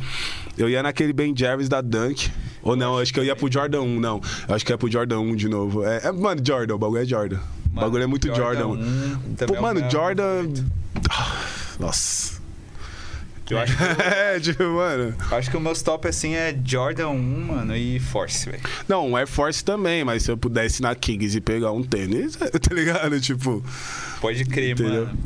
[0.57, 2.31] Eu ia naquele Ben Jerry's da Dunk.
[2.63, 4.21] Ou não, acho que eu ia pro Jordan 1, não.
[4.49, 5.85] Acho que é pro Jordan 1 de novo.
[5.85, 7.37] É, é- mano, Jordan, o bagulho é Jordan.
[7.37, 9.21] o Mano, bagulho é muito Jordan, Jordan mano.
[9.31, 10.49] 1 também Pô, é o mano, meu Jordan.
[11.11, 11.37] Ah,
[11.81, 12.41] Nossa.
[13.51, 15.15] Eu acho, que, É, tipo, mano.
[15.31, 18.63] acho que o meu top assim é Jordan 1, mano, e Force, velho.
[18.89, 22.35] Não, Air Force também, mas se eu pudesse ir na Kings e pegar um tênis,
[22.41, 23.21] tá ligado?
[23.21, 23.63] Tipo.
[24.23, 25.07] Pode crer, Entendeu?
[25.07, 25.19] mano.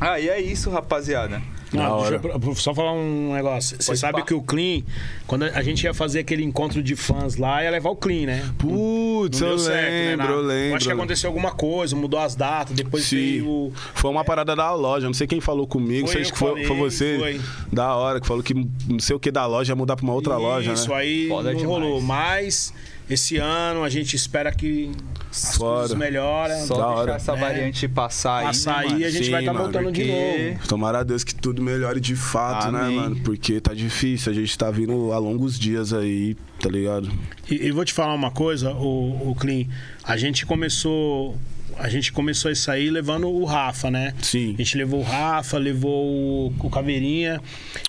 [0.00, 1.40] Ah, e é isso, rapaziada.
[1.72, 2.18] Não, hora.
[2.18, 3.76] deixa eu só falar um negócio.
[3.80, 4.24] Você sabe pá.
[4.26, 4.82] que o Clean,
[5.26, 8.50] quando a gente ia fazer aquele encontro de fãs lá, ia levar o Clean, né?
[8.56, 10.10] Putz, Não eu certo, né?
[10.10, 10.76] lembro, Na- eu lembro.
[10.76, 13.16] Acho que aconteceu alguma coisa, mudou as datas, depois Sim.
[13.16, 13.72] veio.
[13.94, 16.64] Foi uma parada da loja, não sei quem falou comigo, Foi sei que foi, falei,
[16.66, 17.16] foi você.
[17.18, 17.40] foi.
[17.72, 20.14] Da hora, que falou que não sei o que da loja ia mudar pra uma
[20.14, 20.94] outra loja, Isso né?
[20.96, 21.78] aí Foda não demais.
[21.82, 22.00] rolou.
[22.00, 22.72] Mas
[23.08, 24.90] esse ano a gente espera que
[25.30, 25.78] as Foda.
[25.80, 26.58] coisas melhoram.
[26.66, 27.12] Só Da deixar hora.
[27.14, 27.36] essa É.
[27.40, 28.96] variante passar aí, Passar né, mano?
[28.96, 30.68] aí, a gente Sim, vai estar mano, voltando de porque- novo.
[30.68, 32.96] Tomara a Deus que tudo melhore de fato, né, Amém.
[32.96, 33.16] mano?
[33.24, 37.10] Porque tá difícil, a gente tá vindo a longos dias aí, tá ligado?
[37.50, 39.66] E, e vou te falar uma coisa, o, o Clean.
[40.02, 41.36] A gente começou.
[41.78, 44.14] A gente começou isso aí levando o Rafa, né?
[44.22, 44.54] Sim.
[44.54, 47.40] A gente levou o Rafa, levou o, Caveirinha.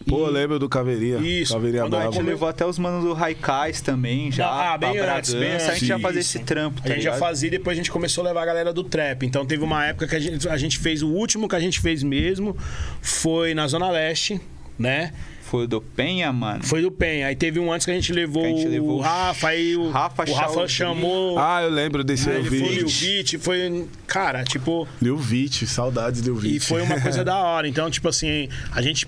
[0.08, 1.18] Pô, E- lembra do Caveirinha?
[1.20, 4.48] Isso, Caveirinha quando a A gente levou até os manos do Raikais também, já.
[4.74, 5.72] Ah, bem pra antes, bem Bragança.
[5.72, 6.04] A gente já antes.
[6.06, 7.20] fazia esse trampo, tá A gente já ligado?
[7.20, 9.26] fazia e depois a gente começou a levar a galera do trap.
[9.26, 11.80] Então teve uma época que a gente, a gente fez, o último que a gente
[11.80, 12.58] fez mesmo
[13.02, 14.40] foi na Zona Leste,
[14.78, 15.14] né?
[15.50, 16.64] Foi o do Penha, mano.
[16.64, 17.28] Foi do Penha.
[17.28, 19.90] Aí teve um antes que a gente levou, a gente levou o Rafa, aí o
[19.90, 21.40] Rafa o Rafa chamou.
[21.40, 23.38] Ah, eu lembro desse aí Lil ele foi o Vit.
[23.38, 23.86] Foi.
[24.06, 24.88] Cara, tipo.
[25.02, 26.56] Lil Vit, saudades Lil Vit.
[26.56, 27.68] E foi uma coisa da hora.
[27.68, 29.08] Então, tipo assim, a gente.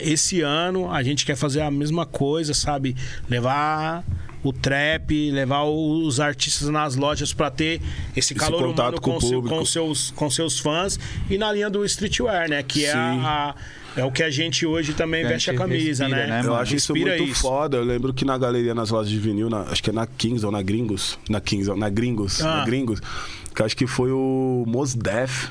[0.00, 2.94] Esse ano a gente quer fazer a mesma coisa, sabe?
[3.28, 4.04] Levar
[4.42, 7.80] o trap, levar os artistas nas lojas pra ter
[8.16, 9.56] esse calor contato humano com com, o seu- público.
[9.56, 10.98] com seus, com seus fãs
[11.30, 12.62] e na linha do streetwear, né?
[12.62, 12.98] Que é, Sim.
[12.98, 13.54] a, a-
[13.96, 16.42] é o que a gente hoje também veste a camisa, respira, né?
[16.42, 17.40] né, Eu acho isso muito isso.
[17.42, 17.76] foda.
[17.76, 20.44] Eu lembro que na galeria, nas lojas de vinil, na- acho que é na Kings
[20.44, 21.18] ou na Gringos.
[21.28, 22.40] Na Kings, ou na Gringos.
[22.42, 22.58] Ah.
[22.58, 23.00] Na Gringos.
[23.54, 25.48] Que eu acho que foi o Mos Def.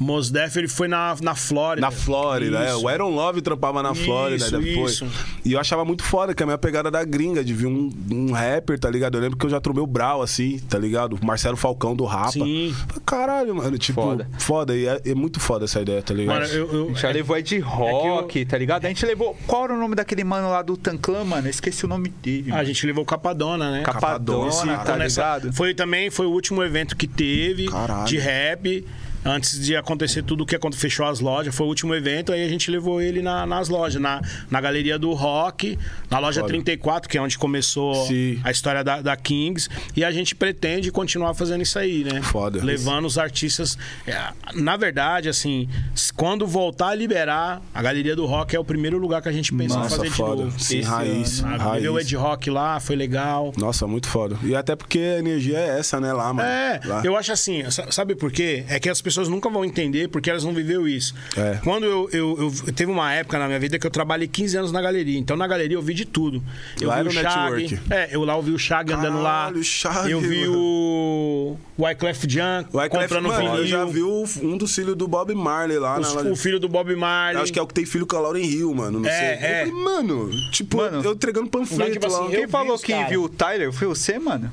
[0.00, 1.86] Mos Def, ele foi na, na Flórida.
[1.86, 2.70] Na Flórida, é.
[2.70, 2.82] Isso.
[2.84, 4.92] O Aaron Love trampava na Isso, Flórida depois.
[4.94, 5.06] isso.
[5.44, 7.90] E eu achava muito foda, que é a minha pegada da gringa, de vir um,
[8.10, 9.16] um rapper, tá ligado?
[9.18, 11.16] Eu lembro que eu já tromei o Brau, assim, tá ligado?
[11.20, 12.32] O Marcelo Falcão do Rapa.
[12.32, 12.74] Sim.
[13.04, 14.26] Caralho, mano, tipo, Foda.
[14.38, 14.74] foda.
[14.74, 16.40] E é, é muito foda essa ideia, tá ligado?
[16.40, 18.84] Mano, eu, A eu, gente já levou Ed Rock, tá ligado?
[18.86, 19.36] A gente levou.
[19.46, 21.46] Qual era o nome daquele mano lá do Tanclan, mano?
[21.46, 22.50] Eu esqueci o nome dele.
[22.50, 22.66] a mano.
[22.66, 23.82] gente levou o Capadona, né?
[23.82, 25.52] Capadona, Capadona, tá Então, nessa- ligado?
[25.52, 28.06] Foi também foi o último evento que teve Caralho.
[28.06, 28.86] de rap.
[29.24, 32.44] Antes de acontecer tudo o que aconte- fechou as lojas, foi o último evento, aí
[32.44, 35.78] a gente levou ele na- nas lojas, na, na galeria do rock,
[36.10, 36.52] na loja Foda.
[36.52, 38.40] 34, que é onde começou Sim.
[38.42, 42.22] a história da, da Kings, e a gente pretende continuar fazendo isso aí, né?
[42.22, 42.64] Foda.
[42.64, 43.76] Levando os artistas.
[44.06, 44.18] é,
[44.54, 45.68] na verdade, assim,
[46.16, 49.52] quando voltar a liberar, a galeria do rock é o primeiro lugar que a gente
[49.52, 50.44] pensa em Nossa, fazer de foda.
[50.44, 50.58] novo.
[50.58, 51.28] Sim, Esse raiz.
[51.28, 51.58] Sabe?
[51.58, 51.72] raiz.
[51.74, 53.52] Levei o Ed Rock lá, foi legal.
[53.58, 54.38] Nossa, muito foda.
[54.42, 56.48] E até porque a energia é essa, né, lá, mano.
[56.48, 57.02] É, Lá.
[57.04, 58.64] eu acho assim, sa- sabe por quê?
[58.68, 61.14] É que as pessoas nunca vão entender porque elas não viveu isso.
[61.36, 61.58] É.
[61.62, 64.72] Quando eu, eu, eu- Teve uma época na minha vida que eu trabalhei 15 anos
[64.72, 65.18] na galeria.
[65.18, 66.42] Então na galeria eu vi de tudo.
[66.80, 67.80] Eu Lá vi era o network.
[67.90, 69.52] É, eu lá ouvi o Shag andando lá.
[69.62, 70.58] Shag, eu vi mano.
[70.58, 73.54] o Wyclef Jean O Wyclef, comprando mano, vinil.
[73.62, 76.58] eu já vi o- um dos filhos do Bob Marley lá Os- na o filho
[76.60, 77.42] do Bob Marley.
[77.42, 79.00] Acho que é o que tem filho com a Lauren Hill, mano.
[79.00, 79.26] Não É, sei.
[79.48, 79.62] é.
[79.62, 82.18] Eu falei, mano, tipo, Mano, eu entregando panfleto tipo lá.
[82.18, 83.08] assim, eu Quem falou que cara.
[83.08, 83.72] viu o Tyler?
[83.72, 84.50] Foi você, mano?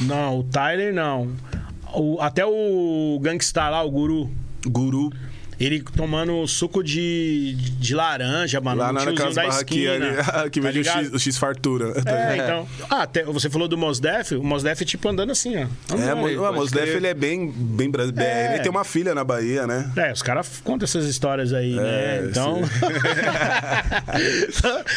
[0.00, 1.30] Não, o Tyler não.
[1.94, 4.30] O- até o Gangstar lá, o Guru.
[4.66, 5.10] Guru.
[5.60, 8.78] Ele tomando suco de, de laranja, mano.
[8.80, 9.92] lá na, tiozinho da esquina.
[9.94, 10.50] ali.
[10.50, 11.04] que tá vende o ligado?
[11.06, 11.94] X, o X fartura.
[12.06, 12.68] É, então.
[12.88, 14.32] Ah, até, você falou do Mos Def?
[14.32, 15.60] O Mos Def, tipo, andando assim, ó.
[15.60, 16.36] É, Andando aí.
[16.38, 18.30] o Mos Def, ele é bem, bem brasileiro.
[18.30, 18.54] É.
[18.54, 19.90] Ele tem uma filha na Bahia, né?
[19.96, 22.28] É, os caras contam essas histórias aí, É, né?
[22.30, 22.60] Então.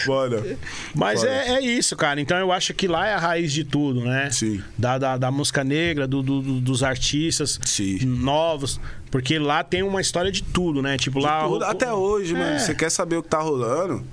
[0.06, 0.58] Bora.
[0.96, 1.32] Mas Foda.
[1.32, 2.20] é, é isso, cara.
[2.22, 4.30] Então eu acho que lá é a raiz de tudo, né?
[4.32, 4.62] Sim.
[4.78, 8.00] Da, da, da música negra, do, do- do- dos artistas Sim.
[8.06, 8.80] novos.
[9.12, 10.98] Porque lá tem uma história de tudo, né?
[10.98, 11.44] Tipo, lá.
[11.44, 12.56] Tudo- o- Até hoje, mano.
[12.56, 12.60] É.
[12.60, 14.04] Você quer saber o que tá rolando?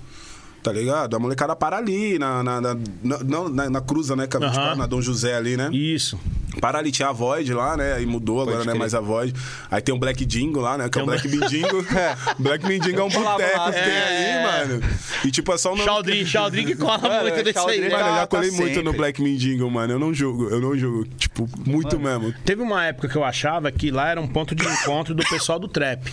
[0.62, 1.14] Tá ligado?
[1.14, 4.26] A molecada para ali, na, na, na, na, na, na cruza, né?
[4.26, 4.74] Tipo, Aham.
[4.74, 5.70] na Dom José ali, né?
[5.72, 6.18] Isso.
[6.60, 7.92] Para ali tinha a Void lá, né?
[7.94, 8.78] Aí mudou, agora não é crer.
[8.78, 9.32] mais a Void.
[9.70, 10.88] Aí tem o Black Dingo lá, né?
[10.88, 11.84] Que é o Black Mindingo.
[12.40, 14.38] Black Mindingo é um boteco que tem É.
[14.38, 14.82] aí, mano.
[15.24, 15.84] E tipo, é só o nome.
[15.84, 17.88] Chaldrin, Chaldrin que cola Mano, muito desse aí, né?
[17.90, 18.92] Mano, eu já colei tá muito no.
[18.92, 19.92] Black Mindingo, mano.
[19.92, 21.06] Eu não julgo, eu não julgo.
[21.16, 22.34] Tipo, muito mesmo.
[22.44, 25.60] Teve uma época que eu achava que lá era um ponto de encontro do pessoal
[25.60, 26.10] do trap.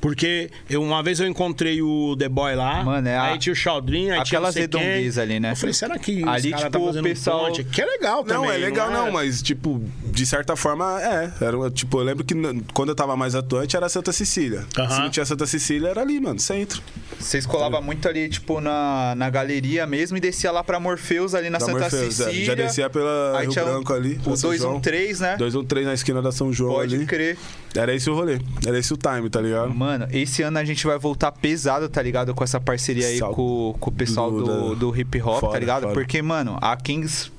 [0.00, 3.52] Porque eu, uma vez eu encontrei o The Boy lá, Mano, é a- aí tinha
[3.52, 4.62] o Chaldrin, aí tinha não Aquelas quem.
[4.62, 5.52] redondezas ali, né?
[5.52, 7.52] Eu falei, será que Ali, os caras tipo, tá o fazendo pessoal- um?
[7.52, 8.42] Que é legal também.
[8.48, 9.10] Não, é legal não, é?
[9.10, 11.32] mas tipo, de certa forma, é.
[11.40, 12.34] Era, tipo, eu lembro que
[12.74, 14.64] quando eu tava mais atuante era Santa Cecília.
[14.90, 16.82] Se não tinha Santa Cecília, era ali, mano, centro.
[17.18, 21.50] Vocês colavam muito ali, tipo, na, na galeria mesmo e descia lá pra Morpheus, ali
[21.50, 22.24] na Da Santa Morpheus, é.
[22.26, 22.44] Cecília.
[22.46, 24.20] Já descia pela Aí Rio tinha Branco ali.
[24.24, 24.78] O na São João.
[24.78, 25.36] 213, né?
[25.36, 27.06] 213 na esquina da São João Pode ali.
[27.06, 27.36] crer.
[27.74, 28.38] Era esse o rolê.
[28.66, 29.67] Era esse o time, tá ligado?
[29.74, 32.34] Mano, esse ano a gente vai voltar pesado, tá ligado?
[32.34, 35.58] Com essa parceria aí Sal- com, com o pessoal do- do, do hip hop, tá
[35.58, 35.82] ligado?
[35.82, 35.94] foda.
[35.94, 37.30] Porque, mano, a Kings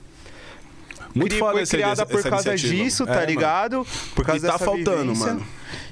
[1.15, 2.83] Muito cri- foda foi essa- criada essa por causa iniciativa.
[2.83, 3.25] disso, É, tá mano.
[3.27, 3.87] ligado?
[4.15, 5.25] Por causa E tá dessa faltando, vivência.
[5.33, 5.45] mano.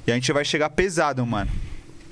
[0.06, 1.50] E a gente vai chegar pesado, mano.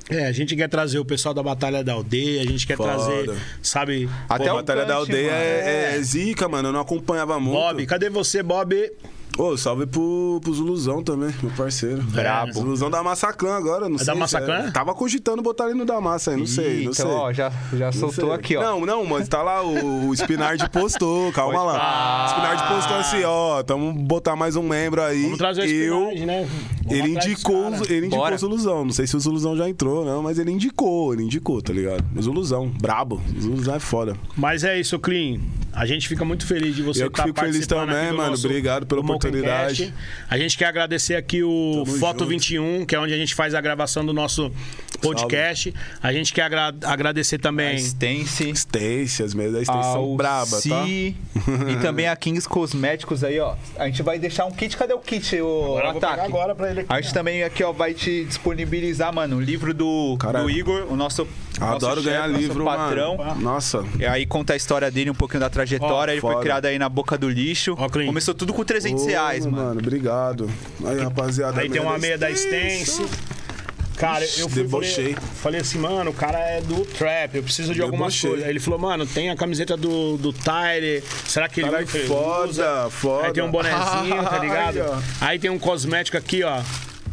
[0.09, 2.93] É, a gente quer trazer o pessoal da Batalha da Aldeia, a gente quer Foda.
[2.95, 4.09] trazer, sabe...
[4.29, 5.43] Até Pô, o Batalha da Aldeia mano.
[5.43, 6.69] é, é zica, mano.
[6.69, 7.57] Eu não acompanhava muito.
[7.59, 8.93] Bob, cadê você, Bob?
[9.39, 12.03] Ô, salve pro, pro Zuluzão também, meu parceiro.
[12.05, 12.55] Brabo.
[12.55, 14.07] Zuluzão da Massaclan agora, não É sei.
[14.07, 14.71] da se Massaclan?
[14.71, 17.05] Tava cogitando botar ele no da Massa aí, não sei, não então, sei.
[17.07, 18.35] ó, já, já Não soltou sei.
[18.35, 18.63] aqui, ó.
[18.63, 21.79] Não, não, mas tá lá, o, o Spinard postou, calma lá.
[21.79, 22.25] Ah.
[22.25, 25.25] O Spinard postou assim, ó, tamo botar mais um membro aí.
[25.25, 26.49] Vamos trazer o eu, Spinard, né?
[26.85, 28.35] Vamos Ele indicou, ele indicou Bora.
[28.37, 28.85] o Zuluzão.
[28.87, 32.03] Não sei se o Zuluzão já entrou, não, mas ele indicou, ele indicou, tá ligado?
[32.23, 33.21] Zuluzão, brabo.
[33.37, 34.17] O Zuluzão é foda.
[34.35, 35.41] Mas é isso, Clean.
[35.77, 38.35] A gente fica muito feliz de você Eu estar fico feliz também, mano.
[38.35, 39.93] Obrigado pela oportunidade.
[40.29, 42.31] A gente quer agradecer aqui o Tamo Foto junto.
[42.31, 44.51] 21, que é onde a gente faz a gravação do nosso
[44.99, 45.75] podcast.
[46.03, 47.77] A gente quer agra- agradecer A também.
[47.77, 48.51] Stance.
[48.51, 50.85] Stacy, as mesas da Stacy a são braba, tá?
[50.89, 51.15] E
[51.83, 53.55] também a Kings Cosméticos aí, ó.
[53.79, 54.77] A gente vai deixar um kit.
[54.77, 56.21] Cadê o kit, o Agora ataque?
[56.27, 56.93] agora pra ele aqui.
[56.93, 60.97] A gente também aqui, ó, vai te disponibilizar, mano, o livro do, do Igor, o
[60.97, 61.27] nosso.
[61.59, 63.17] Adoro nosso ganhar chefe, livro, patrão.
[63.17, 63.41] mano.
[63.41, 63.83] Nossa.
[63.99, 66.13] E aí conta a história dele, um pouquinho da trajetória.
[66.13, 66.43] Ó, ele foi foda.
[66.43, 67.75] criado aí na boca do lixo.
[67.79, 67.89] Ó.
[67.89, 69.81] Começou tudo com 300 Ô, reais, mano.
[69.81, 70.51] Obrigado.
[70.85, 71.61] Aí, rapaziada.
[71.63, 73.03] Aí tem uma meia da Stance.
[73.97, 75.15] Cara, eu fui debochei.
[75.15, 78.31] falei, falei assim, mano, o cara é do trap, eu preciso de algumas Debochei.
[78.31, 78.45] coisas.
[78.47, 82.03] Aí ele falou, mano, tem a camiseta do, do Tyler, será que ele Caralho, vai
[82.03, 83.27] foda, foda.
[83.29, 85.05] Aí tem um bonezinho, tá ligado?
[85.21, 86.61] Aí tem um cosmético aqui, ó.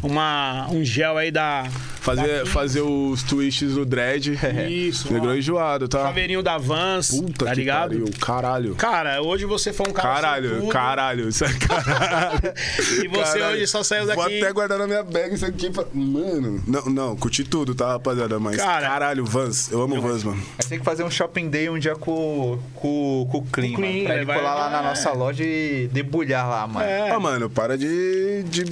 [0.01, 1.63] Uma, um gel aí da.
[2.03, 4.37] Fazer, fazer os twists do dread.
[4.69, 5.07] Isso.
[5.09, 5.13] ó.
[5.13, 5.99] Negrou enjoado, tá?
[6.03, 7.89] Chaveirinho da Vans, Puta tá que ligado?
[7.91, 8.05] pariu.
[8.19, 8.75] Caralho.
[8.75, 10.09] Cara, hoje você foi um cara.
[10.13, 12.39] Caralho, caralho, isso é caralho.
[13.03, 13.55] E você Caralho.
[13.55, 14.15] hoje só saiu daqui.
[14.21, 15.69] Vou até guardar na minha bag isso aqui.
[15.69, 15.85] Pra...
[15.93, 18.39] Mano, não, não, curti tudo, tá, rapaziada?
[18.39, 20.41] Mas Cara, caralho, Vans, eu amo Vans, mano.
[20.67, 23.81] Tem que fazer um shopping day um dia com, com, com o Clean, Com o
[23.81, 24.83] Clean, mano, pra ele vai- colar lá na é.
[24.83, 26.85] nossa loja e debulhar lá, mano.
[26.85, 27.11] É.
[27.11, 28.65] Ah, mano, para de, de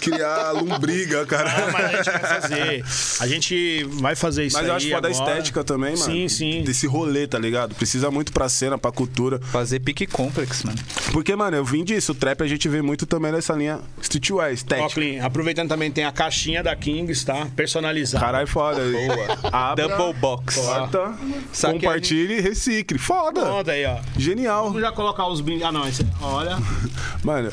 [0.00, 1.50] criar lombriga, cara.
[1.50, 2.71] Ah, mas a gente vai fazer.
[3.20, 4.70] A gente vai fazer isso Mas aí.
[4.70, 5.30] eu acho foda a agora.
[5.30, 6.04] estética também, mano.
[6.12, 6.62] Sim, sim.
[6.62, 7.74] Desse rolê, tá ligado?
[7.74, 9.38] Precisa muito pra cena, pra cultura.
[9.40, 10.78] Fazer pique complex, mano.
[11.12, 12.12] Porque, mano, eu vim disso.
[12.12, 14.88] O trap a gente vê muito também nessa linha streetwear, Ó, estética.
[14.94, 17.46] Clean, aproveitando também tem a caixinha da Kings, tá?
[17.56, 18.24] Personalizada.
[18.24, 18.80] Caralho, foda.
[18.80, 19.38] Boa.
[19.52, 20.56] Abra, Double box.
[20.56, 21.14] corta,
[21.60, 22.98] compartilhe e recicle.
[22.98, 23.40] Foda.
[23.42, 23.98] Pronto aí, ó.
[24.16, 24.66] Genial.
[24.68, 25.64] Vamos já colocar os brindes.
[25.64, 25.86] Ah, não.
[25.88, 26.06] Esse...
[26.20, 26.58] Olha.
[27.24, 27.50] Mano,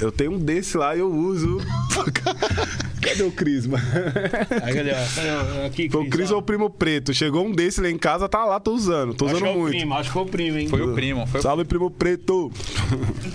[0.00, 1.58] eu tenho um desse lá e eu uso.
[3.02, 3.82] Cadê o Cris, mano?
[4.62, 4.90] Aí, cadê?
[4.92, 5.66] Cadê?
[5.66, 6.38] Aqui, O Cris é ó.
[6.38, 7.12] o primo preto.
[7.12, 9.12] Chegou um desse lá em casa, tá lá, tô usando.
[9.14, 9.76] Tô Acho usando é o muito.
[9.76, 10.68] primo, acho que foi o primo, hein?
[10.68, 11.26] Foi o primo.
[11.26, 11.42] Foi o...
[11.42, 12.50] Salve, primo preto.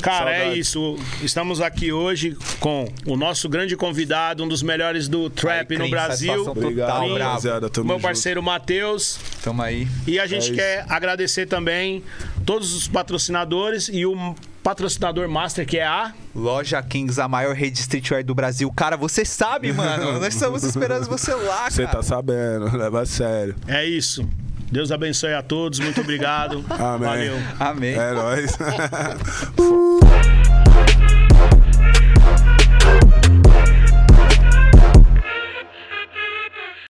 [0.01, 0.67] Cara, é Saudades.
[0.67, 0.97] isso.
[1.21, 5.89] Estamos aqui hoje com o nosso grande convidado, um dos melhores do trap Aí, no
[5.89, 6.47] Brasil.
[6.49, 7.69] Obrigado, bravo.
[7.69, 8.01] Tamo Meu junto.
[8.03, 9.19] parceiro Matheus.
[9.43, 9.87] Tamo aí.
[10.07, 12.03] E a gente É quer agradecer também
[12.47, 14.33] todos os patrocinadores e o
[14.63, 16.13] patrocinador master que é a.
[16.33, 18.71] Loja Kings, a maior rede streetwear do Brasil.
[18.73, 20.13] Cara, você sabe, mano.
[20.13, 23.53] Nós estamos esperando você lá, Você tá sabendo, leva a sério.
[23.67, 24.27] É isso.
[24.71, 25.79] Deus abençoe a todos.
[25.79, 26.63] Muito obrigado.
[26.71, 27.09] Amém.
[27.09, 27.37] Valeu.
[27.59, 27.93] Amém.
[27.95, 28.57] É nóis.